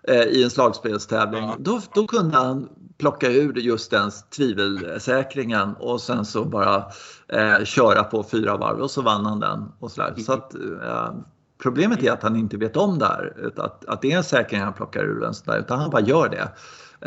Eh, 0.08 0.22
i 0.22 0.44
en 0.44 0.50
slagspelstävling, 0.50 1.44
ja. 1.44 1.56
då, 1.58 1.80
då 1.94 2.06
kunde 2.06 2.36
han 2.36 2.68
plocka 2.98 3.30
ur 3.30 3.58
just 3.58 3.90
den 3.90 4.10
tvivelsäkringen 4.36 5.74
och 5.74 6.00
sen 6.00 6.24
så 6.24 6.44
bara 6.44 6.84
eh, 7.28 7.64
köra 7.64 8.04
på 8.04 8.22
fyra 8.22 8.56
varv 8.56 8.80
och 8.80 8.90
så 8.90 9.02
vann 9.02 9.26
han 9.26 9.40
den. 9.40 9.72
Och 9.78 9.90
så. 9.90 10.02
Så 10.26 10.32
att, 10.32 10.54
eh, 10.54 11.14
problemet 11.62 12.02
är 12.02 12.12
att 12.12 12.22
han 12.22 12.36
inte 12.36 12.56
vet 12.56 12.76
om 12.76 12.98
det 12.98 13.06
här, 13.06 13.52
att, 13.56 13.84
att 13.84 14.02
det 14.02 14.12
är 14.12 14.16
en 14.16 14.24
säkring 14.24 14.60
han 14.60 14.72
plockar 14.72 15.04
ur 15.04 15.20
den, 15.20 15.34
så 15.34 15.50
där, 15.50 15.58
utan 15.58 15.78
han 15.78 15.90
bara 15.90 16.02
gör 16.02 16.28
det. 16.28 16.48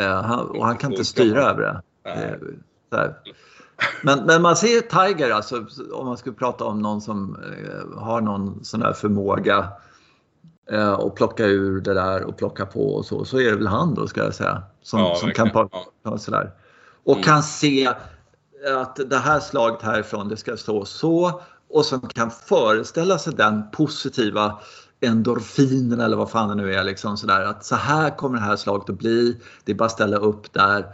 Eh, 0.04 0.22
han, 0.22 0.40
och 0.50 0.66
han 0.66 0.78
kan 0.78 0.92
inte 0.92 1.06
styra 1.06 1.42
över 1.42 1.62
det. 1.62 1.82
Eh, 2.10 3.10
men, 4.04 4.26
men 4.26 4.42
man 4.42 4.56
ser 4.56 4.82
Tiger, 4.82 5.32
alltså, 5.32 5.66
om 5.94 6.06
man 6.06 6.18
skulle 6.18 6.36
prata 6.36 6.64
om 6.64 6.82
någon 6.82 7.02
som 7.02 7.36
eh, 7.36 8.00
har 8.02 8.22
någon 8.22 8.64
sån 8.64 8.80
där 8.80 8.94
förmåga 8.94 9.68
och 10.98 11.16
plocka 11.16 11.46
ur 11.46 11.82
det 11.82 11.94
där 11.94 12.24
och 12.24 12.38
plocka 12.38 12.66
på 12.66 12.96
och 12.96 13.06
så, 13.06 13.26
så 13.26 13.40
är 13.40 13.52
det 13.52 13.56
väl 13.56 13.68
han 13.68 13.94
då 13.94 14.08
ska 14.08 14.24
jag 14.24 14.36
säga. 14.36 14.64
Som, 14.82 15.00
ja, 15.00 15.16
som 15.16 15.32
kan 15.32 15.70
ja. 16.04 16.18
sådär. 16.18 16.52
Och 17.04 17.14
mm. 17.14 17.24
kan 17.24 17.44
se 17.44 17.90
att 18.78 19.00
det 19.10 19.18
här 19.18 19.40
slaget 19.40 19.82
härifrån, 19.82 20.30
det 20.30 20.38
ska 20.38 20.58
stå 20.58 20.86
så 20.86 21.42
och 21.70 21.86
som 21.86 22.02
kan 22.02 22.32
föreställa 22.32 23.18
sig 23.18 23.34
den 23.34 23.72
positiva 23.72 24.60
endorfinen 25.02 26.00
eller 26.00 26.18
vad 26.18 26.30
fan 26.30 26.50
det 26.50 26.56
nu 26.56 26.74
är. 26.74 26.84
Liksom 26.84 27.18
sådär, 27.18 27.42
att 27.42 27.66
så 27.66 27.76
här 27.76 28.18
kommer 28.18 28.38
det 28.38 28.44
här 28.44 28.56
slaget 28.56 28.90
att 28.90 28.98
bli. 28.98 29.38
Det 29.64 29.72
är 29.72 29.76
bara 29.76 29.86
att 29.86 29.92
ställa 29.92 30.18
upp 30.18 30.54
där 30.54 30.86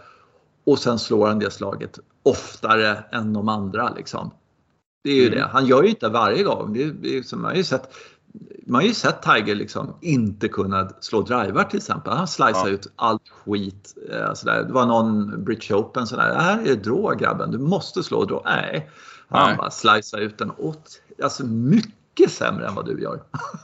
och 0.64 0.80
sen 0.80 1.00
slår 1.00 1.28
han 1.28 1.40
det 1.40 1.52
slaget 1.52 2.00
oftare 2.24 3.04
än 3.12 3.34
de 3.34 3.50
andra. 3.50 3.94
Liksom. 3.94 4.32
Det 5.04 5.10
är 5.10 5.16
ju 5.16 5.28
mm. 5.28 5.40
det. 5.40 5.46
Han 5.46 5.66
gör 5.66 5.84
ju 5.84 5.90
inte 5.90 6.10
varje 6.10 6.44
gång. 6.44 6.74
Det 6.74 6.84
är, 6.84 6.92
det 7.02 7.18
är, 7.18 7.36
man, 7.36 7.46
har 7.46 7.58
ju 7.58 7.64
sett, 7.64 7.94
man 8.66 8.82
har 8.82 8.88
ju 8.88 8.94
sett 8.94 9.22
Tiger 9.22 9.56
liksom 9.56 9.96
inte 10.02 10.48
kunna 10.48 10.90
slå 11.00 11.22
drivar 11.22 11.64
till 11.64 11.78
exempel. 11.78 12.14
Han 12.14 12.28
slicear 12.28 12.68
ja. 12.68 12.70
ut 12.70 12.88
allt 12.96 13.30
skit. 13.30 13.96
Sådär. 14.34 14.64
Det 14.64 14.74
var 14.74 14.86
någon 14.86 15.44
British 15.44 15.72
Open 15.72 16.08
sådär. 16.08 16.30
Det 16.30 16.42
här 16.42 16.68
är 16.68 16.76
drå 16.76 17.16
grabben, 17.16 17.52
du 17.52 17.58
måste 17.58 18.04
slå 18.04 18.26
drå. 18.26 18.42
Nej, 18.46 18.90
han 19.30 19.48
Nej. 19.48 19.58
bara 19.58 19.72
slicear 19.72 20.22
ut 20.22 20.38
den 20.38 20.52
åt, 20.58 21.02
alltså 21.24 21.46
mycket 21.46 22.32
sämre 22.32 22.68
än 22.68 22.76
vad 22.76 22.86
du 22.86 23.02
gör. 23.02 23.24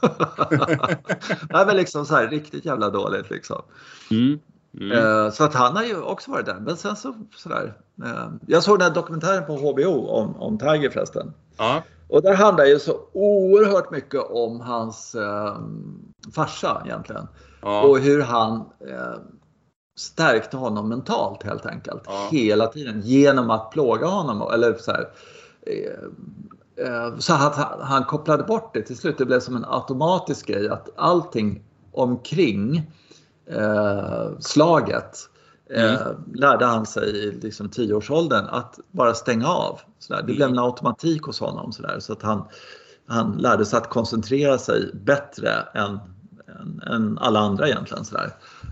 det 1.48 1.54
är 1.54 1.64
väl 1.66 1.76
liksom 1.76 2.06
så 2.06 2.14
här 2.14 2.28
riktigt 2.28 2.64
jävla 2.64 2.90
dåligt 2.90 3.30
liksom. 3.30 3.62
Mm. 4.10 4.38
Mm. 4.80 4.92
Eh, 4.92 5.30
så 5.30 5.44
att 5.44 5.54
han 5.54 5.76
har 5.76 5.84
ju 5.84 6.00
också 6.00 6.30
varit 6.30 6.46
där. 6.46 6.60
Men 6.60 6.76
sen 6.76 6.96
så 6.96 7.14
sådär. 7.36 7.74
Eh, 8.04 8.28
jag 8.46 8.62
såg 8.62 8.78
den 8.78 8.88
här 8.88 8.94
dokumentären 8.94 9.46
på 9.46 9.56
HBO 9.56 10.06
om, 10.06 10.36
om 10.36 10.58
Tiger 10.58 10.90
förresten. 10.90 11.32
Ja. 11.58 11.82
Och 12.08 12.22
där 12.22 12.34
handlar 12.34 12.64
ju 12.64 12.78
så 12.78 13.00
oerhört 13.12 13.90
mycket 13.90 14.30
om 14.30 14.60
hans 14.60 15.14
eh, 15.14 15.56
farsa 16.34 16.82
egentligen. 16.84 17.28
Ja. 17.62 17.82
Och 17.82 17.98
hur 17.98 18.22
han 18.22 18.56
eh, 18.88 19.20
stärkte 19.98 20.56
honom 20.56 20.88
mentalt 20.88 21.42
helt 21.42 21.66
enkelt. 21.66 22.02
Ja. 22.06 22.28
Hela 22.30 22.66
tiden 22.66 23.00
genom 23.00 23.50
att 23.50 23.70
plåga 23.70 24.06
honom. 24.06 24.52
Eller 24.54 24.74
så 24.74 24.92
här, 24.92 25.08
eh, 25.62 26.86
eh, 26.86 27.18
så 27.18 27.32
att 27.34 27.56
han, 27.56 27.80
han 27.80 28.04
kopplade 28.04 28.42
bort 28.42 28.74
det 28.74 28.82
till 28.82 28.96
slut. 28.96 29.18
Det 29.18 29.24
blev 29.24 29.40
som 29.40 29.56
en 29.56 29.64
automatisk 29.68 30.46
grej 30.46 30.68
att 30.68 30.88
allting 30.96 31.62
omkring 31.92 32.90
eh, 33.46 34.38
slaget 35.68 36.00
eh, 36.00 36.06
mm. 36.06 36.16
lärde 36.34 36.64
han 36.64 36.86
sig 36.86 37.08
i 37.08 37.32
liksom, 37.32 37.68
tioårsåldern 37.68 38.46
att 38.46 38.78
bara 38.90 39.14
stänga 39.14 39.48
av. 39.48 39.80
Sådär. 39.98 40.22
Det 40.22 40.32
blev 40.32 40.48
en 40.48 40.58
automatik 40.58 41.22
hos 41.22 41.40
honom 41.40 41.72
sådär, 41.72 42.00
så 42.00 42.12
att 42.12 42.22
han, 42.22 42.44
han 43.06 43.32
lärde 43.32 43.66
sig 43.66 43.76
att 43.76 43.88
koncentrera 43.88 44.58
sig 44.58 44.90
bättre 44.94 45.50
än, 45.74 45.98
än, 46.60 46.82
än 46.86 47.18
alla 47.18 47.40
andra 47.40 47.68
egentligen. 47.68 48.04
Sådär. 48.04 48.30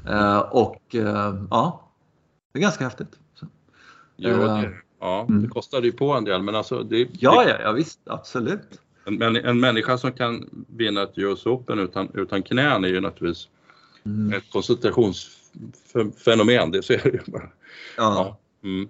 Eh, 0.09 0.39
och 0.39 0.95
eh, 0.95 1.35
ja, 1.51 1.91
det 2.53 2.59
är 2.59 2.63
ganska 2.63 2.85
häftigt. 2.85 3.19
Så. 3.35 3.47
Jo, 4.17 4.37
det, 4.37 4.45
eh, 4.45 4.71
ja, 5.01 5.27
mm. 5.29 5.43
det 5.43 5.49
kostade 5.49 5.87
ju 5.87 5.93
på 5.93 6.13
en 6.13 6.25
del 6.25 6.43
men 6.43 6.55
alltså 6.55 6.83
det, 6.83 7.09
Ja, 7.13 7.45
ja, 7.49 7.57
ja 7.63 7.73
visst, 7.73 8.01
absolut. 8.07 8.81
En, 9.05 9.37
en 9.37 9.61
människa 9.61 9.99
som 9.99 10.13
kan 10.13 10.65
vinna 10.69 11.03
ett 11.03 11.19
US 11.19 11.47
Open 11.47 11.79
utan, 11.79 12.09
utan 12.15 12.43
knän 12.43 12.85
är 12.85 12.89
ju 12.89 13.01
naturligtvis 13.01 13.49
mm. 14.05 14.33
ett 14.33 14.51
koncentrationsfenomen, 15.61 16.71
det 16.71 16.83
ser 16.83 17.07
ju 17.07 17.21
bara. 17.27 17.43
Ja. 17.43 17.49
ja. 17.97 18.39
Mm. 18.69 18.89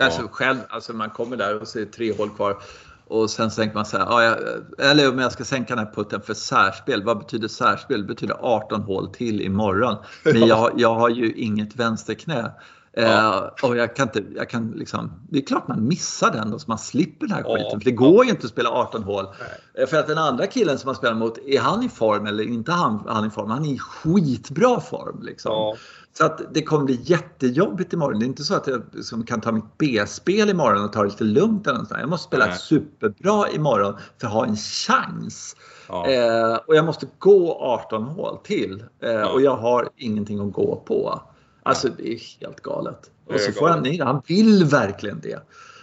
Alltså 0.00 0.22
ja. 0.22 0.28
själv, 0.28 0.58
alltså 0.68 0.92
man 0.92 1.10
kommer 1.10 1.36
där 1.36 1.60
och 1.60 1.68
ser 1.68 1.84
tre 1.84 2.12
hål 2.12 2.30
kvar 2.30 2.62
och 3.06 3.30
sen 3.30 3.50
tänker 3.50 3.74
man 3.74 3.86
så 3.86 3.98
här, 3.98 4.04
ja, 4.04 4.36
eller 4.78 5.08
om 5.08 5.18
jag 5.18 5.32
ska 5.32 5.44
sänka 5.44 5.74
den 5.74 5.86
här 5.86 5.92
putten 5.94 6.20
för 6.22 6.34
särspel, 6.34 7.02
vad 7.02 7.18
betyder 7.18 7.48
särspel? 7.48 8.00
Det 8.00 8.06
betyder 8.06 8.36
18 8.40 8.82
hål 8.82 9.14
till 9.14 9.40
imorgon. 9.40 9.96
Men 10.24 10.46
jag, 10.46 10.72
jag 10.76 10.94
har 10.94 11.08
ju 11.08 11.32
inget 11.32 11.76
vänsterknä. 11.76 12.52
Ja. 12.96 13.52
Uh, 13.62 13.70
och 13.70 13.76
jag 13.76 13.96
kan 13.96 14.08
inte, 14.08 14.24
jag 14.36 14.50
kan 14.50 14.70
liksom, 14.70 15.12
det 15.28 15.38
är 15.38 15.42
klart 15.42 15.68
man 15.68 15.88
missar 15.88 16.30
den 16.30 16.50
då 16.50 16.58
så 16.58 16.64
man 16.68 16.78
slipper 16.78 17.26
den 17.26 17.36
här 17.36 17.44
ja. 17.46 17.56
skiten. 17.56 17.80
För 17.80 17.84
det 17.84 17.96
går 17.96 18.24
ju 18.24 18.30
inte 18.30 18.44
att 18.44 18.52
spela 18.52 18.70
18 18.70 19.02
hål. 19.02 19.26
Nej. 19.38 19.82
Eh, 19.82 19.88
för 19.88 19.96
att 19.96 20.06
den 20.06 20.18
andra 20.18 20.46
killen 20.46 20.78
som 20.78 20.88
man 20.88 20.94
spelar 20.94 21.14
mot, 21.14 21.38
är 21.38 21.60
han 21.60 21.82
i 21.82 21.88
form 21.88 22.26
eller 22.26 22.44
inte 22.44 22.72
han, 22.72 23.04
han 23.08 23.26
i 23.26 23.30
form? 23.30 23.50
Han 23.50 23.64
är 23.64 23.72
i 23.72 23.78
skitbra 23.78 24.80
form. 24.80 25.22
Liksom. 25.22 25.52
Ja. 25.52 25.76
Så 26.18 26.26
att 26.26 26.54
det 26.54 26.62
kommer 26.62 26.84
bli 26.84 27.00
jättejobbigt 27.02 27.92
imorgon. 27.92 28.18
Det 28.18 28.24
är 28.24 28.28
inte 28.28 28.44
så 28.44 28.54
att 28.54 28.66
jag 28.66 28.82
liksom 28.92 29.24
kan 29.24 29.40
ta 29.40 29.52
mitt 29.52 29.78
B-spel 29.78 30.50
imorgon 30.50 30.84
och 30.84 30.92
ta 30.92 31.02
det 31.02 31.08
lite 31.08 31.24
lugnt. 31.24 31.66
Eller 31.66 31.78
något 31.78 31.90
jag 31.90 32.08
måste 32.08 32.26
spela 32.26 32.46
Nej. 32.46 32.58
superbra 32.58 33.48
imorgon 33.50 33.96
för 34.20 34.26
att 34.26 34.32
ha 34.32 34.46
en 34.46 34.56
chans. 34.56 35.56
Ja. 35.88 36.10
Eh, 36.10 36.56
och 36.66 36.76
jag 36.76 36.84
måste 36.84 37.06
gå 37.18 37.58
18 37.60 38.02
hål 38.02 38.38
till. 38.44 38.84
Eh, 39.02 39.22
och 39.22 39.40
jag 39.40 39.56
har 39.56 39.88
ingenting 39.96 40.40
att 40.40 40.52
gå 40.52 40.82
på. 40.86 41.20
Alltså 41.64 41.88
det 41.88 42.12
är 42.12 42.40
helt 42.40 42.60
galet. 42.60 43.10
Och 43.26 43.40
så 43.40 43.52
får 43.52 43.68
han 43.68 43.82
ner 43.82 44.04
Han 44.04 44.22
vill 44.26 44.64
verkligen 44.64 45.20
det. 45.20 45.42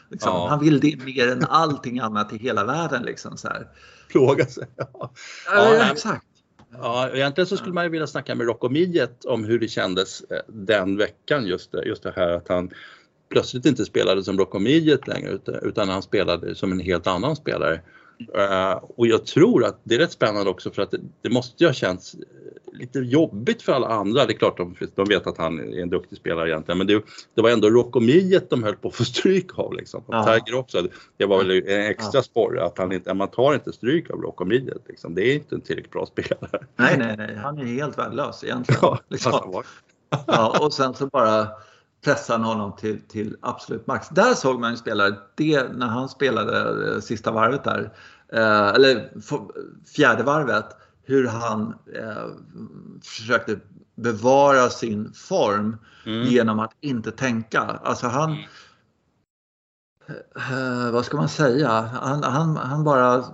Liksom. 0.09 0.31
Ja. 0.31 0.47
Han 0.49 0.59
vill 0.59 0.79
det 0.79 1.05
mer 1.05 1.31
än 1.31 1.45
allting 1.49 1.99
annat 1.99 2.33
i 2.33 2.37
hela 2.37 2.65
världen. 2.65 3.03
Liksom, 3.03 3.37
så 3.37 3.47
här. 3.47 3.67
Plåga 4.09 4.45
sig. 4.45 4.67
Ja, 4.77 5.11
ja, 5.47 5.91
exakt. 5.91 6.25
Ja, 6.73 7.09
egentligen 7.09 7.47
så 7.47 7.57
skulle 7.57 7.73
man 7.73 7.83
ju 7.83 7.89
vilja 7.89 8.07
snacka 8.07 8.35
med 8.35 8.47
Rocco 8.47 8.69
Midget 8.69 9.25
om 9.25 9.43
hur 9.43 9.59
det 9.59 9.67
kändes 9.67 10.21
eh, 10.21 10.39
den 10.47 10.97
veckan 10.97 11.45
just 11.45 11.71
det, 11.71 11.83
just 11.85 12.03
det 12.03 12.13
här 12.15 12.29
att 12.29 12.47
han 12.47 12.71
plötsligt 13.29 13.65
inte 13.65 13.85
spelade 13.85 14.23
som 14.23 14.37
Rocco 14.37 14.59
Midget 14.59 15.07
längre 15.07 15.39
utan 15.61 15.89
han 15.89 16.01
spelade 16.01 16.55
som 16.55 16.71
en 16.71 16.79
helt 16.79 17.07
annan 17.07 17.35
spelare. 17.35 17.81
Uh, 18.37 18.83
och 18.95 19.07
jag 19.07 19.25
tror 19.25 19.65
att 19.65 19.79
det 19.83 19.95
är 19.95 19.99
rätt 19.99 20.11
spännande 20.11 20.49
också 20.49 20.71
för 20.71 20.81
att 20.81 20.91
det, 20.91 20.99
det 21.21 21.29
måste 21.29 21.63
ju 21.63 21.67
ha 21.67 21.73
känts 21.73 22.15
lite 22.73 22.99
jobbigt 22.99 23.61
för 23.61 23.73
alla 23.73 23.87
andra. 23.87 24.25
Det 24.25 24.33
är 24.33 24.37
klart 24.37 24.57
de, 24.57 24.75
de 24.95 25.05
vet 25.09 25.27
att 25.27 25.37
han 25.37 25.59
är 25.59 25.81
en 25.81 25.89
duktig 25.89 26.17
spelare 26.17 26.49
egentligen 26.49 26.77
men 26.77 26.87
det, 26.87 27.03
det 27.35 27.41
var 27.41 27.49
ändå 27.49 27.69
Rockomiet 27.69 28.49
de 28.49 28.63
höll 28.63 28.75
på 28.75 28.87
att 28.87 28.95
få 28.95 29.03
stryk 29.03 29.59
av. 29.59 29.73
Liksom. 29.73 30.03
Ja. 30.07 30.23
Tiger 30.25 30.59
också. 30.59 30.87
Det 31.17 31.25
var 31.25 31.37
väl 31.37 31.51
en 31.51 31.81
extra 31.81 32.17
ja. 32.17 32.23
sporre 32.23 32.63
att 32.65 32.77
han 32.77 32.91
inte, 32.91 33.13
man 33.13 33.27
tar 33.27 33.53
inte 33.53 33.73
stryk 33.73 34.09
av 34.09 34.21
Rockomiet. 34.21 34.83
Liksom. 34.87 35.15
Det 35.15 35.21
är 35.21 35.35
inte 35.35 35.55
en 35.55 35.61
tillräckligt 35.61 35.91
bra 35.91 36.05
spelare. 36.05 36.65
Nej, 36.75 36.97
nej, 36.97 37.15
nej. 37.17 37.35
Han 37.35 37.57
är 37.57 37.65
helt 37.65 37.97
värdelös 37.97 38.43
egentligen. 38.43 38.79
Ja, 38.81 38.99
liksom. 39.07 39.63
ja, 40.27 40.57
och 40.61 40.73
sen 40.73 40.93
så 40.93 41.07
bara 41.07 41.47
pressar 42.03 42.33
han 42.37 42.43
honom 42.43 42.75
till, 42.75 43.01
till 43.07 43.37
absolut 43.41 43.87
max. 43.87 44.09
Där 44.09 44.33
såg 44.33 44.59
man 44.59 44.71
ju 44.71 44.77
spelare, 44.77 45.15
det 45.35 45.73
när 45.73 45.87
han 45.87 46.09
spelade 46.09 46.87
eh, 46.93 46.99
sista 46.99 47.31
varvet 47.31 47.63
där, 47.63 47.93
eh, 48.33 48.67
eller 48.67 49.13
fjärde 49.95 50.23
varvet, 50.23 50.65
hur 51.03 51.27
han 51.27 51.75
eh, 51.95 52.27
försökte 53.03 53.59
bevara 53.95 54.69
sin 54.69 55.13
form 55.13 55.77
mm. 56.05 56.27
genom 56.27 56.59
att 56.59 56.71
inte 56.81 57.11
tänka. 57.11 57.61
Alltså 57.61 58.07
han, 58.07 58.31
mm. 58.31 58.45
eh, 60.35 60.91
vad 60.91 61.05
ska 61.05 61.17
man 61.17 61.29
säga, 61.29 61.69
han, 61.81 62.23
han, 62.23 62.57
han 62.57 62.83
bara 62.83 63.25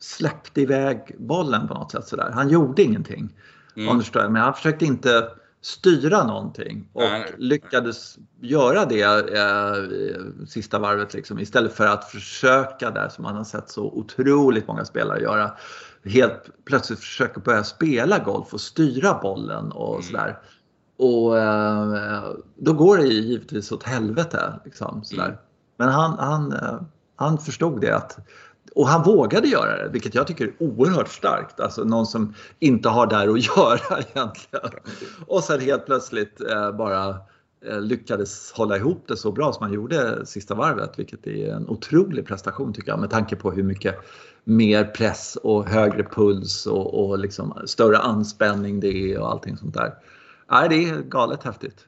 släppte 0.00 0.60
iväg 0.60 1.16
bollen 1.18 1.68
på 1.68 1.74
något 1.74 1.90
sätt 1.90 2.08
sådär. 2.08 2.30
Han 2.34 2.48
gjorde 2.48 2.82
ingenting. 2.82 3.36
Mm. 3.76 4.02
Men 4.14 4.36
han 4.36 4.54
försökte 4.54 4.84
inte 4.84 5.30
styra 5.60 6.24
någonting 6.24 6.88
och 6.92 7.02
nej, 7.02 7.20
nej. 7.20 7.34
lyckades 7.38 8.18
göra 8.40 8.84
det 8.84 9.02
eh, 9.36 10.46
sista 10.46 10.78
varvet 10.78 11.14
liksom, 11.14 11.38
istället 11.38 11.72
för 11.72 11.86
att 11.86 12.04
försöka 12.04 12.90
där 12.90 13.08
som 13.08 13.22
man 13.22 13.36
har 13.36 13.44
sett 13.44 13.70
så 13.70 13.84
otroligt 13.84 14.66
många 14.66 14.84
spelare 14.84 15.20
göra 15.22 15.52
helt 16.04 16.64
plötsligt 16.64 16.98
försöker 16.98 17.40
börja 17.40 17.64
spela 17.64 18.18
golf 18.18 18.54
och 18.54 18.60
styra 18.60 19.18
bollen 19.22 19.72
och 19.72 19.94
mm. 19.94 20.02
sådär. 20.02 20.38
Och 20.96 21.38
eh, 21.38 22.24
då 22.56 22.72
går 22.72 22.96
det 22.98 23.04
ju 23.04 23.20
givetvis 23.20 23.72
åt 23.72 23.82
helvete. 23.82 24.60
Liksom, 24.64 25.04
sådär. 25.04 25.24
Mm. 25.24 25.38
Men 25.76 25.88
han, 25.88 26.18
han, 26.18 26.52
eh, 26.52 26.80
han 27.16 27.38
förstod 27.38 27.80
det 27.80 27.96
att 27.96 28.18
och 28.78 28.88
han 28.88 29.02
vågade 29.02 29.48
göra 29.48 29.82
det, 29.82 29.88
vilket 29.88 30.14
jag 30.14 30.26
tycker 30.26 30.44
är 30.44 30.52
oerhört 30.58 31.08
starkt. 31.08 31.60
Alltså 31.60 31.84
någon 31.84 32.06
som 32.06 32.34
inte 32.58 32.88
har 32.88 33.06
där 33.06 33.28
att 33.28 33.46
göra 33.56 33.98
egentligen. 33.98 34.70
Och 35.26 35.44
sen 35.44 35.60
helt 35.60 35.86
plötsligt 35.86 36.40
eh, 36.40 36.72
bara 36.72 37.16
eh, 37.66 37.80
lyckades 37.80 38.52
hålla 38.52 38.76
ihop 38.76 39.04
det 39.08 39.16
så 39.16 39.32
bra 39.32 39.52
som 39.52 39.62
han 39.62 39.72
gjorde 39.72 40.26
sista 40.26 40.54
varvet, 40.54 40.98
vilket 40.98 41.26
är 41.26 41.54
en 41.54 41.68
otrolig 41.68 42.26
prestation 42.26 42.72
tycker 42.72 42.88
jag 42.88 43.00
med 43.00 43.10
tanke 43.10 43.36
på 43.36 43.50
hur 43.50 43.62
mycket 43.62 43.94
mer 44.44 44.84
press 44.84 45.36
och 45.36 45.68
högre 45.68 46.04
puls 46.04 46.66
och, 46.66 47.08
och 47.08 47.18
liksom 47.18 47.62
större 47.64 47.98
anspänning 47.98 48.80
det 48.80 49.12
är 49.12 49.20
och 49.20 49.30
allting 49.30 49.56
sånt 49.56 49.74
där. 49.74 49.94
Nej, 50.50 50.68
det 50.68 50.88
är 50.88 51.02
galet 51.02 51.42
häftigt. 51.42 51.86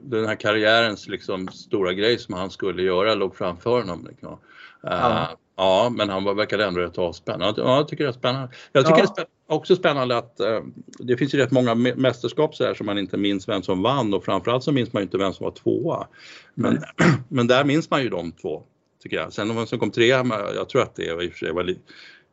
Den 0.00 0.26
här 0.26 0.40
karriärens 0.40 1.08
liksom 1.08 1.48
stora 1.48 1.92
grej 1.92 2.18
som 2.18 2.34
han 2.34 2.50
skulle 2.50 2.82
göra 2.82 3.14
låg 3.14 3.36
framför 3.36 3.80
honom. 3.80 4.06
Liksom. 4.08 4.38
Ja. 4.82 5.28
Ja, 5.56 5.92
men 5.96 6.08
han 6.08 6.36
verkade 6.36 6.64
ändå 6.64 6.80
rätt 6.80 6.98
avspännande. 6.98 7.60
Ja, 7.60 7.76
jag 7.76 7.88
tycker 7.88 8.04
det 8.04 8.10
är 8.10 8.12
spännande. 8.12 8.48
Jag 8.72 8.86
tycker 8.86 9.00
ja. 9.00 9.12
det 9.16 9.22
är 9.22 9.56
också 9.56 9.76
spännande 9.76 10.16
att 10.16 10.40
uh, 10.40 10.60
det 10.98 11.16
finns 11.16 11.34
ju 11.34 11.38
rätt 11.38 11.50
många 11.50 11.74
mästerskap 11.74 12.54
så 12.54 12.64
här 12.64 12.74
som 12.74 12.86
man 12.86 12.98
inte 12.98 13.16
minns 13.16 13.48
vem 13.48 13.62
som 13.62 13.82
vann 13.82 14.14
och 14.14 14.24
framförallt 14.24 14.64
så 14.64 14.72
minns 14.72 14.92
man 14.92 15.02
inte 15.02 15.18
vem 15.18 15.32
som 15.32 15.44
var 15.44 15.50
tvåa. 15.50 16.06
Men, 16.54 16.78
men 17.28 17.46
där 17.46 17.64
minns 17.64 17.90
man 17.90 18.02
ju 18.02 18.08
de 18.08 18.32
två 18.32 18.62
tycker 19.02 19.16
jag. 19.16 19.32
Sen 19.32 19.56
vem 19.56 19.66
som 19.66 19.78
kom 19.78 19.90
trea, 19.90 20.26
jag 20.54 20.68
tror 20.68 20.82
att 20.82 20.94
det 20.96 21.14
var, 21.14 21.22
i 21.22 21.28
och 21.28 21.32
för 21.32 21.38
sig 21.38 21.52
var 21.52 21.74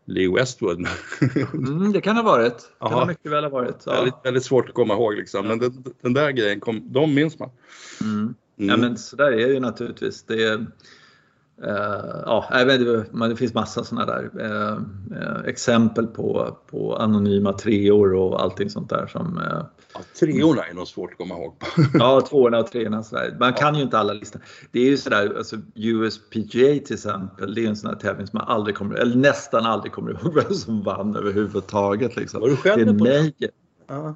Lee 0.05 0.34
Westwood. 0.36 0.88
mm, 1.53 1.91
det 1.91 2.01
kan 2.01 2.15
ha 2.15 2.24
varit. 2.24 2.57
Det 2.57 2.89
kan 2.89 2.93
ha 2.93 3.05
mycket 3.05 3.32
väl 3.32 3.43
ha 3.43 3.51
varit. 3.51 3.84
Ja. 3.86 3.93
Väldigt, 3.93 4.15
väldigt 4.24 4.45
svårt 4.45 4.69
att 4.69 4.76
komma 4.76 4.93
ihåg 4.93 5.13
liksom. 5.13 5.47
Men 5.47 5.59
den, 5.59 5.84
den 6.01 6.13
där 6.13 6.32
grejen, 6.32 6.59
kom, 6.59 6.93
de 6.93 7.13
minns 7.13 7.39
man. 7.39 7.49
Mm. 8.01 8.36
Mm. 8.59 8.69
Ja 8.69 8.78
men 8.78 8.97
så 8.97 9.15
där 9.15 9.32
är 9.32 9.47
det 9.47 9.53
ju 9.53 9.59
naturligtvis. 9.59 10.24
Det, 10.24 10.53
Uh, 10.55 10.61
ja, 12.26 12.45
det, 12.51 13.28
det 13.30 13.36
finns 13.36 13.54
massa 13.54 13.84
sådana 13.84 14.06
där 14.06 14.32
uh, 14.41 14.78
uh, 15.18 15.45
exempel 15.45 16.08
på, 16.08 16.58
på 16.72 16.95
anonyma 16.95 17.54
treor 17.54 18.14
och 18.14 18.41
allting 18.41 18.70
sånt 18.70 18.89
där 18.89 19.08
som... 19.08 19.41
ja, 19.93 20.01
treorna 20.20 20.64
är 20.64 20.74
nog 20.74 20.88
svårt 20.88 21.12
att 21.12 21.18
komma 21.18 21.36
ihåg. 21.36 21.56
ja, 21.93 22.22
tvåorna 22.22 22.60
och 22.60 22.68
treorna. 22.68 23.04
Sådär. 23.04 23.38
Man 23.39 23.54
kan 23.54 23.76
ju 23.76 23.82
inte 23.82 23.97
alla 23.97 24.14
listor. 24.14 24.41
Det 24.72 24.80
är 24.80 24.86
ju 24.86 24.97
sådär, 24.97 25.34
alltså 25.38 25.56
USPGA 25.76 26.86
till 26.86 26.93
exempel, 26.93 27.56
det 27.56 27.66
är 27.66 27.68
en 27.68 27.76
sån 27.76 27.89
här 27.89 27.97
tävling 27.97 28.28
som 28.28 28.38
man 28.38 28.47
aldrig 28.47 28.76
kommer, 28.76 28.95
eller 28.95 29.16
nästan 29.16 29.66
aldrig 29.66 29.91
kommer 29.91 30.12
ihåg 30.12 30.34
vem 30.36 30.54
som 30.54 30.84
vann 30.84 31.16
överhuvudtaget. 31.16 32.16
Liksom. 32.16 32.41
Var 32.41 32.49
du 32.49 32.56
själv 32.56 32.86
det 32.86 32.91
är 32.91 32.97
på 32.97 33.06
det? 33.06 33.51
Ja. 33.88 34.16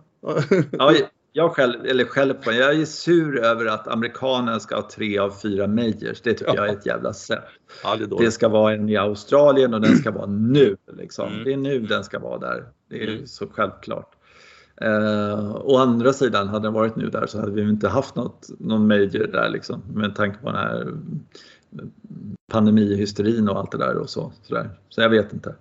ja, 0.72 0.94
jag 1.38 1.52
själv, 1.52 1.86
eller 1.86 2.06
själv 2.06 2.34
på, 2.34 2.52
jag 2.52 2.76
är 2.76 2.86
sur 2.86 3.40
över 3.40 3.66
att 3.66 3.88
amerikanerna 3.88 4.60
ska 4.60 4.76
ha 4.76 4.90
tre 4.90 5.18
av 5.18 5.30
fyra 5.30 5.68
majors. 5.68 6.22
Det 6.22 6.34
tycker 6.34 6.56
jag 6.56 6.70
är 6.70 6.74
ett 6.74 6.86
jävla 6.86 7.14
sätt. 7.14 7.44
Ja, 7.84 7.96
det, 7.96 8.06
det, 8.20 8.32
ska 8.32 8.50
vara 8.50 8.74
en 8.74 8.90
i 8.90 8.98
Australien 8.98 9.74
och 9.74 9.82
den 9.82 9.96
ska 9.96 10.12
vara 10.12 10.26
nu. 10.30 10.78
Liksom. 10.98 11.28
Mm. 11.28 11.44
Det 11.44 11.54
är 11.54 11.58
nu 11.58 11.80
den 11.80 12.04
ska 12.04 12.20
vara 12.20 12.38
där. 12.38 12.66
Det 12.90 13.04
är 13.04 13.08
mm. 13.08 13.28
så 13.28 13.48
självklart. 13.48 14.14
Uh, 14.86 15.56
å 15.56 15.78
andra 15.78 16.14
sidan, 16.14 16.48
hade 16.48 16.68
den 16.68 16.74
varit 16.74 16.96
nu 16.96 17.10
där 17.10 17.26
så 17.28 17.40
hade 17.40 17.52
vi 17.52 17.62
inte 17.62 17.88
haft 17.88 18.16
något, 18.16 18.48
någon 18.60 18.88
major 18.88 19.28
där 19.28 19.50
liksom. 19.50 19.82
Med 19.94 20.16
tanke 20.16 20.38
på 20.38 20.52
den 20.52 20.56
här 20.56 20.94
pandemihysterin 22.52 23.50
och 23.50 23.60
allt 23.60 23.72
det 23.72 23.78
där 23.78 23.98
och 23.98 24.10
så. 24.10 24.32
Så, 24.44 24.54
där. 24.54 24.70
så 24.90 25.02
jag 25.02 25.10
vet 25.10 25.34
inte. 25.34 25.56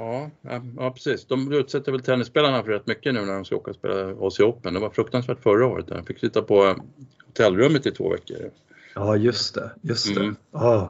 Ja, 0.00 0.30
ja, 0.76 0.90
precis. 0.90 1.26
De 1.26 1.52
utsätter 1.52 1.92
väl 1.92 2.02
tennisspelarna 2.02 2.62
för 2.62 2.70
rätt 2.70 2.86
mycket 2.86 3.14
nu 3.14 3.20
när 3.20 3.34
de 3.34 3.44
ska 3.44 3.56
åka 3.56 3.70
och 3.70 3.76
spela 3.76 4.10
Aussie 4.10 4.46
Open. 4.46 4.74
Det 4.74 4.80
var 4.80 4.90
fruktansvärt 4.90 5.42
förra 5.42 5.66
året. 5.66 5.86
De 5.86 6.04
fick 6.04 6.18
sitta 6.18 6.42
på 6.42 6.76
hotellrummet 7.26 7.86
i 7.86 7.90
två 7.90 8.08
veckor. 8.08 8.50
Ja, 8.94 9.16
just 9.16 9.54
det. 9.54 9.70
Just 9.82 10.14
det. 10.14 10.20
Mm. 10.20 10.36
Oh. 10.52 10.88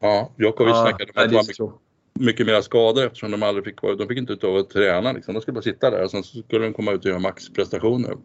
Ja, 0.00 0.30
Djokovic 0.38 0.74
ja, 0.76 0.82
snackade 0.82 1.12
om 1.14 1.22
att 1.22 1.30
det 1.30 1.36
var 1.36 1.42
mycket, 1.42 1.80
mycket 2.14 2.46
mer 2.46 2.60
skador 2.60 3.06
eftersom 3.06 3.30
de 3.30 3.42
aldrig 3.42 3.64
fick 3.64 3.80
De 3.80 4.08
fick 4.08 4.18
inte 4.18 4.32
ut 4.32 4.44
att 4.44 4.70
träna 4.70 5.12
liksom. 5.12 5.34
De 5.34 5.40
skulle 5.40 5.54
bara 5.54 5.62
sitta 5.62 5.90
där 5.90 6.04
och 6.04 6.10
sen 6.10 6.22
skulle 6.22 6.64
de 6.64 6.72
komma 6.72 6.92
ut 6.92 7.04
och 7.04 7.10
göra 7.10 7.18
maxprestationer. 7.18 8.16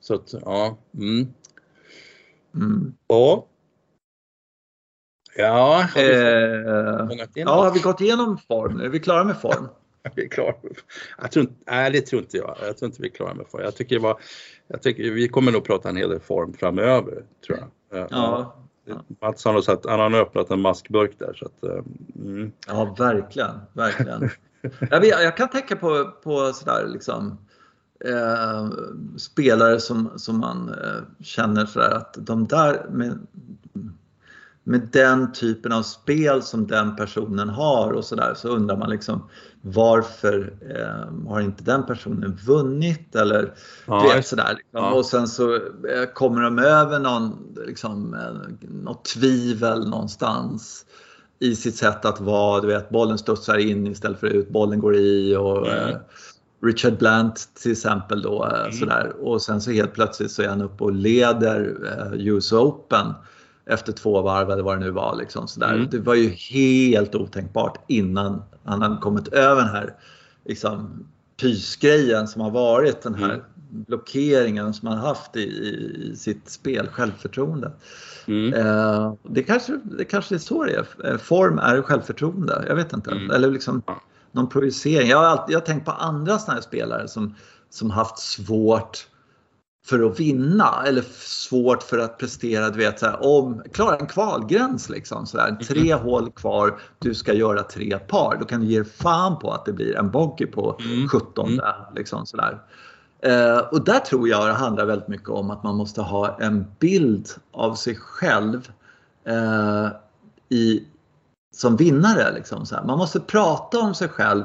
Så 0.00 0.14
att, 0.14 0.34
ja. 0.44 0.78
Mm. 0.94 1.26
Mm. 2.54 2.94
Ja, 3.06 3.46
Ja, 5.36 5.88
har 5.94 6.02
vi, 7.08 7.18
eh, 7.18 7.26
ja, 7.34 7.64
har 7.64 7.74
vi 7.74 7.80
gått 7.80 8.00
igenom 8.00 8.38
form? 8.38 8.80
Är 8.80 8.88
vi 8.88 9.00
klara 9.00 9.24
med 9.24 9.40
form? 9.40 9.68
vi 10.14 10.24
är 10.24 10.28
klara. 10.28 10.54
Jag 11.20 11.30
tror, 11.30 11.46
nej, 11.66 11.90
det 11.90 12.00
tror 12.00 12.22
inte 12.22 12.36
jag. 12.36 12.56
Jag 12.62 12.76
tror 12.76 12.86
inte 12.86 13.02
vi 13.02 13.08
är 13.08 13.12
klara 13.12 13.34
med 13.34 13.46
form. 13.46 13.62
Jag 13.62 13.76
tycker, 13.76 13.98
var, 13.98 14.20
jag 14.68 14.82
tycker 14.82 15.02
vi 15.10 15.28
kommer 15.28 15.52
nog 15.52 15.64
prata 15.64 15.88
en 15.88 15.96
hel 15.96 16.10
del 16.10 16.20
form 16.20 16.52
framöver, 16.52 17.22
tror 17.46 17.58
jag. 17.58 18.00
Eh, 18.00 18.06
ja. 18.10 18.56
Mats 19.20 19.44
har, 19.44 19.60
sagt, 19.60 19.86
han 19.86 20.12
har 20.12 20.20
öppnat 20.20 20.50
en 20.50 20.60
maskburk 20.60 21.18
där. 21.18 21.34
Så 21.34 21.46
att, 21.46 21.64
eh, 21.64 21.82
mm. 22.16 22.52
Ja, 22.66 22.94
verkligen. 22.98 23.60
verkligen. 23.72 24.30
jag, 24.90 25.04
jag 25.04 25.36
kan 25.36 25.48
tänka 25.48 25.76
på, 25.76 26.04
på 26.22 26.52
sådär 26.52 26.86
liksom 26.86 27.38
eh, 28.04 28.68
spelare 29.16 29.80
som, 29.80 30.10
som 30.16 30.40
man 30.40 30.68
eh, 30.68 31.24
känner 31.24 31.66
sådär 31.66 31.90
att 31.90 32.16
de 32.18 32.46
där 32.46 32.86
med, 32.90 33.26
med 34.64 34.88
den 34.92 35.32
typen 35.32 35.72
av 35.72 35.82
spel 35.82 36.42
som 36.42 36.66
den 36.66 36.96
personen 36.96 37.48
har 37.48 37.92
och 37.92 38.04
sådär 38.04 38.34
så 38.36 38.48
undrar 38.48 38.76
man 38.76 38.90
liksom 38.90 39.28
varför 39.60 40.52
eh, 40.76 41.28
har 41.30 41.40
inte 41.40 41.64
den 41.64 41.86
personen 41.86 42.38
vunnit 42.46 43.14
eller 43.14 43.54
ja, 43.86 44.12
vet, 44.14 44.26
sådär. 44.26 44.48
Liksom. 44.48 44.84
Ja. 44.84 44.92
Och 44.92 45.06
sen 45.06 45.28
så 45.28 45.54
eh, 45.54 46.04
kommer 46.14 46.42
de 46.42 46.58
över 46.58 46.98
någon, 46.98 47.54
liksom, 47.66 48.14
eh, 48.14 48.68
något 48.68 49.04
tvivel 49.04 49.88
någonstans 49.88 50.86
i 51.38 51.56
sitt 51.56 51.76
sätt 51.76 52.04
att 52.04 52.20
vara. 52.20 52.60
Du 52.60 52.66
vet, 52.66 52.90
bollen 52.90 53.18
studsar 53.18 53.58
in 53.58 53.86
istället 53.86 54.20
för 54.20 54.26
ut, 54.26 54.48
bollen 54.48 54.80
går 54.80 54.96
i 54.96 55.36
och 55.36 55.66
mm. 55.66 55.88
eh, 55.88 55.96
Richard 56.62 56.98
Blant 56.98 57.48
till 57.54 57.72
exempel 57.72 58.22
då 58.22 58.44
mm. 58.44 58.72
sådär. 58.72 59.12
Och 59.20 59.42
sen 59.42 59.60
så 59.60 59.70
helt 59.70 59.94
plötsligt 59.94 60.30
så 60.30 60.42
är 60.42 60.48
han 60.48 60.62
uppe 60.62 60.84
och 60.84 60.92
leder 60.92 61.76
US 62.12 62.52
Open 62.52 63.06
efter 63.66 63.92
två 63.92 64.22
varv 64.22 64.50
eller 64.50 64.62
vad 64.62 64.78
det 64.78 64.84
nu 64.84 64.90
var. 64.90 65.16
Liksom, 65.16 65.48
sådär. 65.48 65.74
Mm. 65.74 65.88
Det 65.90 65.98
var 65.98 66.14
ju 66.14 66.28
helt 66.28 67.14
otänkbart 67.14 67.84
innan 67.88 68.42
han 68.64 68.82
hade 68.82 68.96
kommit 68.96 69.28
över 69.28 69.62
den 69.62 69.70
här 69.70 69.94
liksom, 70.44 71.06
pysgrejen 71.40 72.28
som 72.28 72.42
har 72.42 72.50
varit 72.50 73.02
den 73.02 73.14
här 73.14 73.30
mm. 73.34 73.44
blockeringen 73.70 74.74
som 74.74 74.88
han 74.88 74.98
haft 74.98 75.36
i, 75.36 75.40
i 75.40 76.16
sitt 76.16 76.50
spel, 76.50 76.88
självförtroende. 76.88 77.72
Mm. 78.26 78.54
Eh, 78.54 79.14
det, 79.22 79.42
kanske, 79.42 79.80
det 79.84 80.04
kanske 80.04 80.34
är 80.34 80.38
så 80.38 80.64
det 80.64 80.72
är. 80.74 81.12
Eh, 81.12 81.18
form 81.18 81.58
är 81.58 81.82
självförtroende. 81.82 82.64
Jag 82.68 82.76
vet 82.76 82.92
inte. 82.92 83.10
Mm. 83.10 83.30
Eller 83.30 83.50
liksom 83.50 83.82
någon 84.32 84.48
projicering. 84.48 85.08
Jag 85.08 85.18
har, 85.18 85.24
alltid, 85.24 85.54
jag 85.54 85.60
har 85.60 85.66
tänkt 85.66 85.84
på 85.84 85.92
andra 85.92 86.38
sådana 86.38 86.54
här 86.54 86.62
spelare 86.62 87.08
som, 87.08 87.34
som 87.70 87.90
haft 87.90 88.18
svårt 88.18 89.06
för 89.86 90.02
att 90.10 90.20
vinna 90.20 90.82
eller 90.86 91.02
svårt 91.20 91.82
för 91.82 91.98
att 91.98 92.18
prestera, 92.18 92.70
du 92.70 92.78
vet, 92.78 92.98
så 92.98 93.06
här, 93.06 93.24
om, 93.24 93.62
klara 93.72 93.96
en 93.96 94.06
kvalgräns 94.06 94.88
liksom. 94.88 95.26
Så 95.26 95.36
där, 95.36 95.56
tre 95.56 95.92
mm. 95.92 96.04
hål 96.04 96.30
kvar, 96.30 96.78
du 96.98 97.14
ska 97.14 97.32
göra 97.32 97.62
tre 97.62 97.98
par. 97.98 98.36
Då 98.40 98.44
kan 98.44 98.60
du 98.60 98.66
ge 98.66 98.84
fan 98.84 99.38
på 99.38 99.50
att 99.50 99.64
det 99.64 99.72
blir 99.72 99.96
en 99.96 100.10
bogey 100.10 100.46
på 100.46 100.78
mm. 100.80 101.08
17. 101.08 101.52
Mm. 101.52 101.64
Liksom, 101.94 102.26
så 102.26 102.36
där. 102.36 102.58
Eh, 103.20 103.58
och 103.58 103.84
där 103.84 103.98
tror 103.98 104.28
jag 104.28 104.46
det 104.46 104.52
handlar 104.52 104.86
väldigt 104.86 105.08
mycket 105.08 105.28
om 105.28 105.50
att 105.50 105.62
man 105.62 105.76
måste 105.76 106.00
ha 106.00 106.38
en 106.40 106.66
bild 106.78 107.28
av 107.52 107.74
sig 107.74 107.96
själv 107.96 108.68
eh, 109.24 109.88
i, 110.48 110.84
som 111.54 111.76
vinnare. 111.76 112.32
Liksom, 112.34 112.66
så 112.66 112.74
här. 112.74 112.84
Man 112.84 112.98
måste 112.98 113.20
prata 113.20 113.78
om 113.78 113.94
sig 113.94 114.08
själv 114.08 114.44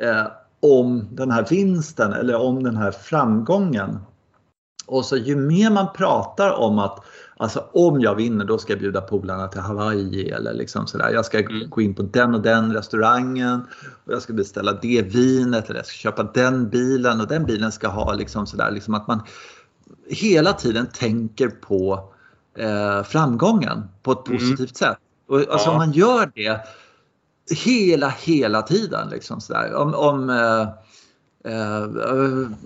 eh, 0.00 0.26
om 0.60 1.08
den 1.10 1.30
här 1.30 1.46
vinsten 1.50 2.12
eller 2.12 2.36
om 2.36 2.62
den 2.62 2.76
här 2.76 2.90
framgången 2.90 3.98
och 4.86 5.04
så 5.04 5.16
ju 5.16 5.36
mer 5.36 5.70
man 5.70 5.92
pratar 5.92 6.52
om 6.52 6.78
att 6.78 7.04
Alltså 7.36 7.64
om 7.72 8.00
jag 8.00 8.14
vinner 8.14 8.44
då 8.44 8.58
ska 8.58 8.72
jag 8.72 8.80
bjuda 8.80 9.00
polarna 9.00 9.48
till 9.48 9.60
Hawaii 9.60 10.30
eller 10.30 10.54
liksom 10.54 10.86
sådär. 10.86 11.10
Jag 11.10 11.24
ska 11.24 11.38
mm. 11.40 11.70
gå 11.70 11.80
in 11.80 11.94
på 11.94 12.02
den 12.02 12.34
och 12.34 12.42
den 12.42 12.72
restaurangen 12.72 13.66
och 14.04 14.12
jag 14.12 14.22
ska 14.22 14.32
beställa 14.32 14.72
det 14.72 15.02
vinet 15.02 15.70
eller 15.70 15.78
jag 15.78 15.86
ska 15.86 15.94
köpa 15.94 16.22
den 16.22 16.68
bilen 16.68 17.20
och 17.20 17.26
den 17.26 17.44
bilen 17.44 17.72
ska 17.72 17.88
ha 17.88 18.14
liksom 18.14 18.46
sådär 18.46 18.70
liksom 18.70 18.94
att 18.94 19.06
man 19.08 19.22
hela 20.08 20.52
tiden 20.52 20.86
tänker 20.86 21.48
på 21.48 22.12
eh, 22.58 23.02
framgången 23.02 23.82
på 24.02 24.12
ett 24.12 24.28
mm. 24.28 24.38
positivt 24.38 24.76
sätt. 24.76 24.98
Och 25.28 25.38
alltså 25.38 25.68
ja. 25.68 25.70
om 25.70 25.76
man 25.76 25.92
gör 25.92 26.32
det 26.34 26.60
hela, 27.64 28.08
hela 28.08 28.62
tiden 28.62 29.08
liksom 29.08 29.40
sådär. 29.40 29.74
Om, 29.74 29.94
om 29.94 30.30
eh, 30.30 30.68
Eh, 31.48 31.88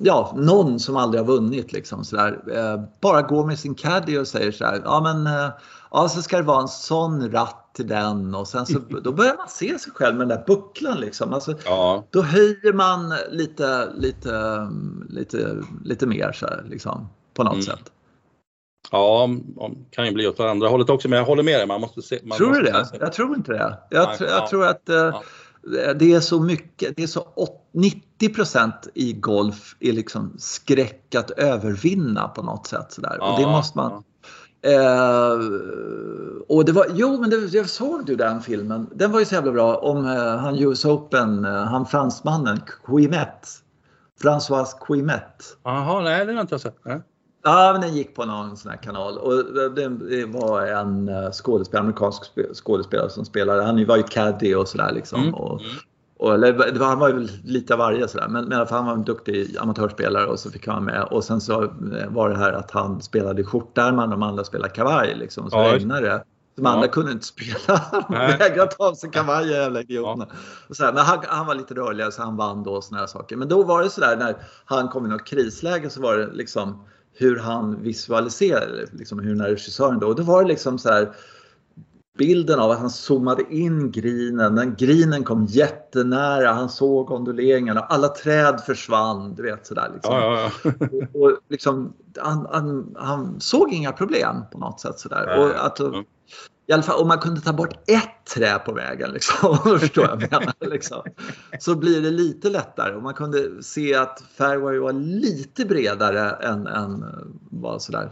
ja, 0.03 0.35
någon 0.37 0.81
som 0.81 0.97
aldrig 0.97 1.21
har 1.21 1.27
vunnit 1.27 1.73
liksom 1.73 2.05
sådär. 2.05 2.41
Eh, 2.53 2.81
bara 3.01 3.23
går 3.23 3.47
med 3.47 3.59
sin 3.59 3.75
caddy 3.75 4.19
och 4.19 4.29
säger 4.29 4.53
så 4.53 4.65
här, 4.65 4.83
ja 4.85 5.01
men 5.01 5.27
eh, 5.27 5.51
ja, 5.91 6.09
så 6.09 6.23
ska 6.23 6.37
det 6.37 6.43
vara 6.43 6.61
en 6.61 6.69
sån 6.69 7.31
ratt 7.33 7.71
till 7.75 7.89
den 7.89 8.35
och 8.35 8.49
sen 8.49 8.67
så 8.67 8.79
då 9.03 9.13
börjar 9.13 9.37
man 9.37 9.49
se 9.49 9.79
sig 9.79 9.93
själv 9.93 10.17
med 10.17 10.29
den 10.29 10.39
där 10.39 10.45
bucklan 10.47 11.01
liksom. 11.01 11.35
Alltså, 11.35 11.55
ja. 11.65 12.05
Då 12.11 12.23
höjer 12.23 12.73
man 12.73 13.15
lite, 13.31 13.89
lite, 13.95 14.69
lite, 15.09 15.63
lite 15.85 16.07
mer 16.07 16.33
så 16.33 16.47
här, 16.47 16.65
liksom, 16.69 17.09
på 17.35 17.45
något 17.45 17.53
mm. 17.53 17.63
sätt. 17.63 17.93
Ja, 18.91 19.29
kan 19.91 20.07
ju 20.07 20.13
bli 20.13 20.27
åt 20.27 20.41
andra 20.41 20.69
hållet 20.69 20.91
också, 20.91 21.09
men 21.09 21.19
jag 21.19 21.27
håller 21.27 21.43
med 21.43 21.61
dig. 21.61 21.67
Man 21.67 21.81
måste 21.81 22.03
se, 22.03 22.19
man 22.23 22.39
tror 22.39 22.53
du 22.53 22.63
det? 22.63 22.87
Jag 23.01 23.13
tror 23.13 23.37
inte 23.37 23.53
det. 23.53 23.79
Jag, 23.91 24.19
tr 24.19 24.25
jag 24.25 24.47
tror 24.47 24.67
att 24.67 24.89
det 25.71 26.13
är 26.13 26.21
så 26.21 26.41
mycket, 26.41 26.97
det 26.97 27.03
är 27.03 27.07
så 27.07 27.27
90 27.73 28.35
procent 28.35 28.89
i 28.95 29.13
golf 29.13 29.77
är 29.81 29.93
liksom 29.93 30.35
skräck 30.39 31.15
att 31.15 31.31
övervinna 31.31 32.29
på 32.29 32.43
något 32.43 32.67
sätt. 32.67 32.93
Sådär. 32.93 33.17
Ja, 33.19 33.33
och 33.33 33.41
det 33.41 33.47
måste 33.47 33.79
man... 33.79 34.05
Eh, 34.63 35.33
och 36.49 36.65
det 36.65 36.73
var, 36.73 36.87
jo 36.95 37.21
men 37.21 37.31
det, 37.31 37.37
jag 37.37 37.69
såg 37.69 38.07
du 38.07 38.17
den 38.17 38.43
filmen, 38.43 38.91
den 38.95 39.13
var 39.13 39.19
ju 39.19 39.25
så 39.25 39.35
jävla 39.35 39.53
bra 39.53 39.77
om 39.77 40.07
eh, 40.07 40.37
han 40.37 40.59
US 40.59 40.85
Open, 40.85 41.45
eh, 41.45 41.53
han 41.53 41.87
fransmannen, 41.87 42.61
Quimet. 42.87 43.49
François 44.23 44.67
Quimet. 44.87 45.57
Jaha, 45.65 46.01
nej 46.01 46.27
det 46.27 46.33
har 46.33 46.37
jag 46.37 46.45
inte 46.45 46.59
sett. 46.59 46.77
Nej. 46.85 47.01
Ja, 47.43 47.73
den 47.73 47.95
gick 47.97 48.15
på 48.15 48.25
någon 48.25 48.57
sån 48.57 48.71
här 48.71 48.79
kanal 48.79 49.19
och 49.19 49.33
det, 49.75 50.27
var 50.27 50.67
en 50.67 51.09
eh, 51.09 51.31
skådespelare, 51.31 51.83
amerikansk 51.83 52.23
spe- 52.37 52.55
skådespelare 52.55 53.11
som 53.11 53.25
spelade. 53.25 53.63
Han 53.63 53.87
var 53.87 53.97
ju 53.97 54.03
caddy 54.03 54.55
och 54.55 54.69
sådär 54.69 54.93
liksom. 54.93 55.21
Mm, 55.23 55.35
Och, 55.35 55.61
mm. 55.61 55.73
och, 56.19 56.35
eller, 56.35 56.79
han 56.85 56.99
var 56.99 57.09
ju 57.09 57.29
lite 57.45 57.73
av 57.75 57.79
varje 57.79 58.09
sådär. 58.09 58.29
Men, 58.29 58.45
men 58.45 58.67
han 58.71 58.87
var 58.87 58.93
en 58.93 59.05
duktig 59.05 59.57
amatörspelare 59.59 60.27
och 60.27 60.39
så 60.39 60.51
fick 60.51 60.67
han 60.67 60.85
vara 60.85 60.95
med. 60.95 61.05
Och 61.05 61.25
sen 61.25 61.41
så 61.41 61.63
eh, 61.63 61.69
var 62.09 62.29
det 62.31 62.37
här 62.37 62.53
att 62.53 62.71
han 62.71 63.01
spelade 63.03 63.41
i 63.41 63.45
skjortärmar 63.45 64.05
och 64.05 64.11
de 64.11 64.23
andra 64.23 64.45
spelade 64.45 64.71
kavaj 64.71 65.15
liksom. 65.19 65.51
Så 65.51 65.57
Ja, 65.57 65.73
regnade. 65.75 66.25
De 66.57 66.65
Ja. 66.65 66.71
andra 66.71 66.89
kunde 66.89 67.13
inte 67.13 67.27
spela. 67.27 67.81
De 68.09 68.15
vägrade 68.39 68.71
ta 68.71 68.89
av 68.89 68.95
sig 68.95 69.11
kavajen 69.11 69.49
jävla 69.53 69.81
idioterna. 69.81 70.27
Och 70.69 70.77
så 70.77 70.85
här, 70.85 70.93
men 70.93 71.05
han, 71.05 71.19
han 71.27 71.47
var 71.47 71.55
lite 71.55 71.75
rörligare 71.75 72.13
så 72.13 72.23
han 72.23 72.37
vann 72.37 72.63
då 72.63 72.71
och 72.73 72.85
såna 72.85 73.01
här 73.01 73.07
saker. 73.07 73.37
Men 73.37 73.49
då 73.49 73.63
var 73.63 73.83
det 73.83 73.91
sådär 73.91 74.17
när 74.17 74.37
han 74.65 74.89
kom 74.89 75.07
i 75.07 75.09
något 75.09 75.25
krisläge 75.25 75.91
så 75.91 76.01
var 76.01 76.17
det 76.17 76.27
liksom 76.33 76.85
hur 77.19 77.39
han 77.39 77.83
visualiserade, 77.83 78.87
liksom 78.93 79.19
hur 79.19 79.31
den 79.31 79.41
här 79.41 79.49
regissören 79.49 79.99
då. 79.99 80.07
Och 80.07 80.17
då 80.17 80.23
var 80.23 80.43
det 80.43 80.49
liksom 80.49 80.79
så 80.79 80.89
här 80.89 81.13
bilden 82.19 82.59
av 82.59 82.71
att 82.71 82.79
han 82.79 82.91
zoomade 82.91 83.43
in 83.51 83.91
grinen, 83.91 84.55
den 84.55 84.75
grinen 84.75 85.25
kom 85.25 85.47
jättenära, 85.47 86.53
han 86.53 86.69
såg 86.69 87.11
onduleringarna, 87.11 87.81
alla 87.81 88.09
träd 88.09 88.61
försvann, 88.67 89.35
du 89.35 89.43
vet 89.43 89.67
sådär 89.67 89.91
liksom. 89.95 90.15
Ja, 90.15 90.51
ja, 90.65 90.71
ja. 90.81 90.87
Och, 91.15 91.23
och 91.23 91.39
liksom, 91.49 91.93
han, 92.19 92.47
han, 92.51 92.95
han 92.99 93.41
såg 93.41 93.73
inga 93.73 93.93
problem 93.93 94.37
på 94.53 94.59
något 94.59 94.81
sätt 94.81 94.99
sådär. 94.99 95.39
Och 95.39 95.67
att. 95.67 95.81
I 96.71 96.73
alla 96.73 96.83
fall 96.83 97.01
om 97.01 97.09
man 97.09 97.19
kunde 97.19 97.41
ta 97.41 97.53
bort 97.53 97.75
ett 97.91 98.35
trä 98.35 98.59
på 98.59 98.73
vägen, 98.73 99.11
liksom, 99.11 99.59
förstår 99.81 100.05
jag 100.05 100.21
menar, 100.21 100.55
liksom, 100.61 101.03
så 101.61 101.75
blir 101.77 102.03
det 102.03 102.11
lite 102.11 102.51
lättare. 102.51 102.95
Och 102.95 103.03
man 103.03 103.15
kunde 103.15 103.63
se 103.63 103.95
att 103.95 104.23
fairway 104.37 104.79
var 104.79 104.93
lite 104.93 105.65
bredare 105.65 106.31
än, 106.31 106.67
än 106.67 107.03
eh, 107.03 107.09
var 107.51 107.79
sådär. 107.79 108.11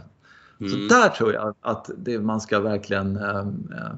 Så 0.58 0.76
Mm. 0.76 0.88
där 0.88 1.08
tror 1.08 1.32
jag 1.34 1.54
att 1.60 1.90
det 1.96 2.18
man 2.18 2.40
ska 2.40 2.60
verkligen 2.60 3.16
eh, 3.16 3.38
eh, 3.38 3.94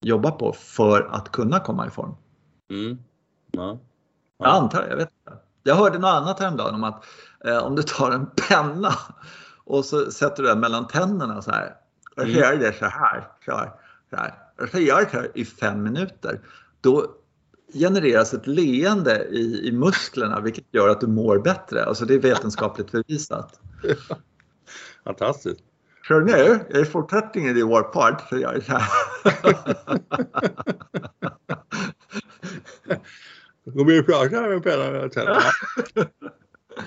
jobba 0.00 0.30
på 0.30 0.52
för 0.52 1.08
att 1.12 1.32
kunna 1.32 1.60
komma 1.60 1.86
i 1.86 1.90
form. 1.90 2.14
Mm. 2.70 2.98
Ja. 3.50 3.78
Jag 4.38 4.48
antar 4.48 4.86
jag 4.90 4.96
vet 4.96 5.10
inte. 5.26 5.38
Jag 5.62 5.74
hörde 5.74 5.98
något 5.98 6.10
annat 6.14 6.40
häromdagen 6.40 6.74
om 6.74 6.84
att 6.84 7.04
eh, 7.44 7.58
om 7.58 7.76
du 7.76 7.82
tar 7.82 8.10
en 8.10 8.26
penna 8.48 8.92
och 9.64 9.84
så 9.84 10.10
sätter 10.10 10.42
du 10.42 10.48
den 10.48 10.60
mellan 10.60 10.86
tänderna 10.86 11.42
så 11.42 11.50
här. 11.50 11.74
Och 12.16 12.22
så 12.22 12.28
gör 12.28 12.56
det 12.56 12.78
så 12.78 12.84
här, 12.86 13.28
så 13.44 13.52
här, 13.52 13.64
så 13.64 13.70
här. 14.16 14.34
Och 14.60 14.68
så 14.68 14.78
gör 14.78 15.00
det 15.00 15.12
här 15.12 15.30
i 15.34 15.44
fem 15.44 15.82
minuter. 15.82 16.40
Då 16.80 17.14
genereras 17.74 18.34
ett 18.34 18.46
leende 18.46 19.24
i, 19.30 19.68
i 19.68 19.72
musklerna 19.72 20.40
vilket 20.40 20.64
gör 20.74 20.88
att 20.88 21.00
du 21.00 21.06
mår 21.06 21.38
bättre. 21.38 21.84
Alltså 21.84 22.04
det 22.04 22.14
är 22.14 22.18
vetenskapligt 22.18 22.92
bevisat. 22.92 23.60
Fantastiskt. 25.04 25.60
Så 26.08 26.20
nu, 26.20 26.60
i 26.74 26.84
fortsättningen 26.84 27.56
i 27.56 27.62
vår 27.62 27.82
podd 27.82 28.20
så 28.28 28.38
jag 28.38 28.62
så 28.62 28.72
här. 28.72 28.88
Går 33.74 33.84
vi 33.84 34.00
och 34.00 34.06
pratar 34.06 34.48
med 34.48 34.62
pennan? 35.12 35.42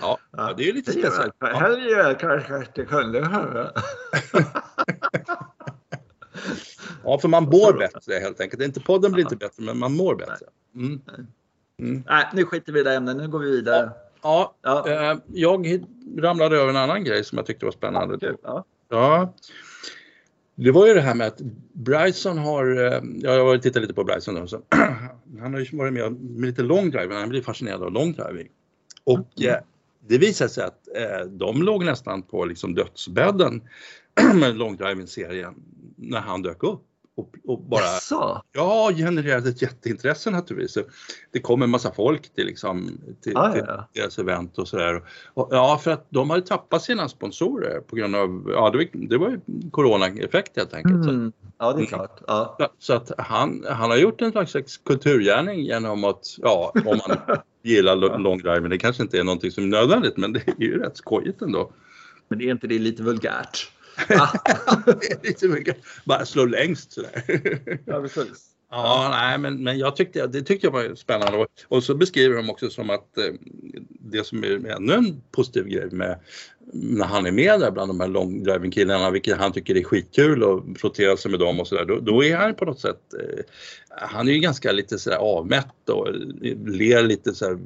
Ja. 0.02 0.20
det 0.58 0.70
är 0.70 0.74
lite 0.74 0.92
speciellt. 0.92 1.36
Ja. 1.40 1.48
Helge 1.48 2.16
kanske 2.20 2.58
inte 2.58 2.86
kunde 2.86 3.26
höra. 3.26 3.72
Ja, 7.04 7.18
för 7.20 7.28
man 7.28 7.44
mår 7.44 7.78
bättre 7.78 8.14
helt 8.14 8.42
enkelt. 8.42 8.62
Inte 8.64 8.80
podden 8.80 9.12
blir 9.12 9.24
inte 9.24 9.36
bättre, 9.36 9.64
men 9.64 9.78
man 9.78 9.94
mår 9.96 10.16
bättre. 10.16 10.46
Mm. 10.76 11.02
Mm. 11.80 12.04
Nej, 12.08 12.26
nu 12.34 12.46
skiter 12.46 12.74
vi 12.74 12.80
i 12.80 12.84
det 12.84 12.96
ämnet. 12.96 13.18
Nu 13.18 13.28
går 13.28 13.40
vi 13.40 13.52
vidare. 13.52 13.90
Ja, 14.22 14.56
Ja. 14.62 14.90
eh, 14.90 15.18
jag 15.28 15.86
ramlade 16.18 16.58
över 16.58 16.70
en 16.70 16.78
annan 16.78 17.04
grej 17.04 17.24
som 17.24 17.38
jag 17.38 17.46
tyckte 17.48 17.66
var 17.66 17.72
spännande. 17.72 18.18
Kul. 18.20 18.36
Ja. 18.44 18.66
Ja. 18.90 19.34
Det 20.56 20.72
var 20.72 20.88
ju 20.88 20.94
det 20.94 21.02
här 21.02 21.16
med 21.16 21.28
att 21.28 21.42
Bryson 21.74 22.38
har, 22.38 22.66
eh, 22.78 23.02
ja, 23.22 23.34
jag 23.34 23.46
har 23.46 23.58
tittat 23.58 23.82
lite 23.82 23.94
på 23.94 24.04
Bryson 24.04 24.36
nu, 24.36 24.48
så 24.48 24.62
han 25.40 25.54
har 25.54 25.60
ju 25.60 25.78
varit 25.78 25.94
med 25.94 26.12
med 26.12 26.48
lite 26.48 26.62
long 26.64 26.90
driving, 26.92 27.18
han 27.18 27.30
blir 27.30 27.42
fascinerad 27.42 27.84
av 27.84 27.92
long 27.92 28.14
driving. 28.14 28.48
Och 29.04 29.42
eh, 29.44 29.58
det 30.08 30.18
visade 30.18 30.50
sig 30.50 30.64
att 30.64 30.88
de 31.30 31.64
låg 31.64 31.86
nästan 31.86 32.22
på 32.22 32.46
liksom 32.46 32.76
dödsbädden 32.76 33.62
med 34.36 34.58
long 34.58 34.78
driving-serien 34.78 35.54
när 35.96 36.20
han 36.20 36.42
dök 36.42 36.64
upp. 36.64 36.82
Och, 37.18 37.36
och 37.46 37.62
bara 37.62 37.82
Jaså? 37.82 38.42
Ja, 38.52 38.92
genererade 38.96 39.50
ett 39.50 39.62
jätteintresse 39.62 40.30
naturligtvis. 40.32 40.74
Så 40.74 40.82
Det 41.32 41.40
kom 41.40 41.62
en 41.62 41.70
massa 41.70 41.92
folk 41.94 42.34
till, 42.34 42.46
liksom, 42.46 42.98
till, 43.24 43.32
Ja, 43.36 43.52
till 43.52 43.64
ja, 43.68 43.88
deras 43.94 44.20
event 44.20 44.58
och 44.58 44.68
sådär. 44.68 45.04
Ja, 45.36 45.80
för 45.84 45.92
att 45.92 46.08
de 46.10 46.30
hade 46.30 46.42
tappat 46.42 46.82
sina 46.84 47.10
sponsorer 47.10 47.80
på 47.80 47.96
grund 47.96 48.16
av, 48.16 48.46
ja 48.54 48.70
det 48.70 48.78
var, 48.78 48.86
det 49.08 49.18
var 49.18 49.40
coronaeffekt 49.72 50.58
helt 50.58 50.74
enkelt. 50.74 51.04
Så, 51.04 51.10
Mm. 51.10 51.32
Ja, 51.58 51.74
det 51.74 51.82
är 51.82 51.86
klart. 51.86 52.22
Ja. 52.28 52.58
så 52.80 52.94
att 52.94 53.12
han, 53.18 53.66
han 53.70 53.90
har 53.90 53.98
gjort 53.98 54.22
en 54.22 54.48
slags 54.48 54.78
kulturgärning 54.78 55.60
genom 55.60 56.04
att, 56.04 56.26
ja 56.38 56.72
om 56.86 57.00
man 57.08 57.18
gillar 57.64 57.96
lo- 57.96 58.18
long 58.18 58.38
driving, 58.38 58.70
det 58.70 58.78
kanske 58.78 59.04
inte 59.04 59.20
är 59.20 59.24
någonting 59.24 59.52
som 59.52 59.64
är 59.64 59.68
nödvändigt 59.68 60.18
men 60.18 60.34
det 60.34 60.48
är 60.48 60.62
ju 60.64 60.80
rätt 60.80 60.98
skojigt 60.98 61.42
ändå. 61.42 61.72
Men 62.28 62.40
det 62.40 62.46
är 62.46 62.52
inte 62.52 62.68
det 62.68 62.80
lite 62.80 63.04
vulgärt? 63.04 63.72
Det 64.86 65.12
är 65.12 65.28
lite 65.28 65.48
mycket, 65.48 65.78
bara 66.06 66.26
slå 66.26 66.46
längst 66.46 66.92
sådär. 66.92 67.24
ja 67.86 68.02
precis. 68.02 68.48
Ja, 68.72 69.08
nej, 69.12 69.38
men, 69.38 69.64
men 69.64 69.78
jag 69.80 69.96
tyckte, 69.96 70.28
det 70.28 70.42
tyckte 70.42 70.68
jag 70.68 70.72
var 70.72 70.96
spännande. 70.96 71.38
Och, 71.38 71.48
och 71.68 71.84
så 71.84 71.96
beskriver 71.96 72.36
de 72.36 72.50
också 72.50 72.70
som 72.70 72.90
att 72.90 73.18
eh, 73.18 73.34
det 73.90 74.24
som 74.24 74.44
är 74.44 74.68
ännu 74.68 74.94
en 74.94 75.22
positiv 75.32 75.66
grej 75.66 75.90
med 75.92 76.20
när 76.74 77.06
han 77.06 77.26
är 77.26 77.32
med 77.32 77.60
där 77.60 77.72
bland 77.72 77.90
de 77.90 78.00
här 78.00 78.08
long 78.08 78.44
driving 78.44 78.72
killarna, 78.72 79.12
vilket 79.12 79.38
han 79.38 79.52
tycker 79.52 79.78
är 79.78 79.84
skitkul 79.84 80.44
och 80.44 80.64
frottera 80.78 81.18
sig 81.18 81.32
med 81.32 81.40
dem 81.40 81.60
och 81.60 81.68
sådär, 81.68 81.86
då, 81.86 82.00
då 82.00 82.24
är 82.24 82.38
han 82.38 82.56
på 82.56 82.66
något 82.66 82.80
sätt, 82.80 83.14
eh, 83.20 83.44
han 83.90 84.28
är 84.28 84.32
ju 84.32 84.40
ganska 84.40 84.72
lite 84.72 85.00
sådär 85.00 85.18
avmätt 85.18 85.90
och 85.90 86.08
ler 86.66 87.04
lite 87.04 87.34
sådär, 87.34 87.60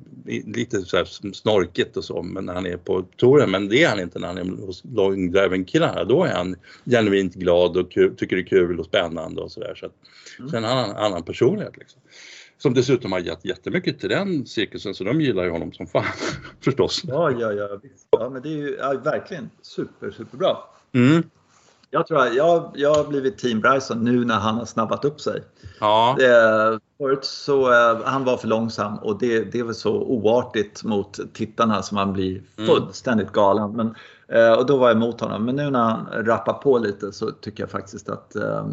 lite 0.45 0.81
sådär 0.81 1.05
snorkigt 1.33 1.97
och 1.97 2.03
så 2.05 2.21
men 2.23 2.45
när 2.45 2.53
han 2.53 2.65
är 2.65 2.77
på 2.77 3.05
touren, 3.17 3.51
men 3.51 3.69
det 3.69 3.83
är 3.83 3.89
han 3.89 3.99
inte 3.99 4.19
när 4.19 4.27
han 4.27 4.37
är 4.37 4.65
hos 4.65 4.83
long 4.95 5.31
driving 5.31 5.65
killarna, 5.65 6.03
då 6.03 6.23
är 6.23 6.33
han 6.33 6.55
genuint 6.85 7.33
glad 7.33 7.77
och 7.77 7.91
kul, 7.91 8.15
tycker 8.15 8.35
det 8.35 8.41
är 8.41 8.47
kul 8.47 8.79
och 8.79 8.85
spännande 8.85 9.41
och 9.41 9.51
sådär. 9.51 9.75
Så 9.75 9.85
att, 9.85 9.93
Mm. 10.39 10.51
så 10.51 10.57
en 10.57 10.65
annan, 10.65 10.95
annan 10.95 11.23
personlighet 11.23 11.77
liksom. 11.77 12.01
Som 12.57 12.73
dessutom 12.73 13.11
har 13.11 13.19
gett 13.19 13.45
jättemycket 13.45 13.99
till 13.99 14.09
den 14.09 14.45
cirkusen 14.45 14.93
så 14.95 15.03
de 15.03 15.21
gillar 15.21 15.43
ju 15.43 15.49
honom 15.49 15.71
som 15.73 15.87
fan 15.87 16.03
förstås. 16.61 17.01
Ja, 17.03 17.31
ja, 17.31 17.51
ja, 17.51 17.79
visst. 17.83 18.07
ja, 18.11 18.29
men 18.29 18.41
det 18.41 18.49
är 18.49 18.57
ju 18.57 18.77
ja, 18.79 18.93
verkligen 19.03 19.49
super, 19.61 20.11
superbra. 20.11 20.57
Mm. 20.93 21.23
Jag 21.89 22.07
tror 22.07 22.19
att 22.19 22.35
jag, 22.35 22.71
jag 22.75 22.93
har 22.93 23.03
blivit 23.03 23.37
Team 23.37 23.61
Bryson 23.61 24.03
nu 24.03 24.25
när 24.25 24.35
han 24.35 24.55
har 24.55 24.65
snabbat 24.65 25.05
upp 25.05 25.21
sig. 25.21 25.43
Ja, 25.79 26.17
Eh, 26.21 26.79
förut 26.97 27.25
så 27.25 27.71
eh, 27.71 28.01
han 28.05 28.23
var 28.23 28.37
för 28.37 28.47
långsam 28.47 28.97
och 28.97 29.19
det, 29.19 29.51
det 29.51 29.63
väl 29.63 29.75
så 29.75 29.93
oartigt 30.01 30.83
mot 30.83 31.33
tittarna 31.33 31.81
som 31.83 31.95
man 31.95 32.13
blir 32.13 32.41
Mm. 32.57 32.67
fullständigt 32.67 33.31
galen. 33.31 33.71
Men, 33.71 33.95
eh, 34.27 34.53
och 34.53 34.65
då 34.65 34.77
var 34.77 34.87
jag 34.87 34.95
emot 34.97 35.21
honom. 35.21 35.45
Men 35.45 35.55
nu 35.55 35.69
när 35.69 35.79
han 35.83 36.25
rappar 36.25 36.53
på 36.53 36.77
lite 36.77 37.11
så 37.11 37.31
tycker 37.31 37.63
jag 37.63 37.69
faktiskt 37.71 38.09
att 38.09 38.35
eh, 38.35 38.65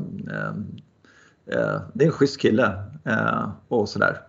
det 1.45 2.05
är 2.05 2.07
en 2.07 2.13
schysst 2.13 2.41
kille. 2.41 2.83
Eh, 3.05 3.49
och 3.69 3.89
sådär. 3.89 4.21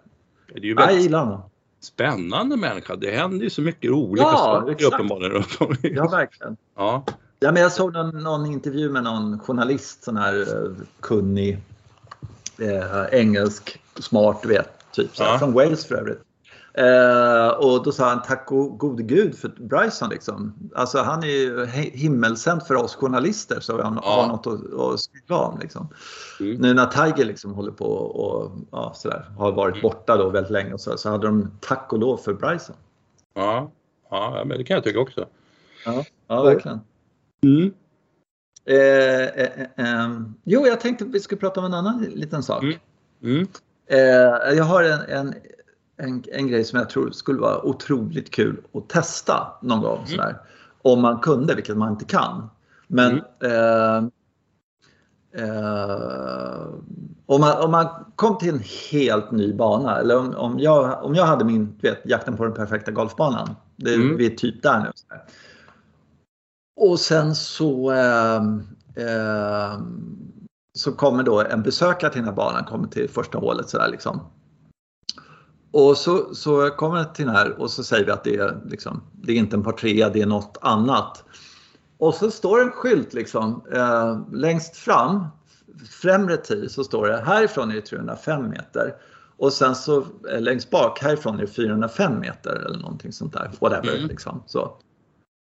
det 0.54 0.70
är 0.72 0.80
Jag 0.82 1.00
gillar 1.02 1.20
honom. 1.20 1.42
spännande 1.80 2.58
människa. 2.58 2.96
Det 2.96 3.12
händer 3.12 3.44
ju 3.44 3.50
så 3.50 3.62
mycket 3.62 3.92
olika 3.92 4.24
Ja, 4.28 4.38
saker 4.38 4.86
uppenbarligen 4.86 5.32
runt 5.32 5.58
om. 5.62 5.76
Ja, 5.82 6.08
verkligen. 6.08 6.58
Ja. 6.76 7.04
Ja, 7.40 7.52
men 7.52 7.62
jag 7.62 7.72
såg 7.72 7.94
någon, 7.94 8.24
någon 8.24 8.46
intervju 8.46 8.90
med 8.90 9.04
någon 9.04 9.40
journalist, 9.40 10.04
sån 10.04 10.18
här 10.18 10.40
eh, 10.42 10.72
kunnig 11.00 11.58
eh, 12.60 13.20
engelsk, 13.20 13.82
smart, 14.00 14.46
vet, 14.46 14.70
typ 14.92 15.16
så 15.16 15.24
Ja. 15.24 15.40
från 15.40 15.54
Wales 15.54 15.86
för 15.86 15.96
övrigt. 15.96 16.22
Eh, 16.78 17.48
och 17.48 17.84
då 17.84 17.92
sa 17.92 18.10
han 18.10 18.22
tack 18.22 18.52
och 18.52 18.80
gode 18.80 19.04
gud 19.04 19.36
för 19.38 19.50
Bryson 19.50 20.10
liksom. 20.10 20.54
Alltså 20.76 20.98
han 20.98 21.24
är 21.24 21.28
ju 21.28 21.66
himmelsänd 21.94 22.64
för 22.64 22.76
oss 22.76 22.96
journalister 22.96 23.60
så 23.60 23.82
han 23.82 24.00
Ja. 24.04 24.22
har 24.22 24.28
något 24.28 24.48
att, 24.48 24.80
att 24.80 25.00
skriva 25.00 25.38
om 25.38 25.60
liksom. 25.60 25.88
Mm. 26.40 26.56
Nu 26.56 26.74
när 26.74 26.86
Tiger 26.86 27.26
liksom 27.26 27.54
håller 27.54 27.72
på 27.72 27.86
och 27.86 28.52
ja, 28.72 28.94
sådär, 28.96 29.26
har 29.38 29.52
varit 29.52 29.74
Mm. 29.76 29.82
borta 29.82 30.18
då 30.18 30.30
väldigt 30.30 30.52
länge 30.52 30.74
och 30.74 30.82
så, 30.82 30.98
så 30.98 31.10
hade 31.10 31.28
de 31.28 31.52
tack 31.60 31.94
och 31.94 32.00
lov 32.00 32.18
för 32.18 32.34
Bryson. 32.34 32.76
Ja. 33.34 33.72
ja, 34.10 34.44
men 34.46 34.58
det 34.58 34.64
kan 34.64 34.76
jag 34.76 34.84
tycka 34.84 35.00
också. 35.00 35.26
Ja, 35.86 36.04
ja 36.28 36.44
verkligen. 36.44 36.80
Mm. 37.44 37.74
Eh, 38.66 39.24
eh, 39.24 39.62
eh, 39.78 40.04
ehm, 40.04 40.34
jo, 40.44 40.68
jag 40.68 40.80
tänkte 40.80 41.06
vi 41.06 41.20
skulle 41.20 41.40
prata 41.40 41.60
om 41.60 41.66
en 41.66 41.74
annan 41.74 42.04
liten 42.04 42.44
sak. 42.44 42.64
Mm. 42.64 42.78
Mm. 43.24 43.48
Eh, 43.88 44.54
jag 44.58 44.64
har 44.64 44.84
en, 44.84 45.00
en, 45.10 45.34
en, 46.04 46.24
en, 46.32 46.48
grej 46.48 46.64
som 46.64 46.80
jag 46.80 46.90
tror 46.90 47.12
skulle 47.12 47.40
vara 47.40 47.66
otroligt 47.66 48.32
kul 48.32 48.64
att 48.74 48.90
testa 48.90 49.48
någon 49.62 49.82
gång. 49.82 49.98
Mm. 49.98 50.08
Sådär. 50.08 50.38
Om 50.82 51.02
man 51.02 51.20
kunde, 51.20 51.56
vilket 51.56 51.78
man 51.78 51.92
inte 51.92 52.06
kan. 52.06 52.50
Men 52.88 53.22
mm. 53.40 53.52
eh, 53.52 54.04
eh, 55.44 56.68
om, 57.26 57.42
man, 57.42 57.64
om 57.64 57.72
man 57.72 57.88
kom 58.16 58.38
till 58.38 58.50
en 58.50 58.64
helt 58.92 59.32
ny 59.32 59.54
bana, 59.54 60.00
eller 60.00 60.18
om, 60.18 60.36
om, 60.36 60.60
jag, 60.60 61.04
om 61.04 61.16
jag 61.16 61.26
hade 61.26 61.46
min 61.46 61.78
vet, 61.82 62.02
jakten 62.06 62.38
på 62.38 62.44
den 62.44 62.54
perfekta 62.54 62.92
golfbanan. 62.92 63.56
Det, 63.76 63.94
mm. 63.94 64.18
Vi 64.18 64.26
är 64.26 64.36
typ 64.36 64.64
där 64.64 64.80
nu. 64.80 64.92
Så 64.96 65.06
och 66.76 67.00
sen 67.00 67.36
så, 67.36 67.92
eh, 67.92 68.44
så 70.74 70.92
kommer 70.92 71.24
då 71.24 71.42
en 71.42 71.64
besökare 71.64 72.12
till 72.12 72.22
den 72.22 72.30
här 72.30 72.36
banan, 72.36 72.66
kommer 72.66 72.88
till 72.88 73.10
första 73.10 73.38
hålet 73.38 73.70
sådär 73.70 73.88
liksom. 73.92 74.20
Och 75.74 75.98
så, 75.98 76.36
så 76.36 76.70
kommer 76.70 76.98
jag 76.98 77.16
till 77.16 77.26
den 77.26 77.36
här 77.36 77.62
och 77.62 77.72
så 77.72 77.84
säger 77.84 78.06
vi 78.06 78.12
att 78.12 78.24
det 78.24 78.36
är, 78.36 78.58
liksom, 78.66 79.04
det 79.12 79.32
är 79.32 79.36
inte 79.36 79.56
en 79.56 79.64
par 79.64 79.72
trea, 79.72 80.10
det 80.10 80.22
är 80.22 80.26
något 80.26 80.58
annat. 80.62 81.24
Och 81.98 82.14
så 82.14 82.32
står 82.32 82.62
en 82.62 82.72
skylt 82.72 83.14
liksom 83.14 83.64
eh, 83.74 84.22
längst 84.32 84.76
fram, 84.76 85.26
främre 85.90 86.38
tee, 86.38 86.70
så 86.70 86.84
står 86.84 87.08
det 87.08 87.22
härifrån 87.26 87.72
är 87.72 87.76
det 87.76 87.82
305 87.82 88.50
meter. 88.50 88.96
Och 89.38 89.54
sen 89.54 89.76
så 89.76 90.06
eh, 90.32 90.42
längst 90.42 90.70
bak 90.70 91.00
härifrån 91.00 91.36
är 91.36 91.42
det 91.42 91.48
405 91.48 92.20
meter 92.20 92.56
eller 92.56 92.80
någonting 92.80 93.14
sånt 93.14 93.34
där. 93.34 93.52
Whatever 93.60 93.96
mm. 93.96 94.08
liksom. 94.08 94.44
Så. 94.46 94.78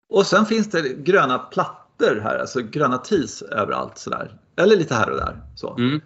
Och 0.09 0.25
sen 0.25 0.45
finns 0.45 0.69
det 0.69 0.81
gröna 0.81 1.39
plattor 1.39 2.19
här, 2.23 2.39
alltså 2.39 2.61
gröna 2.61 2.97
tis 2.97 3.41
överallt 3.41 3.97
sådär. 3.97 4.39
Eller 4.55 4.77
lite 4.77 4.95
här 4.95 5.09
och 5.09 5.17
där. 5.17 5.41
Så. 5.55 5.75
Mm. 5.77 6.01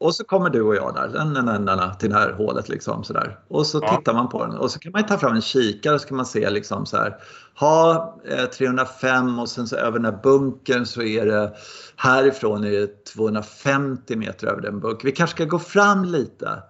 Och 0.00 0.14
så 0.14 0.24
kommer 0.24 0.50
du 0.50 0.62
och 0.62 0.76
jag 0.76 0.94
där, 0.94 1.94
till 1.98 2.10
det 2.10 2.16
här 2.16 2.32
hålet 2.32 2.68
liksom 2.68 3.04
sådär. 3.04 3.38
Och 3.48 3.66
så 3.66 3.80
ja. 3.82 3.96
tittar 3.96 4.14
man 4.14 4.28
på 4.28 4.46
den 4.46 4.56
och 4.56 4.70
så 4.70 4.78
kan 4.78 4.92
man 4.92 5.06
ta 5.06 5.18
fram 5.18 5.34
en 5.34 5.40
kikare 5.40 5.94
och 5.94 6.00
så 6.00 6.08
kan 6.08 6.16
man 6.16 6.26
se 6.26 6.50
liksom 6.50 6.86
så 6.86 6.96
här. 6.96 7.16
Ha 7.54 8.14
305 8.58 9.28
eh, 9.28 9.40
och 9.40 9.48
sen 9.48 9.66
så 9.66 9.76
över 9.76 9.98
den 9.98 10.04
här 10.04 10.22
bunkern 10.22 10.86
så 10.86 11.02
är 11.02 11.26
det 11.26 11.52
härifrån 11.96 12.64
är 12.64 12.70
det 12.70 13.04
250 13.04 14.16
meter 14.16 14.46
över 14.46 14.62
den 14.62 14.80
bunkern. 14.80 15.06
Vi 15.06 15.12
kanske 15.12 15.36
ska 15.36 15.44
gå 15.44 15.58
fram 15.58 16.04
lite 16.04 16.62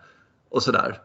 och 0.50 0.62
sådär. 0.62 1.00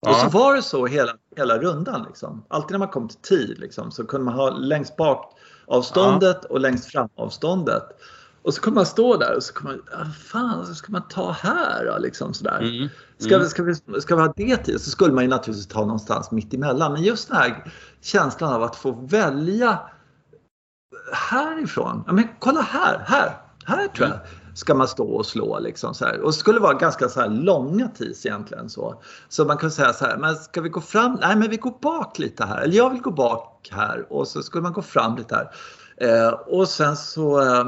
Ja. 0.00 0.10
Och 0.10 0.16
så 0.16 0.38
var 0.38 0.54
det 0.54 0.62
så 0.62 0.86
hela, 0.86 1.12
hela 1.36 1.58
rundan. 1.58 2.04
Liksom. 2.08 2.44
Alltid 2.48 2.70
när 2.70 2.78
man 2.78 2.88
kom 2.88 3.08
till 3.08 3.18
tid 3.18 3.58
liksom, 3.58 3.90
så 3.90 4.06
kunde 4.06 4.24
man 4.24 4.34
ha 4.34 4.50
längst 4.50 4.96
bak 4.96 5.32
avståndet 5.66 6.38
ja. 6.42 6.48
och 6.50 6.60
längst 6.60 6.86
fram 6.86 7.08
avståndet. 7.16 7.84
Och 8.44 8.54
så 8.54 8.60
kommer 8.60 8.74
man 8.74 8.86
stå 8.86 9.16
där 9.16 9.36
och 9.36 9.42
så 9.42 9.54
kommer 9.54 9.70
man, 9.70 10.12
fan, 10.12 10.66
så 10.66 10.74
ska 10.74 10.92
man 10.92 11.08
ta 11.08 11.30
här 11.30 11.86
då? 11.86 11.98
Liksom 11.98 12.34
sådär. 12.34 12.58
Mm. 12.58 12.74
Mm. 12.74 12.88
Ska, 13.18 13.38
vi, 13.38 13.48
ska, 13.48 13.62
vi, 13.62 14.00
ska 14.00 14.16
vi 14.16 14.22
ha 14.22 14.32
det 14.36 14.56
till? 14.56 14.80
Så 14.80 14.90
skulle 14.90 15.14
man 15.14 15.24
ju 15.24 15.30
naturligtvis 15.30 15.66
ta 15.66 15.80
någonstans 15.80 16.30
mitt 16.30 16.54
emellan. 16.54 16.92
Men 16.92 17.02
just 17.02 17.28
den 17.28 17.36
här 17.36 17.72
känslan 18.00 18.52
av 18.52 18.62
att 18.62 18.76
få 18.76 18.92
välja 18.92 19.78
härifrån. 21.12 22.04
Ja, 22.06 22.12
men 22.12 22.28
kolla 22.38 22.60
här, 22.60 22.98
här, 23.06 23.40
här 23.64 23.88
tror 23.88 24.08
jag. 24.08 24.16
Mm 24.16 24.26
ska 24.54 24.74
man 24.74 24.88
stå 24.88 25.04
och 25.04 25.26
slå. 25.26 25.58
Liksom, 25.58 25.94
så 25.94 26.04
här. 26.04 26.20
Och 26.20 26.26
det 26.26 26.32
skulle 26.32 26.60
vara 26.60 26.74
ganska 26.74 27.08
så 27.08 27.20
här 27.20 27.28
långa 27.28 27.88
tis 27.88 28.26
egentligen. 28.26 28.68
Så, 28.68 29.02
så 29.28 29.44
man 29.44 29.56
kan 29.56 29.70
säga 29.70 29.92
så 29.92 30.04
här, 30.04 30.16
men 30.16 30.36
ska 30.36 30.60
vi 30.60 30.68
gå 30.68 30.80
fram? 30.80 31.18
Nej, 31.20 31.36
men 31.36 31.50
vi 31.50 31.56
går 31.56 31.78
bak 31.80 32.18
lite 32.18 32.44
här. 32.44 32.60
Eller 32.60 32.76
jag 32.76 32.90
vill 32.90 33.00
gå 33.00 33.10
bak 33.10 33.68
här 33.72 34.12
och 34.12 34.28
så 34.28 34.42
skulle 34.42 34.62
man 34.62 34.72
gå 34.72 34.82
fram 34.82 35.16
lite 35.16 35.34
här. 35.34 35.50
Eh, 35.96 36.28
och 36.28 36.68
sen 36.68 36.96
så 36.96 37.40
eh, 37.40 37.64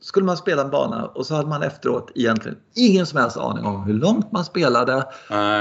skulle 0.00 0.26
man 0.26 0.36
spela 0.36 0.62
en 0.62 0.70
bana 0.70 1.06
och 1.06 1.26
så 1.26 1.34
hade 1.34 1.48
man 1.48 1.62
efteråt 1.62 2.10
egentligen 2.14 2.58
ingen 2.74 3.06
som 3.06 3.18
helst 3.18 3.36
aning 3.36 3.64
om 3.64 3.82
hur 3.82 3.94
långt 3.94 4.32
man 4.32 4.44
spelade. 4.44 5.04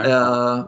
Eh, 0.06 0.66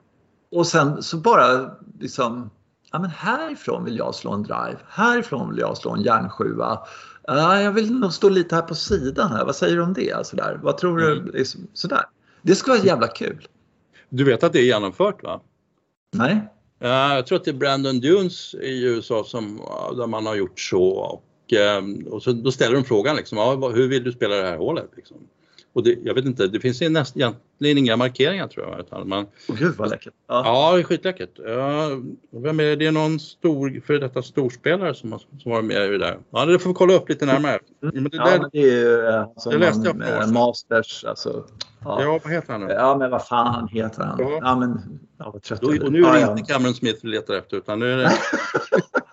och 0.52 0.68
sen 0.68 1.04
så 1.04 1.18
bara 1.18 1.72
liksom, 2.00 2.50
ja 2.92 3.00
men 3.00 3.10
härifrån 3.10 3.86
vill 3.86 3.98
jag 3.98 4.16
slå 4.16 4.32
en 4.32 4.44
drive, 4.44 4.78
härifrån 4.88 5.50
vill 5.50 5.60
jag 5.60 5.78
slå 5.78 5.92
en 5.92 6.02
järnsjua. 6.02 6.80
Ja, 7.24 7.62
jag 7.62 7.72
vill 7.72 8.00
nog 8.00 8.14
stå 8.14 8.30
lite 8.30 8.56
här 8.56 8.62
på 8.62 8.76
sidan 8.76 9.32
här. 9.32 9.46
Vad 9.46 9.56
säger 9.56 9.76
du 9.76 9.82
om 9.82 9.94
det? 9.94 10.28
Sådär. 10.28 10.60
Vad 10.64 10.78
tror 10.78 10.98
du? 10.98 11.12
Mm. 11.12 11.32
Liksom, 11.34 11.68
sådär. 11.74 12.04
Det 12.42 12.56
skulle 12.56 12.78
vara 12.78 12.88
jävla 12.88 13.08
kul. 13.08 13.48
Du 14.10 14.24
vet 14.24 14.44
att 14.44 14.54
det 14.54 14.60
är 14.60 14.64
genomfört 14.64 15.24
va? 15.24 15.42
Nej. 16.14 16.52
Ja, 16.80 17.16
jag 17.16 17.28
tror 17.28 17.38
att 17.38 17.44
det 17.44 17.52
är 17.52 17.56
Brandon 17.56 18.00
Dunes 18.00 18.54
i 18.54 18.84
USA 18.84 19.24
som, 19.24 19.62
där 19.98 20.08
man 20.08 20.26
har 20.26 20.36
gjort 20.36 20.60
så. 20.60 21.22
Och, 21.46 21.54
ehm, 21.54 22.08
och 22.08 22.24
så, 22.24 22.32
då 22.32 22.52
ställer 22.52 22.76
de 22.76 22.84
frågan 22.84 23.16
liksom, 23.16 23.38
ja, 23.38 23.70
hur 23.70 23.88
vill 23.88 24.04
du 24.04 24.12
spela 24.12 24.36
det 24.36 24.48
här 24.48 24.58
hålet? 24.58 24.90
Liksom. 24.96 25.18
Och 25.74 25.84
det, 25.84 25.98
jag 26.04 26.14
vet 26.14 26.26
inte, 26.26 26.48
det 26.48 26.60
finns 26.60 26.82
näst, 26.82 27.18
egentligen 27.18 27.78
inga 27.78 27.98
markeringar 27.98 28.48
tror 28.48 28.66
jag. 28.70 28.80
Utan 28.80 29.10
man, 29.10 29.26
gud 29.48 29.76
vad 29.78 29.90
läckert. 29.90 30.14
Ja, 30.28 30.42
ja 30.46 30.76
det 30.76 30.82
är 30.82 30.84
skitläckert. 30.84 31.40
Ja, 31.46 31.90
vem 32.32 32.60
är 32.60 32.64
det? 32.64 32.76
det 32.76 32.86
är 32.86 32.92
någon 32.92 33.20
stor, 33.20 33.82
för 33.86 33.94
detta 33.94 34.22
storspelare 34.22 34.94
som, 34.94 35.20
som 35.20 35.52
var 35.52 35.62
med 35.62 35.86
i 35.86 35.88
det 35.88 35.98
där. 35.98 36.18
Ja, 36.30 36.46
det 36.46 36.60
får 36.60 36.70
vi 36.70 36.74
kolla 36.74 36.94
upp 36.94 37.10
lite 37.10 37.26
närmare. 37.26 37.60
Men 37.80 38.04
det, 38.04 38.10
ja, 38.12 38.26
där, 38.26 38.40
men 38.40 38.50
det 38.54 38.60
är 38.60 38.82
ju 38.82 39.08
alltså, 39.08 39.50
det 39.50 39.58
läste 39.58 39.88
jag 39.88 40.24
på. 40.24 40.34
Masters, 40.34 41.06
alltså. 41.06 41.46
Ja. 41.84 42.02
ja, 42.02 42.20
vad 42.24 42.34
heter 42.34 42.52
han 42.52 42.62
nu? 42.62 42.74
Ja, 42.74 42.98
men 42.98 43.12
vad 43.12 43.28
fan 43.28 43.68
heter 43.68 44.04
han? 44.04 44.20
Ja, 44.20 44.40
ja 44.42 44.56
men, 44.56 45.00
ja, 45.18 45.32
vad 45.32 45.42
trött 45.42 45.64
Och 45.64 45.92
nu 45.92 46.06
är 46.06 46.14
det 46.14 46.32
inte 46.32 46.54
Cameron 46.54 46.74
Smith 46.74 47.00
vi 47.04 47.10
letar 47.10 47.34
efter 47.34 47.58
utan 47.58 47.80
nu 47.80 47.94
är 47.94 47.98
det 47.98 48.12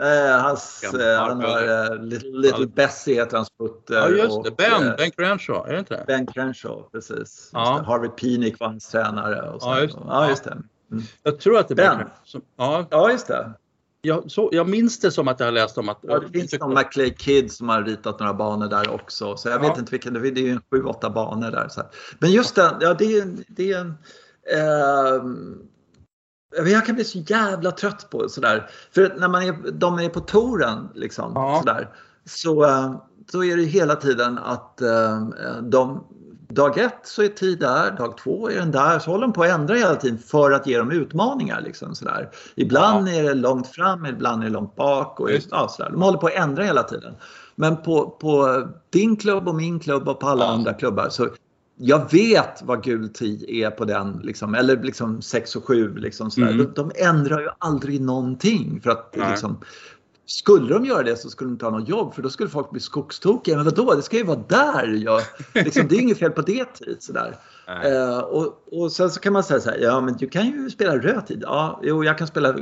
Eh, 0.00 0.40
hans, 0.42 0.84
eh, 0.84 1.20
han 1.20 1.40
har 1.40 1.92
eh, 1.92 2.02
Little, 2.02 2.30
Little 2.30 2.66
Bessie 2.66 3.14
heter 3.14 3.36
hans 3.36 3.50
putter. 3.50 3.94
Ja 3.94 4.08
just 4.08 4.44
det, 4.44 4.56
Ben, 4.56 4.88
eh, 4.88 4.96
Ben 4.96 5.10
Crenshaw, 5.10 5.68
är 5.68 5.72
det 5.72 5.78
inte 5.78 5.96
det? 5.96 6.04
Ben 6.06 6.26
Crenshaw, 6.26 6.82
precis. 6.92 7.50
Ja. 7.52 7.82
Harvey 7.86 8.10
Penick 8.10 8.60
var 8.60 8.66
hans 8.66 8.88
tränare. 8.88 9.50
Och 9.50 9.62
så. 9.62 9.68
ja, 9.68 9.80
just, 9.80 9.98
ja, 10.06 10.28
just 10.28 10.44
det. 10.44 10.50
Mm. 10.90 11.02
Jag 11.22 11.40
tror 11.40 11.58
att 11.58 11.68
det 11.68 11.74
är 11.74 11.76
Ben. 11.76 11.98
ben. 11.98 12.06
Som, 12.24 12.42
ja. 12.56 12.86
ja, 12.90 13.10
just 13.10 13.26
det. 13.26 13.52
Jag, 14.02 14.30
så, 14.30 14.48
jag 14.52 14.68
minns 14.68 15.00
det 15.00 15.10
som 15.10 15.28
att 15.28 15.40
jag 15.40 15.46
har 15.46 15.52
läst 15.52 15.78
om 15.78 15.88
att... 15.88 15.98
Ja, 16.02 16.18
det 16.18 16.40
finns 16.40 16.60
någon 16.60 16.74
McClay 16.74 17.14
Kid 17.14 17.52
som 17.52 17.68
har 17.68 17.82
ritat 17.82 18.20
några 18.20 18.34
banor 18.34 18.68
där 18.68 18.90
också. 18.90 19.36
Så 19.36 19.48
jag 19.48 19.64
ja. 19.64 19.68
vet 19.68 19.78
inte 19.78 19.90
vilken, 19.90 20.14
det 20.14 20.20
är 20.20 20.38
ju 20.38 20.60
sju, 20.70 20.82
åtta 20.82 21.10
banor 21.10 21.50
där. 21.50 21.68
Så. 21.68 21.82
Men 22.18 22.32
just 22.32 22.54
den, 22.54 22.74
ja 22.80 22.94
det 22.94 23.18
är, 23.18 23.36
det 23.48 23.72
är 23.72 23.80
en... 23.80 23.94
Eh, 24.52 25.24
jag 26.50 26.86
kan 26.86 26.94
bli 26.94 27.04
så 27.04 27.18
jävla 27.18 27.70
trött 27.70 28.10
på 28.10 28.28
sådär. 28.28 28.70
För 28.94 29.14
när 29.18 29.28
man 29.28 29.42
är, 29.42 29.70
de 29.72 29.98
är 29.98 30.08
på 30.08 30.20
touren 30.20 30.88
liksom, 30.94 31.32
ja. 31.34 31.62
sådär, 31.64 31.88
så, 32.24 32.64
eh, 32.64 32.94
så 33.32 33.44
är 33.44 33.56
det 33.56 33.62
hela 33.62 33.96
tiden 33.96 34.38
att 34.38 34.80
eh, 34.80 35.26
de, 35.62 36.04
dag 36.48 36.78
ett 36.78 37.00
så 37.04 37.22
är 37.22 37.28
tid 37.28 37.58
där, 37.58 37.90
dag 37.90 38.16
två 38.16 38.50
är 38.50 38.54
den 38.54 38.70
där. 38.70 38.98
Så 38.98 39.10
håller 39.10 39.22
de 39.22 39.32
på 39.32 39.42
att 39.42 39.50
ändra 39.50 39.74
hela 39.74 39.94
tiden 39.94 40.18
för 40.18 40.50
att 40.50 40.66
ge 40.66 40.78
dem 40.78 40.90
utmaningar. 40.90 41.60
Liksom, 41.60 41.94
sådär. 41.94 42.30
Ibland 42.54 43.08
ja. 43.08 43.12
är 43.12 43.22
det 43.22 43.34
långt 43.34 43.66
fram, 43.66 44.06
ibland 44.06 44.42
är 44.42 44.46
det 44.46 44.52
långt 44.52 44.76
bak. 44.76 45.20
Och, 45.20 45.30
ja, 45.50 45.68
sådär. 45.68 45.90
De 45.90 46.02
håller 46.02 46.18
på 46.18 46.26
att 46.26 46.34
ändra 46.34 46.62
hela 46.62 46.82
tiden. 46.82 47.14
Men 47.54 47.82
på, 47.82 48.10
på 48.10 48.62
din 48.90 49.16
klubb 49.16 49.48
och 49.48 49.54
min 49.54 49.80
klubb 49.80 50.08
och 50.08 50.20
på 50.20 50.28
alla 50.28 50.44
ja. 50.44 50.50
andra 50.50 50.72
klubbar 50.72 51.08
så 51.08 51.28
jag 51.82 52.12
vet 52.12 52.62
vad 52.62 52.84
gul 52.84 53.08
10 53.08 53.66
är 53.66 53.70
på 53.70 53.84
den, 53.84 54.20
liksom, 54.22 54.54
eller 54.54 54.82
liksom 54.82 55.22
6 55.22 55.56
och 55.56 55.64
7. 55.64 55.94
Liksom, 55.94 56.30
mm. 56.36 56.58
de, 56.58 56.72
de, 56.74 56.92
ändrar 56.94 57.40
ju 57.40 57.48
aldrig 57.58 58.00
någonting. 58.00 58.80
För 58.82 58.90
att, 58.90 59.16
liksom, 59.30 59.60
skulle 60.26 60.74
de 60.74 60.84
göra 60.84 61.02
det 61.02 61.16
så 61.16 61.30
skulle 61.30 61.48
de 61.48 61.52
inte 61.52 61.64
ha 61.64 61.78
något 61.78 61.88
jobb 61.88 62.14
för 62.14 62.22
då 62.22 62.30
skulle 62.30 62.48
folk 62.48 62.70
bli 62.70 62.80
skogstokiga. 62.80 63.56
Men 63.56 63.64
vadå, 63.64 63.94
det 63.94 64.02
ska 64.02 64.16
ju 64.16 64.24
vara 64.24 64.42
där. 64.48 65.02
Jag, 65.04 65.22
liksom, 65.64 65.88
det 65.88 65.96
är 65.96 66.00
inget 66.00 66.18
fel 66.18 66.30
på 66.30 66.42
det 66.42 66.64
tid. 66.64 66.96
Sådär. 67.00 67.36
Uh, 67.70 68.18
och, 68.18 68.68
och 68.72 68.92
sen 68.92 69.10
så 69.10 69.20
kan 69.20 69.32
man 69.32 69.44
säga 69.44 69.60
så 69.60 69.70
här, 69.70 69.78
ja 69.78 70.00
men 70.00 70.16
du 70.16 70.28
kan 70.28 70.46
ju 70.46 70.70
spela 70.70 70.96
röd 70.98 71.26
tid. 71.26 71.42
Ja, 71.46 71.80
jo, 71.82 72.04
jag 72.04 72.18
kan 72.18 72.26
spela 72.26 72.56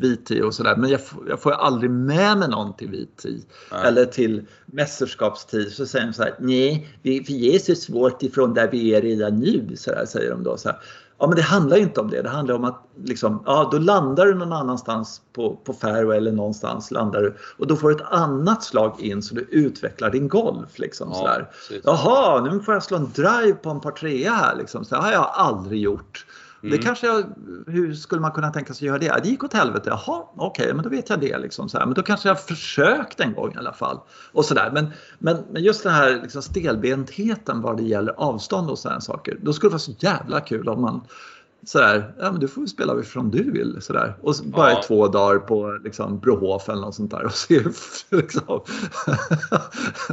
vit 0.00 0.26
tid 0.26 0.42
och 0.42 0.54
sådär 0.54 0.76
men 0.76 0.90
jag, 0.90 1.00
jag, 1.28 1.42
får 1.42 1.52
aldrig 1.52 1.90
med 1.90 2.38
mig 2.38 2.48
någon 2.48 2.76
till 2.76 2.90
vit 2.90 3.16
tid. 3.16 3.44
Nej. 3.72 3.80
Eller 3.84 4.04
till 4.04 4.46
mästerskapstid. 4.66 5.72
Så 5.72 5.86
säger 5.86 6.06
de 6.06 6.12
så 6.12 6.22
här, 6.22 6.34
nej, 6.38 6.88
vi, 7.02 7.54
är 7.54 7.58
så 7.58 7.74
svårt 7.74 8.22
ifrån 8.22 8.54
där 8.54 8.68
vi 8.70 8.94
är 8.94 9.02
redan 9.02 9.36
nu. 9.40 9.76
Så 9.76 9.90
där, 9.90 10.06
säger 10.06 10.30
de 10.30 10.42
då. 10.42 10.56
Så 10.56 10.68
här. 10.68 10.78
Ja, 11.20 11.26
men 11.26 11.36
det 11.36 11.42
handlar 11.42 11.76
inte 11.76 12.00
om 12.00 12.10
det. 12.10 12.22
Det 12.22 12.28
handlar 12.28 12.54
om 12.54 12.64
att 12.64 12.82
liksom, 13.04 13.42
ja, 13.46 13.68
då 13.72 13.78
landar 13.78 14.26
du 14.26 14.34
någon 14.34 14.52
annanstans 14.52 15.22
på, 15.32 15.56
på 15.56 15.72
Fairway 15.72 16.16
eller 16.16 16.32
någonstans 16.32 16.90
landar 16.90 17.20
du 17.20 17.36
och 17.58 17.66
då 17.66 17.76
får 17.76 17.88
du 17.88 17.94
ett 17.94 18.10
annat 18.10 18.62
slag 18.62 19.00
in 19.00 19.22
så 19.22 19.34
du 19.34 19.40
utvecklar 19.40 20.10
din 20.10 20.28
golf. 20.28 20.78
Liksom, 20.78 21.08
ja, 21.12 21.16
sådär. 21.16 21.50
Jaha, 21.84 22.40
nu 22.40 22.60
får 22.60 22.74
jag 22.74 22.82
slå 22.82 22.96
en 22.96 23.10
drive 23.12 23.52
på 23.52 23.70
en 23.70 23.80
par 23.80 23.90
trea 23.90 24.32
här. 24.32 24.56
Liksom. 24.56 24.84
Så 24.84 24.94
det 24.94 25.00
har 25.00 25.12
jag 25.12 25.30
aldrig 25.34 25.80
gjort. 25.80 26.26
Mm. 26.62 26.76
Det 26.76 26.78
kanske 26.78 27.06
jag, 27.06 27.24
hur 27.66 27.94
skulle 27.94 28.20
man 28.20 28.32
kunna 28.32 28.50
tänka 28.50 28.74
sig 28.74 28.88
göra 28.88 28.98
det? 28.98 29.20
Det 29.22 29.28
gick 29.28 29.44
åt 29.44 29.52
helvete. 29.52 29.90
Jaha, 29.90 30.24
okej, 30.36 30.64
okay, 30.64 30.74
men 30.74 30.84
då 30.84 30.90
vet 30.90 31.10
jag 31.10 31.20
det. 31.20 31.38
Liksom, 31.38 31.68
så 31.68 31.78
här. 31.78 31.86
Men 31.86 31.94
då 31.94 32.02
kanske 32.02 32.28
jag 32.28 32.40
försökt 32.44 33.20
en 33.20 33.34
gång 33.34 33.54
i 33.54 33.58
alla 33.58 33.72
fall. 33.72 34.00
Och 34.32 34.44
så 34.44 34.54
där. 34.54 34.70
Men, 34.70 34.86
men, 35.18 35.36
men 35.50 35.62
just 35.62 35.82
den 35.82 35.92
här 35.92 36.20
liksom, 36.22 36.42
stelbentheten 36.42 37.60
vad 37.60 37.76
det 37.76 37.82
gäller 37.82 38.12
avstånd 38.12 38.70
och 38.70 38.78
sådana 38.78 39.00
saker. 39.00 39.38
Då 39.42 39.52
skulle 39.52 39.68
det 39.68 39.72
vara 39.72 39.78
så 39.78 39.94
jävla 39.98 40.40
kul 40.40 40.68
om 40.68 40.80
man 40.80 41.00
sådär, 41.66 42.14
ja 42.18 42.32
men 42.32 42.40
du 42.40 42.48
får 42.48 42.66
spela 42.66 43.00
ifrån 43.00 43.30
du 43.30 43.50
vill. 43.50 43.76
Sådär. 43.80 44.14
Och 44.20 44.36
så 44.36 44.44
bara 44.44 44.70
ja. 44.70 44.82
två 44.86 45.08
dagar 45.08 45.38
på 45.38 45.78
liksom, 45.84 46.18
Brohof 46.18 46.68
eller 46.68 46.80
något 46.80 46.94
sånt 46.94 47.10
där. 47.10 47.24
Och 47.24 47.32
se, 47.32 47.60
liksom. 48.10 48.60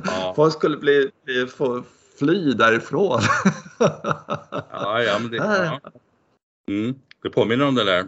ja. 0.04 0.34
Folk 0.36 0.54
skulle 0.54 0.78
bli, 0.78 1.12
bli 1.26 1.48
få, 1.48 1.84
fly 2.20 2.54
därifrån. 2.54 3.22
ja, 4.72 5.02
ja, 5.02 5.20
men 5.20 5.32
det, 5.32 5.38
ja. 5.38 5.80
Mm. 6.68 6.96
det 7.24 7.30
påminner 7.30 7.66
om 7.66 7.76
det 7.76 7.84
där 7.84 8.06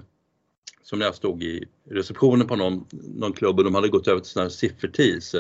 som 0.84 1.02
jag 1.02 1.16
stod 1.16 1.44
i 1.44 1.66
receptionen 1.90 2.48
på 2.48 2.56
någon, 2.56 2.86
någon 2.92 3.34
klubb 3.34 3.58
och 3.58 3.64
de 3.64 3.76
hade 3.76 3.90
gått 3.90 4.08
över 4.08 4.20
till 4.22 4.30
sådana 4.30 4.46
här 4.46 4.56
siffertees. 4.56 5.36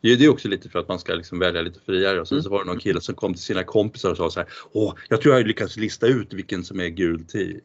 Det 0.00 0.24
är 0.24 0.28
också 0.28 0.48
lite 0.48 0.68
för 0.68 0.78
att 0.78 0.88
man 0.88 0.98
ska 0.98 1.14
liksom 1.14 1.38
välja 1.38 1.62
lite 1.62 1.80
friare 1.80 2.20
och 2.20 2.28
sen 2.28 2.42
så 2.42 2.50
var 2.50 2.58
det 2.58 2.70
någon 2.70 2.78
kille 2.78 3.00
som 3.00 3.14
kom 3.14 3.34
till 3.34 3.42
sina 3.42 3.64
kompisar 3.64 4.10
och 4.10 4.16
sa 4.16 4.30
så 4.30 4.40
här, 4.40 4.48
Åh, 4.72 4.94
jag 5.08 5.20
tror 5.20 5.34
jag 5.34 5.40
har 5.40 5.48
lyckats 5.48 5.76
lista 5.76 6.06
ut 6.06 6.32
vilken 6.32 6.64
som 6.64 6.80
är 6.80 6.88
gul 6.88 7.24
tea. 7.24 7.40
Mm. 7.40 7.60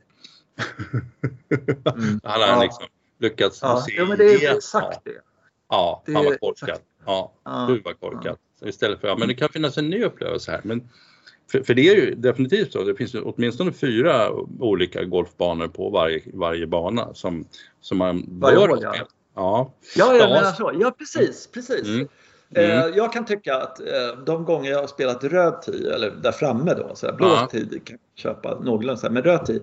Han 2.24 2.42
har 2.42 2.48
ja. 2.48 2.64
liksom 2.64 2.86
lyckats 3.20 3.60
ja. 3.62 3.84
se 3.88 3.96
ja, 3.96 4.06
men 4.06 4.18
det 4.18 4.34
är 4.34 4.56
exakt 4.58 5.04
det. 5.04 5.22
Ja, 5.70 6.04
det 6.06 6.14
han 6.14 6.26
var 6.26 6.36
korkad. 6.38 6.80
Ja, 7.06 7.34
ja. 7.44 7.66
du 7.70 7.82
var 7.82 7.94
korkad. 7.94 8.38
Istället 8.66 9.02
för, 9.02 9.08
ja 9.08 9.18
men 9.18 9.28
det 9.28 9.34
kan 9.34 9.50
finnas 9.50 9.78
en 9.78 9.90
ny 9.90 10.04
upplevelse 10.04 10.52
här. 10.52 10.62
Men 10.64 10.90
för, 11.52 11.64
för, 11.64 11.74
det 11.74 11.90
är 11.90 11.96
ju 11.96 12.16
definitivt 12.16 12.74
så, 12.74 12.84
det 12.84 12.96
finns 12.96 13.16
åtminstone 13.24 13.72
fyra 13.72 14.32
olika 14.60 15.04
golfbanor 15.04 15.68
på 15.68 15.90
varje, 15.90 16.22
varje 16.34 16.68
bana 16.68 17.14
som, 17.14 17.46
som 17.82 17.98
man 17.98 18.26
bör 18.28 18.68
hål, 18.68 18.80
ja. 18.82 18.96
Ja, 19.36 19.74
ja, 19.96 20.16
jag 20.16 20.30
menar 20.30 20.52
så. 20.52 20.72
Ja, 20.80 20.92
precis, 20.92 21.48
precis. 21.48 21.88
Mm. 21.88 22.08
Eh, 22.56 22.80
mm. 22.80 22.98
Jag 22.98 23.14
kan 23.14 23.26
tycka 23.26 23.56
att 23.56 23.80
eh, 23.80 24.24
de 24.26 24.46
gånger 24.46 24.72
jag 24.72 24.80
har 24.80 24.88
spelat 24.88 25.24
röd 25.24 25.62
tid, 25.62 25.86
eller 25.86 26.12
där 26.12 26.32
framme 26.32 26.74
då, 26.74 26.96
så 26.96 27.06
här, 27.06 27.14
blå 27.14 27.28
ja. 27.28 27.48
tid 27.52 27.82
kan 27.86 27.98
jag 28.16 28.22
köpa 28.24 28.60
någorlunda, 28.60 29.10
men 29.10 29.24
röd 29.24 29.46
tid, 29.46 29.62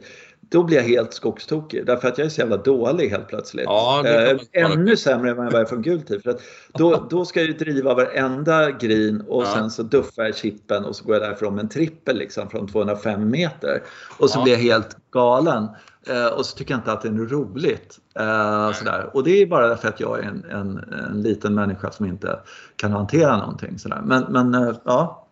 då 0.49 0.63
blir 0.63 0.77
jag 0.77 0.85
helt 0.85 1.13
skogstokig 1.13 1.87
därför 1.87 2.09
att 2.09 2.19
jag 2.19 2.25
är 2.25 2.29
så 2.29 2.41
jävla 2.41 2.57
dålig 2.57 3.09
helt 3.11 3.29
plötsligt. 3.29 3.65
Ja, 3.65 4.05
eh, 4.07 4.39
ännu 4.53 4.97
sämre 4.97 5.31
än 5.31 5.37
vad 5.37 5.47
jag 5.47 5.53
var 5.53 5.65
från 5.65 5.83
gul 5.83 6.03
tid. 6.03 6.23
För 6.23 6.31
att 6.31 6.41
då, 6.75 7.07
då 7.11 7.25
ska 7.25 7.41
jag 7.41 7.47
ju 7.47 7.55
driva 7.55 7.95
varenda 7.95 8.71
green 8.71 9.21
och 9.21 9.43
ja. 9.43 9.55
sen 9.55 9.71
så 9.71 9.83
duffar 9.83 10.23
jag 10.23 10.37
chippen 10.37 10.85
och 10.85 10.97
så 10.97 11.05
går 11.05 11.15
jag 11.15 11.23
därifrån 11.23 11.55
med 11.55 11.63
en 11.63 11.69
trippel 11.69 12.17
liksom 12.17 12.51
från 12.51 12.69
205 12.69 13.31
meter. 13.31 13.83
Och 14.19 14.31
så 14.31 14.39
ja. 14.39 14.43
blir 14.43 14.53
jag 14.53 14.61
helt 14.61 14.97
galen. 15.11 15.69
Eh, 16.09 16.27
och 16.27 16.47
så 16.47 16.57
tycker 16.57 16.73
jag 16.73 16.79
inte 16.79 16.93
att 16.93 17.03
det 17.03 17.09
är 17.09 17.13
roligt. 17.13 17.99
Eh, 18.19 18.73
sådär. 18.73 19.11
Och 19.13 19.25
det 19.25 19.43
är 19.43 19.47
bara 19.47 19.69
därför 19.69 19.89
att 19.89 20.01
jag 20.01 20.19
är 20.19 20.23
en, 20.23 20.45
en, 20.51 20.95
en 21.09 21.23
liten 21.23 21.55
människa 21.55 21.91
som 21.91 22.07
inte 22.07 22.41
kan 22.77 22.93
hantera 22.93 23.37
någonting. 23.37 23.79
Sådär. 23.79 24.01
Men, 24.05 24.25
men 24.29 24.55
eh, 24.55 24.75
ja, 24.85 25.26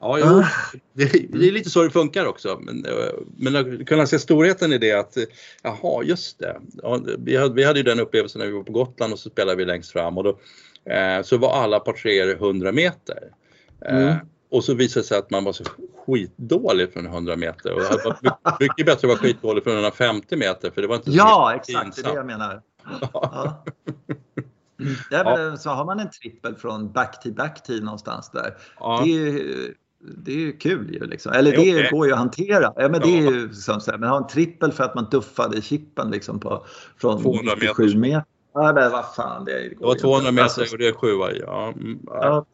Ja, 0.00 0.18
jo, 0.18 0.42
det, 0.92 1.04
det, 1.38 1.48
är 1.48 1.52
lite 1.52 1.70
så 1.70 1.82
det 1.82 1.90
funkar 1.90 2.26
också. 2.26 2.58
Men, 2.62 2.86
men 3.36 3.56
att 3.56 3.86
kunna 3.86 4.06
se 4.06 4.18
storheten 4.18 4.72
i 4.72 4.78
det 4.78 4.92
att, 4.92 5.16
jaha, 5.62 6.02
just 6.02 6.38
det. 6.38 6.60
Ja, 6.82 7.00
vi, 7.18 7.36
hade, 7.36 7.54
vi 7.54 7.64
hade 7.64 7.78
ju 7.78 7.82
den 7.82 8.00
upplevelsen 8.00 8.38
när 8.38 8.46
vi 8.46 8.52
var 8.52 8.62
på 8.62 8.72
Gotland 8.72 9.12
och 9.12 9.18
så 9.18 9.30
spelade 9.30 9.56
vi 9.56 9.64
längst 9.64 9.92
fram 9.92 10.18
och 10.18 10.24
då 10.24 10.38
eh, 10.92 11.22
så 11.22 11.36
var 11.36 11.52
alla 11.52 11.80
par 11.80 12.06
100 12.06 12.72
meter. 12.72 13.32
Eh, 13.86 13.96
mm. 13.96 14.16
Och 14.50 14.64
så 14.64 14.74
visade 14.74 15.02
det 15.02 15.08
sig 15.08 15.18
att 15.18 15.30
man 15.30 15.44
var 15.44 15.52
så 15.52 15.64
skitdålig 16.06 16.92
från 16.92 17.06
100 17.06 17.36
meter 17.36 17.72
och 17.72 17.80
det 17.80 18.04
varit 18.04 18.60
mycket 18.60 18.86
bättre 18.86 18.92
att 18.92 19.04
vara 19.04 19.18
skitdålig 19.18 19.64
från 19.64 19.72
150 19.72 20.36
meter 20.36 20.70
för 20.70 20.82
det 20.82 20.88
var 20.88 20.96
inte 20.96 21.10
så 21.10 21.16
Ja, 21.16 21.54
exakt, 21.54 21.96
det 21.96 22.02
är 22.02 22.10
det 22.10 22.14
jag 22.14 22.26
menar. 22.26 22.62
Ja. 23.12 23.64
Ja. 25.10 25.56
Så 25.56 25.70
har 25.70 25.84
man 25.84 26.00
en 26.00 26.10
trippel 26.10 26.56
från 26.56 26.92
back 26.92 27.22
till 27.22 27.32
back 27.32 27.62
till 27.62 27.84
någonstans 27.84 28.30
där. 28.30 28.56
Ja. 28.80 29.02
Det 29.04 29.10
är 29.10 29.74
det 30.00 30.32
är 30.32 30.36
ju 30.36 30.52
kul 30.52 30.94
ju 30.94 31.06
liksom. 31.06 31.32
Eller 31.32 31.50
det 31.50 31.58
okay. 31.58 31.90
går 31.90 32.06
ju 32.06 32.12
att 32.12 32.18
hantera. 32.18 32.72
Ja, 32.76 32.88
men 32.88 33.00
det 33.00 33.18
är 33.18 33.30
ju 33.32 33.52
som 33.52 33.80
så 33.80 33.90
här, 33.90 33.98
men 33.98 34.08
ha 34.08 34.16
en 34.16 34.26
trippel 34.26 34.72
för 34.72 34.84
att 34.84 34.94
man 34.94 35.06
duffade 35.10 35.62
chippen 35.62 36.10
liksom 36.10 36.40
på, 36.40 36.66
från 36.96 37.22
200 37.22 37.56
meter. 37.60 37.96
meter. 37.96 38.24
Ja, 38.54 38.72
men 38.72 38.92
vad 38.92 39.14
fan. 39.14 39.44
Det, 39.44 39.68
det 39.68 39.84
var 39.84 39.94
200 39.94 40.30
meter 40.32 40.42
alltså, 40.42 40.74
och 40.74 40.78
det 40.78 40.88
är 40.88 40.92
sjua 40.92 41.32
ja. 41.32 41.74
Ja. 42.06 42.46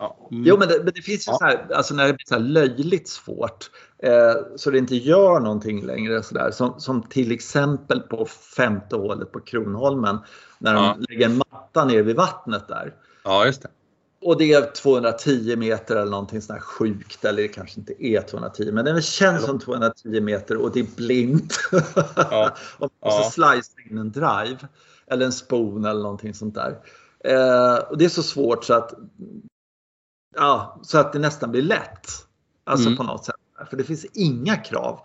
Ja, 0.00 0.16
mm. 0.30 0.44
Jo, 0.46 0.56
men 0.58 0.68
det, 0.68 0.80
men 0.84 0.92
det 0.94 1.02
finns 1.02 1.28
ju 1.28 1.32
ja. 1.32 1.38
så 1.38 1.44
här, 1.44 1.66
alltså 1.74 1.94
när 1.94 2.06
det 2.06 2.12
blir 2.12 2.26
så 2.26 2.38
löjligt 2.38 3.08
svårt 3.08 3.70
eh, 3.98 4.56
så 4.56 4.70
det 4.70 4.78
inte 4.78 4.96
gör 4.96 5.40
någonting 5.40 5.86
längre 5.86 6.22
så 6.22 6.34
där, 6.34 6.50
som, 6.50 6.80
som 6.80 7.02
till 7.02 7.32
exempel 7.32 8.00
på 8.00 8.26
femte 8.56 8.96
hålet 8.96 9.32
på 9.32 9.40
Kronholmen 9.40 10.18
när 10.58 10.74
de 10.74 11.04
lägger 11.08 11.26
en 11.26 11.36
matta 11.36 11.84
ner 11.84 12.02
vid 12.02 12.16
vattnet 12.16 12.68
där. 12.68 12.94
Ja, 13.24 13.46
just 13.46 13.62
det. 13.62 13.68
Och 14.22 14.38
det 14.38 14.52
är 14.52 14.74
210 14.74 15.56
meter 15.56 15.96
eller 15.96 16.10
någonting 16.10 16.42
sånt 16.42 16.58
här 16.58 16.66
sjukt, 16.66 17.24
eller 17.24 17.42
det 17.42 17.48
kanske 17.48 17.80
inte 17.80 18.06
är 18.06 18.22
210, 18.22 18.72
men 18.72 18.84
det 18.84 19.02
känns 19.02 19.44
som 19.44 19.58
210 19.58 20.20
meter 20.20 20.56
och 20.56 20.72
det 20.72 20.80
är 20.80 20.96
blint. 20.96 21.58
Ja. 22.16 22.56
och 22.78 22.92
måste 23.04 23.40
ja. 23.40 23.52
slice 23.52 23.72
in 23.90 23.98
en 23.98 24.12
drive 24.12 24.58
eller 25.06 25.26
en 25.26 25.32
spoon 25.32 25.84
eller 25.84 26.02
någonting 26.02 26.34
sånt 26.34 26.54
där. 26.54 26.78
Eh, 27.24 27.76
och 27.76 27.98
det 27.98 28.04
är 28.04 28.08
så 28.08 28.22
svårt 28.22 28.64
så 28.64 28.74
att, 28.74 28.94
ja, 30.36 30.80
så 30.82 30.98
att 30.98 31.12
det 31.12 31.18
nästan 31.18 31.50
blir 31.50 31.62
lätt. 31.62 32.06
Alltså 32.64 32.86
mm. 32.86 32.96
på 32.96 33.02
något 33.02 33.24
sätt. 33.24 33.34
För 33.70 33.76
det 33.76 33.84
finns 33.84 34.04
inga 34.04 34.56
krav 34.56 35.00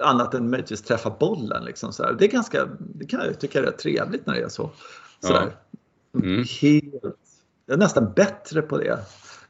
annat 0.00 0.34
än 0.34 0.50
möjligtvis 0.50 0.82
träffa 0.82 1.10
bollen. 1.10 1.64
Liksom, 1.64 1.92
så 1.92 2.02
här. 2.02 2.12
Det 2.12 2.24
är 2.24 2.28
ganska, 2.28 2.68
det 2.78 3.06
kan 3.06 3.20
jag 3.20 3.40
tycka 3.40 3.58
är 3.58 3.62
rätt 3.62 3.78
trevligt 3.78 4.26
när 4.26 4.34
det 4.34 4.40
är 4.40 4.48
så. 4.48 4.70
så 5.20 5.32
ja. 5.32 5.50
mm. 6.14 6.44
Helt 6.60 7.23
jag 7.66 7.74
är 7.74 7.78
nästan 7.78 8.12
bättre 8.12 8.62
på 8.62 8.78
det 8.78 8.98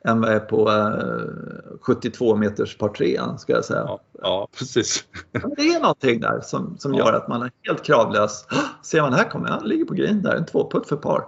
än 0.04 0.20
vad 0.20 0.30
jag 0.30 0.36
är 0.36 0.40
på 0.40 0.70
eh, 0.70 1.78
72 1.80 2.36
meters 2.36 2.78
par 2.78 2.88
3 2.88 3.20
ska 3.38 3.52
jag 3.52 3.64
säga. 3.64 3.80
Ja, 3.80 4.00
ja 4.22 4.48
precis. 4.58 5.04
Men 5.32 5.54
det 5.56 5.62
är 5.62 5.80
någonting 5.80 6.20
där 6.20 6.40
som, 6.40 6.78
som 6.78 6.94
ja. 6.94 6.98
gör 6.98 7.12
att 7.12 7.28
man 7.28 7.42
är 7.42 7.50
helt 7.62 7.82
kravlös. 7.82 8.46
Ser 8.82 9.02
man 9.02 9.12
här 9.12 9.30
kommer 9.30 9.48
han 9.48 9.68
ligger 9.68 9.84
på 9.84 9.94
green 9.94 10.22
där, 10.22 10.34
en 10.34 10.46
tvåputt 10.46 10.88
för 10.88 10.96
par. 10.96 11.24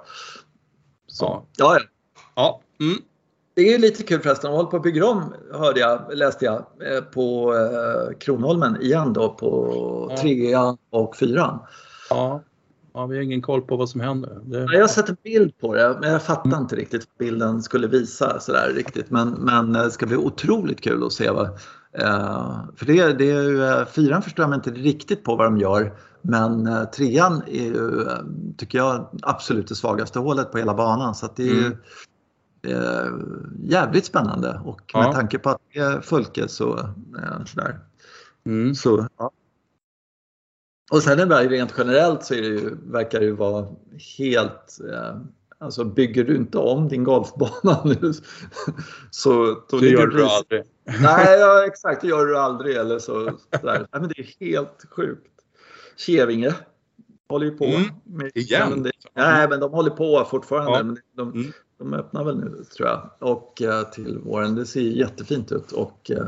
Så, 1.07 1.24
ja. 1.24 1.47
ja. 1.57 1.80
ja. 2.34 2.61
Mm. 2.80 2.99
Det 3.55 3.74
är 3.74 3.78
lite 3.78 4.03
kul 4.03 4.20
förresten, 4.20 4.51
de 4.51 4.57
håller 4.57 4.70
på 4.70 4.76
att 4.76 4.82
bygga 4.82 5.07
om, 5.07 5.34
hörde 5.53 5.80
jag, 5.80 6.14
läste 6.14 6.45
jag, 6.45 6.57
eh, 6.57 7.01
på 7.01 7.55
eh, 7.55 8.18
Kronholmen 8.18 8.82
igen 8.82 9.12
då 9.12 9.28
på 9.28 10.07
ja. 10.11 10.16
trean 10.16 10.78
och 10.91 11.16
fyran. 11.16 11.59
Ja. 12.11 12.43
Ja, 12.97 13.07
vi 13.07 13.16
har 13.16 13.22
ingen 13.22 13.42
koll 13.42 13.62
på 13.62 13.76
vad 13.76 13.88
som 13.88 14.01
händer. 14.01 14.40
Det... 14.44 14.59
Jag 14.59 14.80
har 14.80 14.88
sett 14.88 15.09
en 15.09 15.16
bild 15.22 15.59
på 15.59 15.74
det, 15.74 15.99
men 16.01 16.12
jag 16.12 16.22
fattar 16.22 16.51
mm. 16.51 16.61
inte 16.61 16.76
riktigt 16.76 17.09
vad 17.09 17.26
bilden 17.26 17.62
skulle 17.62 17.86
visa 17.86 18.40
sådär 18.40 18.72
riktigt. 18.74 19.11
Men, 19.11 19.30
men 19.30 19.72
det 19.72 19.90
ska 19.90 20.07
bli 20.07 20.16
otroligt 20.16 20.80
kul 20.80 21.07
att 21.07 21.12
se 21.12 21.30
vad... 21.30 21.47
Eh, 21.92 22.64
för 22.76 22.86
det, 22.86 23.12
det 23.12 23.30
är 23.30 23.42
ju, 23.42 23.64
eh, 23.64 23.84
fyran 23.86 24.22
förstår 24.22 24.44
jag 24.44 24.55
inte 24.55 24.70
riktigt 24.70 25.24
på 25.24 25.36
vad 25.36 25.47
de 25.47 25.59
gör. 25.59 25.99
Men 26.22 26.66
eh, 26.66 26.84
trean 26.84 27.42
är 27.47 27.64
ju, 27.64 28.03
eh, 28.03 28.18
tycker 28.57 28.78
jag, 28.78 29.09
absolut 29.22 29.68
det 29.68 29.74
svagaste 29.74 30.18
hålet 30.18 30.53
på 30.53 30.59
hela 30.59 30.74
banan. 30.74 31.14
Så 31.14 31.28
det 31.36 31.42
är 31.42 31.55
ju 31.55 31.66
mm. 31.66 31.78
eh, 32.62 33.11
jävligt 33.62 34.07
spännande. 34.07 34.61
Och 34.64 34.80
med 34.94 35.05
ja. 35.05 35.12
tanke 35.12 35.38
på 35.38 35.51
att 35.51 35.61
det 35.72 35.78
är 35.78 36.01
Fulke 36.01 36.49
så, 36.49 36.78
eh, 36.78 37.44
sådär. 37.47 37.78
Mm. 38.47 38.74
Så, 38.74 39.09
ja. 39.18 39.30
Och 40.91 41.03
sen 41.03 41.20
är 41.20 41.26
det 41.26 41.49
rent 41.49 41.74
generellt 41.78 42.24
så 42.24 42.34
är 42.34 42.43
det 42.43 42.49
ju, 42.49 42.76
verkar 42.84 43.20
det 43.20 43.26
ju 43.26 43.32
vara 43.32 43.66
helt 44.18 44.78
eh, 44.93 45.16
Alltså 45.59 45.84
bygger 45.84 46.24
du 46.24 46.37
inte 46.37 46.59
om 46.59 46.89
din 46.89 47.05
golfbana 47.05 47.82
nu 47.84 48.12
så... 49.11 49.62
Då 49.70 49.78
det 49.78 49.89
gör 49.89 50.07
du 50.07 50.24
aldrig. 50.24 50.62
Nej, 50.84 51.39
ja, 51.39 51.66
exakt. 51.66 52.01
Det 52.01 52.09
gör 52.09 52.26
du 52.26 52.39
aldrig. 52.39 52.76
Eller 52.76 52.99
så, 52.99 53.30
Nej, 53.62 53.84
men 53.93 54.09
det 54.09 54.18
är 54.18 54.47
helt 54.47 54.84
sjukt. 54.91 55.32
Kevinge 55.97 56.55
håller 57.28 57.47
ju 57.47 57.57
på. 57.57 57.64
Mm. 57.64 57.82
Med, 58.05 58.30
Igen? 58.34 58.82
Det, 58.82 58.91
nej, 59.14 59.49
men 59.49 59.61
de 59.61 59.72
håller 59.72 59.91
på 59.91 60.26
fortfarande. 60.30 60.72
Ja. 60.72 60.82
Men 60.82 60.99
de, 61.16 61.32
mm. 61.32 61.53
de 61.78 61.95
öppnar 61.95 62.24
väl 62.24 62.37
nu 62.39 62.64
tror 62.76 62.89
jag. 62.89 63.11
Och 63.18 63.62
uh, 63.64 63.82
till 63.91 64.18
våren. 64.18 64.55
Det 64.55 64.66
ser 64.66 64.80
jättefint 64.80 65.53
ut. 65.53 65.72
Och, 65.72 66.11
uh, 66.11 66.26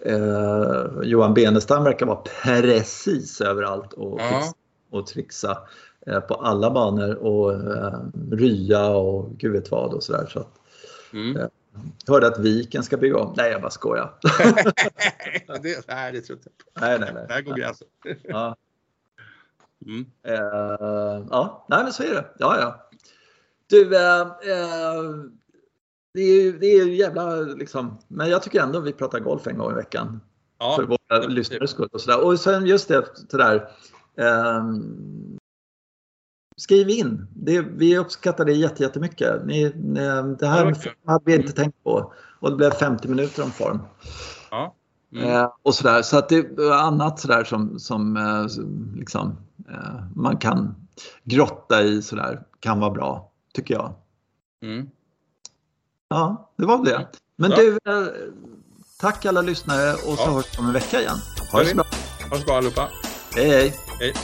Eh, 0.00 0.86
Johan 1.02 1.34
Benestam 1.34 1.84
verkar 1.84 2.06
vara 2.06 2.22
precis 2.44 3.40
överallt 3.40 3.92
och, 3.92 4.20
ja. 4.20 4.54
och 4.90 5.06
trixa 5.06 5.58
eh, 6.06 6.20
på 6.20 6.34
alla 6.34 6.70
banor 6.70 7.14
och 7.14 7.52
eh, 7.54 8.00
rya 8.30 8.86
och 8.88 9.30
gud 9.38 9.52
vet 9.52 9.70
vad 9.70 9.94
och 9.94 10.02
sådär. 10.02 10.26
Så 10.26 10.46
mm. 11.12 11.36
eh, 11.36 11.46
hörde 12.06 12.26
att 12.26 12.38
Viken 12.38 12.82
ska 12.82 12.96
bygga 12.96 13.18
om. 13.18 13.34
Nej, 13.36 13.50
jag 13.50 13.60
bara 13.60 13.70
skojar. 13.70 14.14
det, 15.62 15.88
nej, 15.88 16.12
det 16.12 16.20
tror 16.20 16.38
jag 16.38 16.50
inte. 16.50 16.50
Nej, 16.80 16.98
nej, 16.98 17.10
nej. 17.14 17.26
Där 17.28 17.40
går 17.40 17.54
gränsen. 17.54 17.88
ja. 18.22 18.56
Mm. 19.86 20.06
Eh, 20.22 21.26
ja, 21.30 21.66
nej 21.68 21.82
men 21.82 21.92
så 21.92 22.02
är 22.02 22.14
det. 22.14 22.24
Ja, 22.38 22.60
ja. 22.60 22.88
Du, 23.66 23.96
eh, 23.96 24.20
eh 24.20 25.02
det 26.14 26.20
är 26.20 26.42
ju 26.42 26.58
det 26.58 26.66
är 26.66 26.86
jävla 26.86 27.36
liksom, 27.36 27.98
men 28.08 28.28
jag 28.28 28.42
tycker 28.42 28.62
ändå 28.62 28.80
vi 28.80 28.92
pratar 28.92 29.20
golf 29.20 29.46
en 29.46 29.58
gång 29.58 29.72
i 29.72 29.74
veckan. 29.74 30.20
Ja, 30.58 30.76
för 30.76 30.82
våra 30.82 31.26
lyssnares 31.26 31.70
skull 31.70 31.88
och 31.92 32.00
sådär. 32.00 32.24
Och 32.24 32.40
sen 32.40 32.66
just 32.66 32.88
det 32.88 33.04
sådär. 33.30 33.68
Eh, 34.16 34.64
skriv 36.56 36.88
in. 36.88 37.26
Det, 37.34 37.60
vi 37.60 37.98
uppskattar 37.98 38.44
det 38.44 38.52
jättemycket. 38.52 39.46
Ni, 39.46 39.72
ni, 39.76 40.00
det 40.38 40.46
här 40.46 40.76
ja, 40.84 41.12
hade 41.12 41.24
vi 41.24 41.34
inte 41.34 41.52
tänkt 41.52 41.84
på. 41.84 42.12
Och 42.40 42.50
det 42.50 42.56
blev 42.56 42.70
50 42.70 43.08
minuter 43.08 43.42
om 43.42 43.50
form. 43.50 43.78
Ja. 44.50 44.74
Mm. 45.12 45.28
Eh, 45.28 45.52
och 45.62 45.74
sådär. 45.74 46.02
Så 46.02 46.18
att 46.18 46.28
det 46.28 46.36
är 46.36 46.72
annat 46.72 47.20
sådär 47.20 47.44
som, 47.44 47.78
som 47.78 48.16
eh, 48.16 48.46
liksom, 48.96 49.36
eh, 49.68 50.04
man 50.14 50.36
kan 50.36 50.74
grotta 51.24 51.82
i 51.82 52.02
sådär 52.02 52.42
kan 52.60 52.80
vara 52.80 52.90
bra, 52.90 53.32
tycker 53.54 53.74
jag. 53.74 53.94
Mm. 54.62 54.90
Ja, 56.08 56.50
det 56.56 56.66
var 56.66 56.84
det. 56.84 57.06
Men 57.36 57.50
Ja. 57.50 57.56
du, 57.56 57.68
eh, 57.68 58.06
tack 59.00 59.24
alla 59.26 59.42
lyssnare 59.42 59.92
och 59.94 60.18
så 60.18 60.22
Ja. 60.26 60.30
hörs 60.32 60.46
vi 60.54 60.58
om 60.58 60.66
en 60.66 60.72
vecka 60.72 61.00
igen. 61.00 61.16
Ha 61.52 61.58
det 61.60 61.68
så 61.68 61.74
bra. 61.74 61.84
Ha 62.30 62.34
det 62.36 62.40
så 62.40 62.46
bra 62.46 62.56
allihopa. 62.56 62.88
Hej 63.34 63.48
hej! 63.48 63.74
Hej. 64.00 64.14